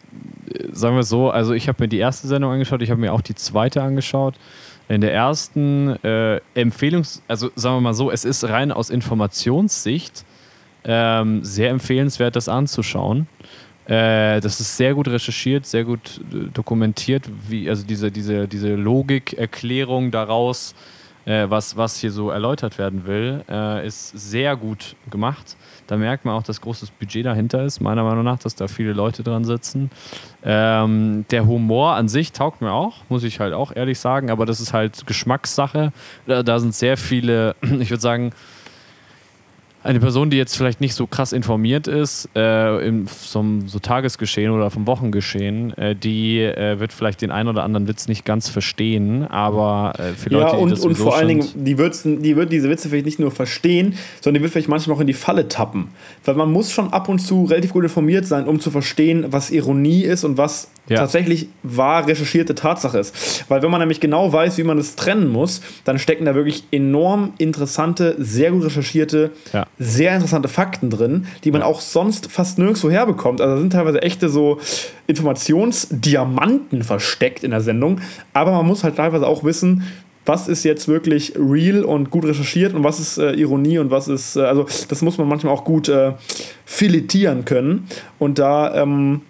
sagen 0.73 0.97
wir 0.97 1.01
es 1.01 1.09
so, 1.09 1.31
also 1.31 1.55
ich 1.55 1.69
habe 1.69 1.85
mir 1.85 1.89
die 1.89 1.99
erste 1.99 2.27
Sendung 2.27 2.53
angeschaut, 2.53 2.83
ich 2.83 2.91
habe 2.91 3.01
mir 3.01 3.13
auch 3.13 3.23
die 3.23 3.35
zweite 3.35 3.83
angeschaut. 3.83 4.35
In 4.89 5.01
der 5.01 5.13
ersten 5.13 5.97
äh, 6.05 6.41
Empfehlungs-, 6.55 7.23
also 7.27 7.51
sagen 7.57 7.77
wir 7.77 7.81
mal 7.81 7.95
so, 7.95 8.11
es 8.11 8.25
ist 8.25 8.45
rein 8.45 8.71
aus 8.71 8.91
Informationssicht 8.91 10.25
ähm, 10.85 11.43
sehr 11.45 11.71
empfehlenswert, 11.71 12.37
das 12.37 12.49
anzuschauen. 12.49 13.27
Äh, 13.87 14.41
das 14.41 14.61
ist 14.61 14.77
sehr 14.77 14.95
gut 14.95 15.09
recherchiert, 15.09 15.67
sehr 15.67 15.85
gut 15.85 16.21
äh, 16.33 16.49
dokumentiert, 16.53 17.29
wie, 17.49 17.69
also 17.69 17.85
diese, 17.85 18.11
diese, 18.11 18.47
diese 18.47 18.75
Logikerklärung 18.75 20.11
daraus, 20.11 20.75
äh, 21.27 21.51
was, 21.51 21.77
was 21.77 21.99
hier 21.99 22.11
so 22.11 22.31
erläutert 22.31 22.79
werden 22.79 23.05
will, 23.05 23.45
äh, 23.51 23.87
ist 23.87 24.11
sehr 24.11 24.57
gut 24.57 24.97
gemacht. 25.11 25.57
Da 25.87 25.97
merkt 25.97 26.25
man 26.25 26.35
auch, 26.35 26.43
dass 26.43 26.61
großes 26.61 26.91
Budget 26.93 27.27
dahinter 27.27 27.65
ist, 27.65 27.81
meiner 27.81 28.05
Meinung 28.05 28.25
nach, 28.25 28.39
dass 28.39 28.55
da 28.55 28.69
viele 28.69 28.93
Leute 28.93 29.23
dran 29.23 29.45
sitzen. 29.45 29.91
Ähm, 30.45 31.27
der 31.31 31.47
Humor 31.47 31.95
an 31.95 32.09
sich 32.09 32.33
taugt 32.33 32.63
mir 32.63 32.73
auch, 32.73 33.03
muss 33.09 33.25
ich 33.25 33.41
halt 33.41 33.53
auch 33.53 33.75
ehrlich 33.75 33.99
sagen, 33.99 34.31
aber 34.31 34.47
das 34.47 34.61
ist 34.61 34.73
halt 34.73 35.07
Geschmackssache. 35.07 35.93
Da, 36.27 36.43
da 36.43 36.59
sind 36.59 36.75
sehr 36.75 36.97
viele, 36.97 37.57
ich 37.63 37.91
würde 37.91 38.01
sagen, 38.01 38.33
eine 39.87 40.01
Person, 40.01 40.31
die 40.31 40.37
jetzt 40.37 40.57
vielleicht 40.57 40.81
nicht 40.81 40.95
so 40.95 41.07
krass 41.07 41.33
informiert 41.33 41.87
ist, 41.87 42.29
äh, 42.35 42.87
im, 42.87 43.07
vom 43.07 43.69
so 43.69 43.79
Tagesgeschehen 43.79 44.51
oder 44.51 44.71
vom 44.71 44.87
Wochengeschehen, 44.87 45.77
äh, 45.79 45.95
die 45.95 46.41
äh, 46.41 46.79
wird 46.81 46.93
vielleicht 46.93 47.23
den 47.23 47.31
einen 47.31 47.49
oder 47.49 47.63
anderen 47.63 47.89
Witz 47.89 48.09
nicht 48.09 48.25
ganz 48.25 48.49
verstehen, 48.49 49.25
aber 49.25 49.95
äh, 49.99 50.13
für 50.13 50.31
Leute, 50.31 50.47
ja, 50.47 50.53
und, 50.53 50.69
die 50.71 50.75
das 50.75 50.85
und 50.85 50.97
vor 50.97 51.17
allen 51.17 51.29
Dingen, 51.29 51.47
die, 51.55 51.79
Würzen, 51.79 52.23
die 52.23 52.37
wird 52.37 52.53
diese 52.53 52.69
Witze 52.69 52.89
vielleicht 52.89 53.07
nicht 53.07 53.21
nur 53.21 53.31
verstehen, 53.31 53.95
sondern 54.21 54.41
die 54.41 54.43
wird 54.43 54.53
vielleicht 54.53 54.69
manchmal 54.69 54.97
auch 54.97 55.01
in 55.01 55.07
die 55.07 55.13
Falle 55.13 55.49
tappen. 55.49 55.89
Weil 56.25 56.35
man 56.35 56.51
muss 56.51 56.73
schon 56.73 56.93
ab 56.93 57.09
und 57.09 57.21
zu 57.21 57.45
relativ 57.45 57.73
gut 57.73 57.85
informiert 57.85 58.27
sein, 58.27 58.47
um 58.47 58.61
zu 58.61 58.71
verstehen, 58.71 59.27
was 59.31 59.51
Ironie 59.51 60.03
ist 60.03 60.25
und 60.25 60.37
was 60.37 60.69
ja. 60.89 60.99
tatsächlich 60.99 61.49
wahr 61.63 62.07
recherchierte 62.07 62.55
Tatsache 62.55 62.99
ist. 62.99 63.45
Weil 63.49 63.63
wenn 63.63 63.71
man 63.71 63.81
nämlich 63.81 64.01
genau 64.01 64.33
weiß, 64.33 64.59
wie 64.59 64.63
man 64.65 64.79
es 64.79 64.97
trennen 64.97 65.29
muss, 65.29 65.61
dann 65.85 65.99
stecken 65.99 66.25
da 66.25 66.35
wirklich 66.35 66.65
enorm 66.71 67.33
interessante, 67.39 68.15
sehr 68.19 68.53
gut 68.53 68.65
recherchierte, 68.65 69.31
ja. 69.53 69.67
sehr 69.79 70.15
interessante 70.15 70.49
Fakten 70.49 70.91
drin, 70.91 71.27
die 71.45 71.51
man 71.51 71.63
ja. 71.63 71.67
auch 71.67 71.81
sonst 71.81 72.31
fast 72.31 72.59
nirgendwo 72.59 72.91
herbekommt. 72.91 73.41
Also 73.41 73.55
da 73.55 73.61
sind 73.61 73.73
teilweise 73.73 74.03
echte 74.03 74.29
so 74.29 74.59
Informationsdiamanten 75.07 76.83
versteckt 76.83 77.45
in 77.45 77.51
der 77.51 77.61
Sendung, 77.61 78.01
aber 78.33 78.53
man 78.53 78.67
muss 78.67 78.85
halt 78.85 78.97
teilweise 78.97 79.27
auch 79.27 79.45
wissen, 79.45 79.85
was 80.27 80.49
ist 80.49 80.65
jetzt 80.65 80.89
wirklich 80.89 81.35
real 81.37 81.85
und 81.85 82.11
gut 82.11 82.25
recherchiert 82.25 82.75
und 82.75 82.83
was 82.85 82.99
ist 82.99 83.17
äh, 83.17 83.33
Ironie 83.33 83.79
und 83.79 83.91
was 83.91 84.09
ist, 84.09 84.37
äh, 84.37 84.41
also 84.41 84.67
das 84.89 85.01
muss 85.01 85.19
man 85.19 85.29
manchmal 85.29 85.55
auch 85.55 85.65
gut 85.65 85.89
äh, 85.89 86.13
filetieren 86.65 87.45
können. 87.45 87.87
Und 88.19 88.41
da 88.41 88.75
ähm, 88.75 89.23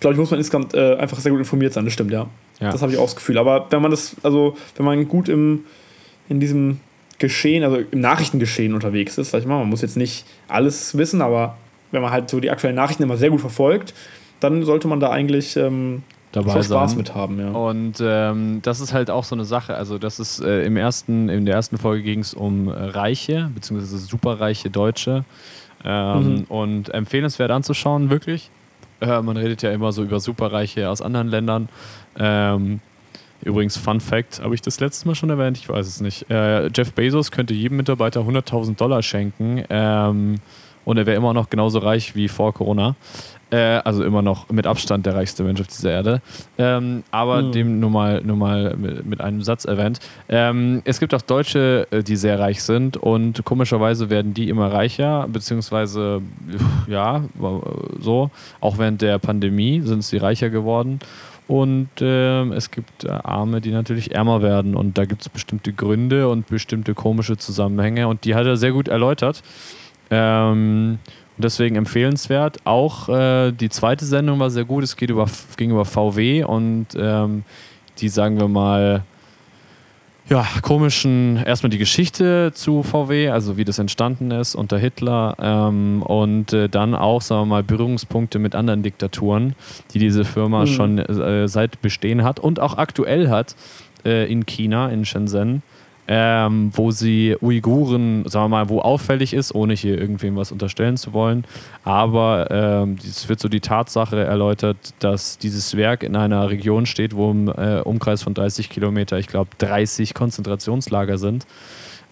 glaube 0.00 0.14
ich, 0.14 0.18
muss 0.18 0.30
man 0.30 0.38
insgesamt 0.38 0.74
äh, 0.74 0.96
einfach 0.96 1.18
sehr 1.18 1.30
gut 1.32 1.40
informiert 1.40 1.72
sein. 1.72 1.84
Das 1.84 1.92
stimmt, 1.92 2.10
ja. 2.12 2.26
ja. 2.60 2.70
Das 2.72 2.82
habe 2.82 2.92
ich 2.92 2.98
auch 2.98 3.04
das 3.04 3.16
Gefühl. 3.16 3.38
Aber 3.38 3.66
wenn 3.70 3.82
man 3.82 3.90
das, 3.90 4.16
also 4.22 4.56
wenn 4.76 4.86
man 4.86 5.08
gut 5.08 5.28
im, 5.28 5.64
in 6.28 6.40
diesem 6.40 6.80
Geschehen, 7.18 7.64
also 7.64 7.78
im 7.90 8.00
Nachrichtengeschehen 8.00 8.74
unterwegs 8.74 9.18
ist, 9.18 9.30
sag 9.30 9.40
ich 9.40 9.46
mal, 9.46 9.58
man 9.58 9.68
muss 9.68 9.82
jetzt 9.82 9.96
nicht 9.96 10.24
alles 10.46 10.96
wissen, 10.96 11.20
aber 11.20 11.56
wenn 11.90 12.02
man 12.02 12.10
halt 12.10 12.30
so 12.30 12.38
die 12.40 12.50
aktuellen 12.50 12.76
Nachrichten 12.76 13.02
immer 13.02 13.16
sehr 13.16 13.30
gut 13.30 13.40
verfolgt, 13.40 13.94
dann 14.40 14.62
sollte 14.62 14.86
man 14.86 15.00
da 15.00 15.10
eigentlich 15.10 15.56
ähm, 15.56 16.02
dabei 16.30 16.52
Schon 16.52 16.62
sein. 16.62 16.78
Spaß 16.78 16.96
mit 16.96 17.14
haben, 17.14 17.40
ja. 17.40 17.50
Und 17.50 17.94
ähm, 18.00 18.60
das 18.62 18.80
ist 18.80 18.92
halt 18.92 19.10
auch 19.10 19.24
so 19.24 19.34
eine 19.34 19.44
Sache. 19.44 19.74
Also, 19.74 19.98
das 19.98 20.20
ist 20.20 20.40
äh, 20.40 20.64
im 20.64 20.76
ersten, 20.76 21.28
in 21.28 21.44
der 21.44 21.56
ersten 21.56 21.76
Folge 21.78 22.04
ging 22.04 22.20
es 22.20 22.34
um 22.34 22.68
äh, 22.68 22.72
Reiche, 22.72 23.50
beziehungsweise 23.54 23.98
superreiche 23.98 24.70
Deutsche. 24.70 25.24
Ähm, 25.84 26.18
Mhm. 26.38 26.44
Und 26.48 26.94
empfehlenswert 26.94 27.50
anzuschauen, 27.50 28.10
wirklich. 28.10 28.50
Äh, 29.00 29.22
man 29.22 29.36
redet 29.36 29.62
ja 29.62 29.70
immer 29.70 29.92
so 29.92 30.02
über 30.02 30.20
Superreiche 30.20 30.88
aus 30.88 31.02
anderen 31.02 31.28
Ländern. 31.28 31.68
Ähm, 32.18 32.80
übrigens, 33.42 33.76
Fun 33.76 34.00
Fact: 34.00 34.40
Habe 34.42 34.54
ich 34.54 34.62
das 34.62 34.80
letztes 34.80 35.04
Mal 35.04 35.14
schon 35.14 35.30
erwähnt? 35.30 35.58
Ich 35.58 35.68
weiß 35.68 35.86
es 35.86 36.00
nicht. 36.00 36.30
Äh, 36.30 36.68
Jeff 36.74 36.92
Bezos 36.92 37.30
könnte 37.30 37.54
jedem 37.54 37.76
Mitarbeiter 37.76 38.20
100.000 38.20 38.76
Dollar 38.76 39.02
schenken. 39.02 39.64
Ähm, 39.70 40.36
und 40.84 40.96
er 40.96 41.06
wäre 41.06 41.16
immer 41.16 41.34
noch 41.34 41.50
genauso 41.50 41.78
reich 41.78 42.14
wie 42.14 42.28
vor 42.28 42.52
Corona. 42.54 42.96
Äh, 43.50 43.80
also 43.84 44.04
immer 44.04 44.20
noch 44.20 44.50
mit 44.50 44.66
Abstand 44.66 45.06
der 45.06 45.14
reichste 45.14 45.42
Mensch 45.42 45.60
auf 45.60 45.68
dieser 45.68 45.90
Erde. 45.90 46.20
Ähm, 46.58 47.02
aber 47.10 47.38
Hm. 47.38 47.52
dem 47.52 47.80
nur 47.80 47.88
mal, 47.88 48.20
nur 48.22 48.36
mal 48.36 48.76
mit, 48.76 49.06
mit 49.06 49.20
einem 49.22 49.40
Satz 49.42 49.64
erwähnt. 49.64 50.00
Ähm, 50.28 50.82
es 50.84 51.00
gibt 51.00 51.14
auch 51.14 51.22
Deutsche, 51.22 51.86
äh, 51.90 52.02
die 52.02 52.16
sehr 52.16 52.38
reich 52.38 52.62
sind 52.62 52.98
und 52.98 53.44
komischerweise 53.46 54.10
werden 54.10 54.34
die 54.34 54.50
immer 54.50 54.70
reicher, 54.70 55.26
beziehungsweise 55.32 56.20
ja, 56.86 57.24
so. 57.98 58.30
Auch 58.60 58.76
während 58.76 59.00
der 59.00 59.18
Pandemie 59.18 59.80
sind 59.80 60.04
sie 60.04 60.18
reicher 60.18 60.50
geworden. 60.50 60.98
Und 61.46 61.88
ähm, 62.00 62.52
es 62.52 62.70
gibt 62.70 63.04
äh, 63.04 63.08
Arme, 63.08 63.62
die 63.62 63.70
natürlich 63.70 64.14
ärmer 64.14 64.42
werden. 64.42 64.76
Und 64.76 64.98
da 64.98 65.06
gibt 65.06 65.22
es 65.22 65.30
bestimmte 65.30 65.72
Gründe 65.72 66.28
und 66.28 66.46
bestimmte 66.46 66.92
komische 66.92 67.38
Zusammenhänge. 67.38 68.06
Und 68.06 68.26
die 68.26 68.34
hat 68.34 68.44
er 68.44 68.58
sehr 68.58 68.72
gut 68.72 68.88
erläutert. 68.88 69.42
Ähm, 70.10 70.98
und 71.36 71.44
deswegen 71.44 71.76
empfehlenswert. 71.76 72.58
Auch 72.64 73.08
äh, 73.08 73.52
die 73.52 73.68
zweite 73.68 74.04
Sendung 74.04 74.40
war 74.40 74.50
sehr 74.50 74.64
gut. 74.64 74.82
Es 74.82 74.96
geht 74.96 75.10
über, 75.10 75.26
ging 75.56 75.70
über 75.70 75.84
VW 75.84 76.42
und 76.44 76.86
ähm, 76.96 77.44
die, 77.98 78.08
sagen 78.08 78.40
wir 78.40 78.48
mal, 78.48 79.04
ja, 80.28 80.46
komischen, 80.60 81.42
erstmal 81.46 81.70
die 81.70 81.78
Geschichte 81.78 82.50
zu 82.52 82.82
VW, 82.82 83.30
also 83.30 83.56
wie 83.56 83.64
das 83.64 83.78
entstanden 83.78 84.30
ist 84.30 84.54
unter 84.54 84.76
Hitler 84.78 85.36
ähm, 85.40 86.02
und 86.02 86.52
äh, 86.52 86.68
dann 86.68 86.94
auch, 86.94 87.22
sagen 87.22 87.42
wir 87.42 87.46
mal, 87.46 87.62
Berührungspunkte 87.62 88.38
mit 88.38 88.54
anderen 88.54 88.82
Diktaturen, 88.82 89.54
die 89.94 89.98
diese 89.98 90.24
Firma 90.24 90.62
Mhm. 90.62 90.66
schon 90.66 90.98
äh, 90.98 91.48
seit 91.48 91.80
Bestehen 91.80 92.24
hat 92.24 92.40
und 92.40 92.60
auch 92.60 92.76
aktuell 92.76 93.30
hat 93.30 93.56
äh, 94.04 94.30
in 94.30 94.44
China, 94.44 94.90
in 94.90 95.06
Shenzhen, 95.06 95.62
ähm, 96.08 96.70
wo 96.74 96.90
sie 96.90 97.36
Uiguren, 97.40 98.26
sagen 98.26 98.46
wir 98.46 98.48
mal, 98.48 98.68
wo 98.70 98.80
auffällig 98.80 99.34
ist, 99.34 99.54
ohne 99.54 99.74
hier 99.74 100.00
irgendwem 100.00 100.36
was 100.36 100.50
unterstellen 100.50 100.96
zu 100.96 101.12
wollen. 101.12 101.44
Aber 101.84 102.50
ähm, 102.50 102.96
es 103.04 103.28
wird 103.28 103.40
so 103.40 103.48
die 103.48 103.60
Tatsache 103.60 104.24
erläutert, 104.24 104.94
dass 105.00 105.36
dieses 105.36 105.76
Werk 105.76 106.02
in 106.02 106.16
einer 106.16 106.48
Region 106.48 106.86
steht, 106.86 107.14
wo 107.14 107.30
im 107.30 107.48
äh, 107.48 107.80
Umkreis 107.80 108.22
von 108.22 108.32
30 108.32 108.70
Kilometer, 108.70 109.18
ich 109.18 109.26
glaube, 109.26 109.50
30 109.58 110.14
Konzentrationslager 110.14 111.18
sind. 111.18 111.46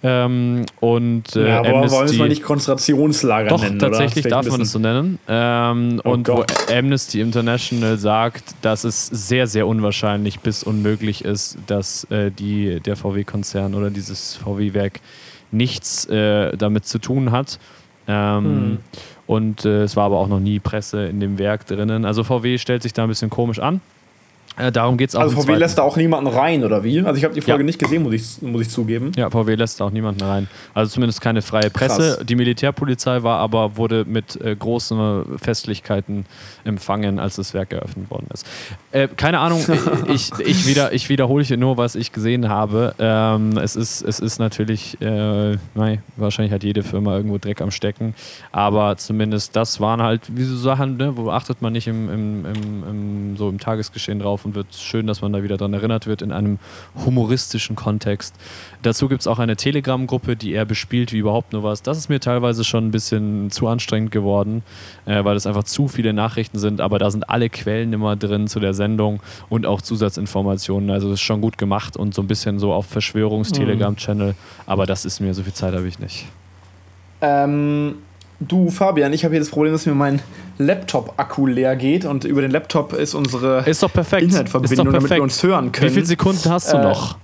Ähm, 0.03 0.66
und 0.80 1.34
äh, 1.36 1.49
ja, 1.49 1.59
aber 1.61 1.68
wollen 1.70 1.80
wir 1.80 1.86
es 1.86 1.92
Amnesty- 1.94 2.18
mal 2.18 2.28
nicht 2.28 2.42
Konzentrationslager 2.42 3.49
doch, 3.49 3.62
nennen, 3.62 3.78
tatsächlich 3.78 4.26
darf 4.26 4.47
man 4.47 4.61
es 4.61 4.70
so 4.72 4.78
nennen. 4.78 5.18
Ähm, 5.26 6.01
Oh 6.05 6.11
und 6.11 6.28
wo 6.28 6.34
Gott. 6.36 6.53
Amnesty 6.70 7.20
International 7.20 7.97
sagt, 7.99 8.55
dass 8.62 8.84
es 8.84 9.07
sehr, 9.07 9.47
sehr 9.47 9.66
unwahrscheinlich 9.66 10.40
bis 10.40 10.62
unmöglich 10.62 11.24
ist, 11.24 11.57
dass 11.66 12.05
äh, 12.11 12.30
die, 12.30 12.78
der 12.80 12.97
VW-Konzern 12.97 13.74
oder 13.74 13.90
dieses 13.90 14.36
VW-Werk 14.36 15.01
nichts 15.51 16.05
äh, 16.07 16.57
damit 16.57 16.86
zu 16.86 16.99
tun 16.99 17.30
hat. 17.30 17.59
Ähm, 18.07 18.44
Hm. 18.44 18.78
Und 19.26 19.64
äh, 19.64 19.82
es 19.82 19.97
war 19.97 20.05
aber 20.05 20.18
auch 20.18 20.28
noch 20.28 20.38
nie 20.38 20.61
Presse 20.61 21.07
in 21.07 21.18
dem 21.18 21.38
Werk 21.40 21.66
drinnen. 21.66 22.05
Also 22.05 22.22
VW 22.22 22.59
stellt 22.59 22.82
sich 22.84 22.92
da 22.92 23.03
ein 23.03 23.09
bisschen 23.09 23.30
komisch 23.30 23.59
an. 23.59 23.80
Äh, 24.57 24.72
darum 24.72 24.96
geht 24.96 25.11
es 25.11 25.14
auch 25.14 25.20
Also 25.20 25.40
VW 25.42 25.54
lässt 25.57 25.78
da 25.78 25.82
auch 25.82 25.96
niemanden 25.96 26.28
rein, 26.28 26.64
oder 26.64 26.82
wie? 26.82 27.00
Also 27.00 27.18
ich 27.18 27.24
habe 27.24 27.34
die 27.34 27.40
Folge 27.42 27.62
Ja. 27.62 27.66
nicht 27.66 27.78
gesehen, 27.78 28.02
muss 28.02 28.14
ich, 28.14 28.42
muss 28.42 28.62
ich 28.62 28.70
zugeben. 28.70 29.12
Ja, 29.16 29.28
VW 29.28 29.54
lässt 29.54 29.82
auch 29.82 29.90
niemanden 29.90 30.22
rein. 30.22 30.48
Also 30.72 30.92
zumindest 30.92 31.20
keine 31.20 31.42
freie 31.42 31.68
Presse. 31.68 32.16
Krass. 32.16 32.26
Die 32.26 32.36
Militärpolizei 32.36 33.22
war 33.22 33.38
aber, 33.38 33.76
wurde 33.76 34.04
mit 34.07 34.40
äh, 34.40 34.57
großen 34.57 35.38
Festlichkeiten 35.38 36.24
empfangen, 36.64 37.18
als 37.18 37.36
das 37.36 37.52
Werk 37.52 37.72
eröffnet 37.72 38.11
worden 38.11 38.28
ist. 38.32 38.46
Äh, 38.92 39.09
keine 39.09 39.40
Ahnung, 39.40 39.62
ich, 40.09 40.30
ich, 40.38 40.66
wieder, 40.66 40.92
ich 40.94 41.09
wiederhole 41.11 41.44
hier 41.44 41.59
nur, 41.59 41.76
was 41.76 41.94
ich 41.94 42.12
gesehen 42.12 42.48
habe. 42.48 42.94
Ähm, 42.98 43.59
es, 43.59 43.76
ist, 43.76 44.00
es 44.02 44.20
ist 44.20 44.38
natürlich, 44.38 44.98
äh, 45.02 45.57
nein, 45.74 46.02
wahrscheinlich 46.16 46.52
hat 46.54 46.64
jede 46.64 46.82
Firma 46.82 47.14
irgendwo 47.16 47.36
Dreck 47.36 47.61
am 47.61 47.70
Stecken, 47.70 48.14
aber 48.52 48.96
zumindest 48.96 49.54
das 49.54 49.80
waren 49.80 50.00
halt 50.02 50.22
wie 50.34 50.44
so 50.44 50.57
Sachen, 50.57 50.96
ne, 50.96 51.14
wo 51.16 51.30
achtet 51.30 51.61
man 51.61 51.74
nicht 51.74 51.88
im, 51.88 52.09
im, 52.09 52.46
im, 52.46 52.84
im, 52.88 53.36
so 53.36 53.50
im 53.50 53.61
Tagesgeschehen 53.61 54.18
drauf 54.18 54.45
und 54.47 54.55
wird 54.55 54.74
schön, 54.74 55.07
dass 55.07 55.20
man 55.20 55.32
da 55.32 55.42
wieder 55.42 55.57
dran 55.57 55.74
erinnert 55.74 56.07
wird 56.07 56.22
in 56.22 56.32
einem 56.32 56.59
humoristischen 57.05 57.76
Kontext. 57.76 58.34
Dazu 58.82 59.09
gibt 59.09 59.20
es 59.20 59.26
auch 59.26 59.38
eine 59.38 59.57
Telegram-Gruppe, 59.57 60.36
die 60.36 60.55
er 60.55 60.64
bespielt 60.64 61.12
wie 61.12 61.18
überhaupt 61.18 61.53
nur 61.53 61.62
was. 61.62 61.82
Das 61.82 61.99
ist 61.99 62.09
mir 62.09 62.20
teilweise 62.20 62.64
schon 62.64 62.86
ein 62.86 62.90
bisschen 62.90 63.51
zu 63.51 63.68
anstrengend 63.68 64.11
geworden, 64.12 64.62
äh, 65.05 65.24
weil 65.24 65.36
es 65.36 65.47
einfach 65.47 65.64
zu 65.64 65.88
viele 65.88 66.12
Nachrichten 66.12 66.59
sind, 66.59 66.80
aber 66.80 66.99
da 66.99 67.11
sind 67.11 67.28
alle 67.28 67.51
Quellen 67.51 67.92
immer 67.92 68.16
drin 68.16 68.49
zu 68.49 68.61
der 68.61 68.72
Sendung 68.72 69.20
und 69.49 69.66
auch 69.66 69.82
Zusatzinformationen. 69.82 70.90
Also 70.90 71.09
das 71.11 71.20
ist 71.20 71.26
schon 71.26 71.40
gut 71.40 71.59
gemacht 71.59 71.97
und 71.97 72.14
so 72.14 72.22
ein 72.22 72.28
bisschen 72.28 72.59
so 72.59 72.72
auf 72.72 72.86
Verschwörungs-Telegram-Channel, 72.86 74.34
aber 74.66 74.86
das 74.86 75.05
ist 75.05 75.20
mir, 75.20 75.34
so 75.34 75.42
viel 75.42 75.53
Zeit 75.53 75.74
habe 75.74 75.88
ich 75.88 75.99
nicht. 75.99 76.26
Ähm, 77.20 77.97
du, 78.41 78.70
Fabian, 78.70 79.12
ich 79.12 79.24
habe 79.24 79.32
hier 79.34 79.41
das 79.41 79.51
Problem, 79.51 79.72
dass 79.72 79.87
mir 79.87 79.95
mein 79.95 80.20
Laptop-Akku 80.59 81.47
leer 81.47 81.76
geht 81.76 82.05
und 82.05 82.24
über 82.24 82.41
den 82.41 82.51
Laptop 82.51 82.93
ist 82.93 83.14
unsere 83.14 83.62
Ist 83.68 83.82
perfekt. 83.93 84.22
ist 84.22 84.28
Internetverbindung, 84.30 84.93
damit 84.93 85.11
wir 85.11 85.22
uns 85.22 85.43
hören 85.43 85.72
können. 85.72 85.91
Wie 85.91 85.95
viele 85.95 86.07
Sekunden 86.07 86.51
hast 86.51 86.72
du 86.72 86.76
Äh, 86.78 86.82
noch? 86.82 87.18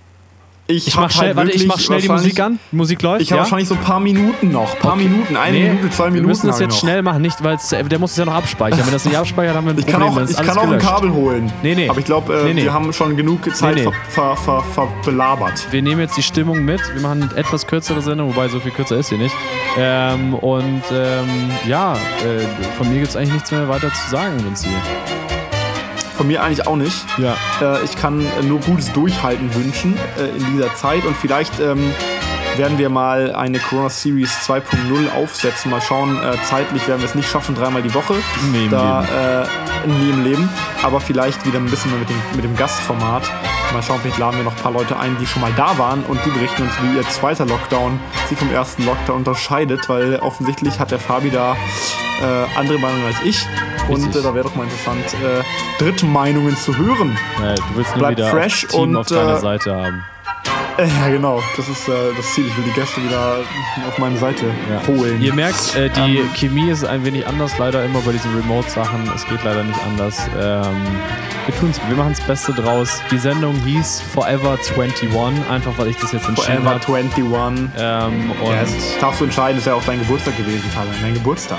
Ich, 0.77 0.87
Ich 0.89 0.97
mach 0.97 1.11
schnell, 1.11 1.29
halt 1.29 1.37
warte, 1.37 1.51
ich 1.53 1.67
mach 1.67 1.79
schnell 1.79 2.01
die 2.01 2.09
Musik 2.09 2.41
an. 2.41 2.59
Die 2.71 2.77
Musik 2.77 3.03
läuft. 3.03 3.23
Ich 3.23 3.31
habe 3.31 3.39
ja? 3.39 3.43
wahrscheinlich 3.45 3.69
so 3.69 3.75
ein 3.75 3.81
paar 3.81 4.01
Minuten 4.01 4.51
noch. 4.51 4.79
Paar 4.79 4.97
Minuten, 4.97 5.37
eine 5.37 5.57
Nee, 5.59 5.69
Minute, 5.71 5.91
zwei 5.91 6.05
Wir 6.05 6.11
Minuten. 6.13 6.29
müssen 6.29 6.47
das 6.47 6.61
jetzt 6.61 6.79
schnell 6.79 7.03
machen, 7.03 7.23
nicht, 7.23 7.43
weil 7.45 7.59
der 7.89 7.99
muss 7.99 8.13
es 8.13 8.17
ja 8.17 8.25
noch 8.25 8.35
abspeichern. 8.35 8.81
Wenn 8.85 8.93
das 8.93 9.05
nicht 9.05 9.17
abspeichert, 9.17 9.55
haben 9.57 9.67
wir 9.67 9.73
ein 9.75 9.79
Ich 9.79 9.87
kann 9.87 10.01
Problem. 10.01 10.11
auch, 10.11 10.15
dann 10.17 10.25
ist 10.25 10.41
ich 10.41 10.47
kann 10.47 10.59
auch 10.59 10.63
ein 10.63 10.69
gelöscht. 10.71 10.87
Kabel 10.87 11.13
holen. 11.13 11.53
Nee, 11.63 11.75
nee. 11.75 11.89
Aber 11.89 11.99
ich 11.99 12.05
glaube, 12.05 12.35
äh, 12.35 12.45
Nee, 12.45 12.55
nee. 12.55 12.63
wir 12.65 12.73
haben 12.73 12.93
schon 12.93 13.17
genug 13.17 13.55
Zeit 13.55 13.75
Nee. 13.77 13.83
Ver, 13.83 13.93
ver, 14.09 14.37
ver, 14.37 14.63
ver, 14.75 14.89
belabert. 15.05 15.67
Wir 15.71 15.83
nehmen 15.83 16.01
jetzt 16.01 16.17
die 16.17 16.23
Stimmung 16.23 16.65
mit. 16.65 16.81
Wir 16.95 17.03
machen 17.03 17.23
eine 17.31 17.37
etwas 17.41 17.67
kürzere 17.67 18.01
Sendung, 18.03 18.29
wobei 18.31 18.49
so 18.49 18.61
viel 18.61 18.73
kürzer 18.73 18.97
ist 18.97 19.09
sie 19.09 19.19
nicht. 19.19 19.35
Ähm, 19.79 20.35
und 20.35 20.83
ähm, 20.93 21.29
ja, 21.67 21.95
äh, 21.95 21.99
von 22.79 22.89
mir 22.89 22.97
gibt 23.01 23.09
es 23.11 23.17
eigentlich 23.17 23.33
nichts 23.35 23.51
mehr 23.51 23.69
weiter 23.69 23.91
zu 23.93 24.11
sagen, 24.11 24.43
Vinci. 24.45 24.69
Von 26.23 26.29
mir 26.29 26.41
eigentlich 26.41 26.69
auch 26.69 26.77
nicht. 26.77 27.05
Ja. 27.19 27.37
Äh, 27.61 27.83
ich 27.83 27.97
kann 27.97 28.21
äh, 28.21 28.45
nur 28.45 28.61
gutes 28.61 28.93
Durchhalten 28.93 29.53
wünschen 29.57 29.99
äh, 30.17 30.29
in 30.39 30.53
dieser 30.53 30.73
Zeit 30.77 31.05
und 31.05 31.17
vielleicht 31.17 31.59
ähm, 31.59 31.93
werden 32.57 32.79
wir 32.79 32.91
mal 32.91 33.35
eine 33.35 33.59
Corona 33.59 33.89
Series 33.89 34.31
2.0 34.47 35.13
aufsetzen. 35.21 35.73
Mal 35.73 35.81
schauen, 35.81 36.17
äh, 36.23 36.37
zeitlich 36.45 36.87
werden 36.87 37.01
wir 37.01 37.09
es 37.09 37.17
nicht 37.17 37.29
schaffen, 37.29 37.57
dreimal 37.57 37.83
die 37.83 37.93
Woche. 37.93 38.15
Im 38.55 38.71
da, 38.71 39.43
äh, 39.43 39.89
nie 39.89 40.11
im 40.11 40.23
Leben. 40.23 40.49
Aber 40.85 41.01
vielleicht 41.01 41.45
wieder 41.45 41.59
ein 41.59 41.67
bisschen 41.67 41.91
mit 41.99 42.09
dem, 42.09 42.23
mit 42.37 42.45
dem 42.45 42.57
Gastformat. 42.57 43.29
Mal 43.73 43.83
schauen, 43.83 43.99
vielleicht 44.01 44.19
laden 44.19 44.37
wir 44.37 44.45
noch 44.45 44.55
ein 44.57 44.63
paar 44.63 44.73
Leute 44.73 44.97
ein, 45.01 45.17
die 45.21 45.27
schon 45.27 45.43
mal 45.43 45.53
da 45.57 45.77
waren 45.77 46.05
und 46.05 46.25
die 46.25 46.31
berichten 46.31 46.63
uns, 46.63 46.73
wie 46.83 46.99
ihr 46.99 47.09
zweiter 47.09 47.47
Lockdown 47.47 47.99
sich 48.29 48.39
vom 48.39 48.53
ersten 48.53 48.87
Lockdown 48.87 49.17
unterscheidet, 49.17 49.89
weil 49.89 50.21
offensichtlich 50.21 50.79
hat 50.79 50.93
der 50.93 51.01
Fabi 51.01 51.31
da 51.31 51.57
äh, 52.23 52.59
andere 52.59 52.79
Meinungen 52.79 53.07
als 53.07 53.17
ich. 53.25 53.47
Und 53.89 54.15
äh, 54.15 54.23
da 54.23 54.35
wäre 54.35 54.45
doch 54.45 54.55
mal 54.55 54.65
interessant, 54.65 55.05
äh, 55.23 55.43
Drittmeinungen 55.83 56.57
zu 56.57 56.77
hören. 56.77 57.19
Äh, 57.43 57.55
du 57.57 57.63
willst 57.75 57.91
nur 57.97 57.99
Bleib 57.99 58.17
wieder 58.17 58.31
fresh 58.31 58.67
Team 58.69 58.81
und, 58.81 58.97
auf 58.97 59.07
deiner 59.07 59.37
äh, 59.37 59.41
Seite 59.41 59.75
haben. 59.75 60.05
Äh, 60.79 60.87
ja, 60.89 61.09
genau. 61.09 61.43
Das 61.57 61.69
ist 61.69 61.89
äh, 61.89 61.93
das 62.17 62.33
Ziel. 62.35 62.47
Ich 62.47 62.57
will 62.57 62.65
die 62.65 62.73
Gäste 62.73 63.03
wieder 63.05 63.37
auf 63.87 63.99
meine 63.99 64.17
Seite 64.17 64.47
Ja. 64.71 64.87
holen. 64.87 65.21
Ihr 65.21 65.35
merkt, 65.35 65.75
äh, 65.77 65.91
die 65.91 66.19
Ähm, 66.19 66.31
Chemie 66.35 66.71
ist 66.71 66.85
ein 66.85 67.05
wenig 67.05 67.27
anders, 67.27 67.59
leider 67.59 67.85
immer 67.85 68.01
bei 68.01 68.13
diesen 68.13 68.35
Remote-Sachen. 68.35 69.11
Es 69.15 69.27
geht 69.27 69.43
leider 69.45 69.63
nicht 69.65 69.79
anders. 69.85 70.19
Ähm, 70.41 70.77
wir 71.47 71.57
tun's, 71.59 71.81
wir 71.89 71.97
machen 71.97 72.15
das 72.17 72.25
Beste 72.27 72.53
draus. 72.55 73.03
Die 73.11 73.19
Sendung 73.19 73.55
hieß 73.65 74.01
Forever 74.15 74.57
21, 74.77 75.09
einfach 75.51 75.73
weil 75.77 75.89
ich 75.89 75.97
das 75.97 76.13
jetzt 76.13 76.29
entschieden 76.29 76.63
Forever 76.63 76.71
habe. 76.71 76.97
21. 76.97 77.25
Ähm, 77.79 78.31
und 78.41 78.51
Ja, 78.53 78.61
das 78.63 78.73
darfst 79.01 79.21
du 79.21 79.25
entscheiden, 79.25 79.59
ist 79.59 79.67
ja 79.67 79.75
auch 79.75 79.85
dein 79.85 79.99
Geburtstag 79.99 80.37
gewesen, 80.37 80.65
Fabian. 80.71 80.95
Dein 81.03 81.15
Geburtstag. 81.15 81.59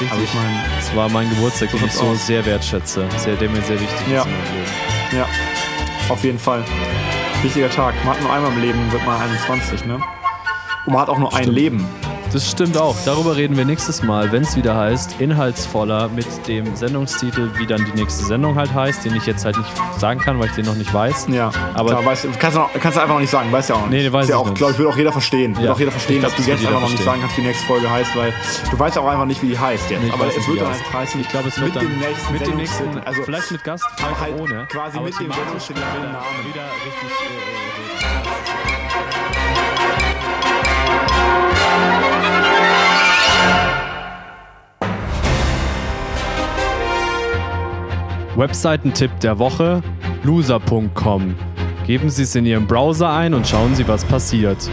richtig, 0.00 0.10
Also 0.10 0.22
ich 0.24 0.34
meine, 0.34 0.64
es 0.78 0.96
war 0.96 1.08
mein 1.08 1.28
Geburtstag, 1.30 1.70
So 1.70 1.78
den 1.78 1.86
ich 1.86 1.92
so 1.92 2.04
aus. 2.06 2.26
sehr 2.26 2.44
wertschätze, 2.46 3.06
sehr, 3.16 3.34
der 3.36 3.50
mir 3.50 3.60
sehr 3.62 3.80
wichtig 3.80 4.06
Ja. 4.10 4.22
ist 4.22 4.28
ja, 5.12 5.26
auf 6.08 6.22
jeden 6.24 6.38
Fall. 6.38 6.64
Wichtiger 7.44 7.68
Tag. 7.68 7.94
Man 8.06 8.14
hat 8.14 8.22
nur 8.22 8.32
einmal 8.32 8.52
im 8.52 8.60
Leben, 8.62 8.90
wird 8.90 9.04
man 9.04 9.20
21, 9.20 9.84
ne? 9.84 10.00
Und 10.86 10.92
man 10.94 11.02
hat 11.02 11.10
auch 11.10 11.18
nur 11.18 11.34
ein. 11.36 11.46
Leben. 11.48 11.86
Das 12.34 12.50
stimmt 12.50 12.76
auch. 12.76 12.96
Darüber 13.04 13.36
reden 13.36 13.56
wir 13.56 13.64
nächstes 13.64 14.02
Mal, 14.02 14.32
wenn 14.32 14.42
es 14.42 14.56
wieder 14.56 14.74
heißt, 14.76 15.20
inhaltsvoller 15.20 16.08
mit 16.08 16.26
dem 16.48 16.74
Sendungstitel, 16.74 17.48
wie 17.58 17.64
dann 17.66 17.84
die 17.84 17.92
nächste 17.92 18.24
Sendung 18.24 18.56
halt 18.56 18.74
heißt, 18.74 19.04
den 19.04 19.14
ich 19.14 19.24
jetzt 19.24 19.44
halt 19.44 19.56
nicht 19.56 19.70
sagen 19.98 20.18
kann, 20.18 20.40
weil 20.40 20.46
ich 20.46 20.52
den 20.56 20.64
noch 20.66 20.74
nicht 20.74 20.92
weiß. 20.92 21.26
Ja, 21.28 21.52
Aber- 21.74 21.90
klar, 21.90 22.04
weißt, 22.04 22.26
kannst, 22.40 22.56
du 22.56 22.60
noch, 22.62 22.70
kannst 22.72 22.96
du 22.96 23.02
einfach 23.02 23.14
noch 23.14 23.20
nicht 23.20 23.30
sagen, 23.30 23.52
weißt 23.52 23.68
ja 23.70 23.76
auch 23.76 23.82
nicht. 23.82 23.90
Nee, 23.90 24.02
nee, 24.02 24.12
weiß 24.12 24.28
ja 24.28 24.34
ich 24.34 24.40
auch, 24.40 24.52
glaube 24.52 24.72
ich, 24.72 24.78
will 24.80 24.88
auch 24.88 24.96
jeder 24.96 25.12
verstehen. 25.12 25.56
Will 25.56 25.64
Ja. 25.66 25.72
auch 25.74 25.78
jeder 25.78 25.92
verstehen, 25.92 26.18
glaub, 26.18 26.34
dass 26.34 26.44
du 26.44 26.50
das 26.50 26.60
jetzt 26.60 26.66
einfach 26.68 26.80
noch 26.82 26.90
nicht 26.90 27.04
sagen 27.04 27.20
kannst, 27.20 27.36
wie 27.36 27.42
die 27.42 27.46
nächste 27.46 27.66
Folge 27.66 27.88
heißt, 27.88 28.16
weil 28.16 28.32
du 28.68 28.78
weißt 28.80 28.98
auch 28.98 29.06
einfach 29.06 29.26
nicht, 29.26 29.40
wie 29.40 29.48
die 29.50 29.58
heißt 29.58 29.88
jetzt. 29.92 30.02
Nee, 30.02 30.10
Aber 30.12 30.26
es 30.26 30.34
wird 30.48 30.60
dann 30.60 30.70
heißt. 30.70 30.92
heißen, 30.92 31.20
Ich 31.20 31.28
glaube, 31.28 31.48
es 31.50 31.60
wird 31.60 31.72
mit 31.72 31.76
dann 31.76 31.88
dem 31.88 31.98
nächsten 32.00 32.32
mit 32.32 32.44
dem 32.48 32.56
nächsten, 32.56 32.98
also 33.04 33.22
vielleicht 33.22 33.52
mit 33.52 33.62
Gast, 33.62 33.84
vielleicht 33.96 34.20
halt 34.20 34.40
ohne. 34.40 34.66
quasi 34.72 34.96
aber 34.96 35.06
mit 35.06 35.20
dem 35.20 35.30
Sendungstitel 35.32 35.78
wieder, 35.78 36.24
wieder 36.50 36.64
richtig 36.84 37.10
äh, 37.10 37.26
reden. 37.94 38.34
Webseitentipp 48.36 49.20
der 49.20 49.38
Woche: 49.38 49.82
loser.com. 50.22 51.34
Geben 51.86 52.10
Sie 52.10 52.22
es 52.22 52.34
in 52.34 52.46
Ihrem 52.46 52.66
Browser 52.66 53.10
ein 53.10 53.34
und 53.34 53.46
schauen 53.46 53.74
Sie, 53.74 53.86
was 53.86 54.04
passiert. 54.04 54.70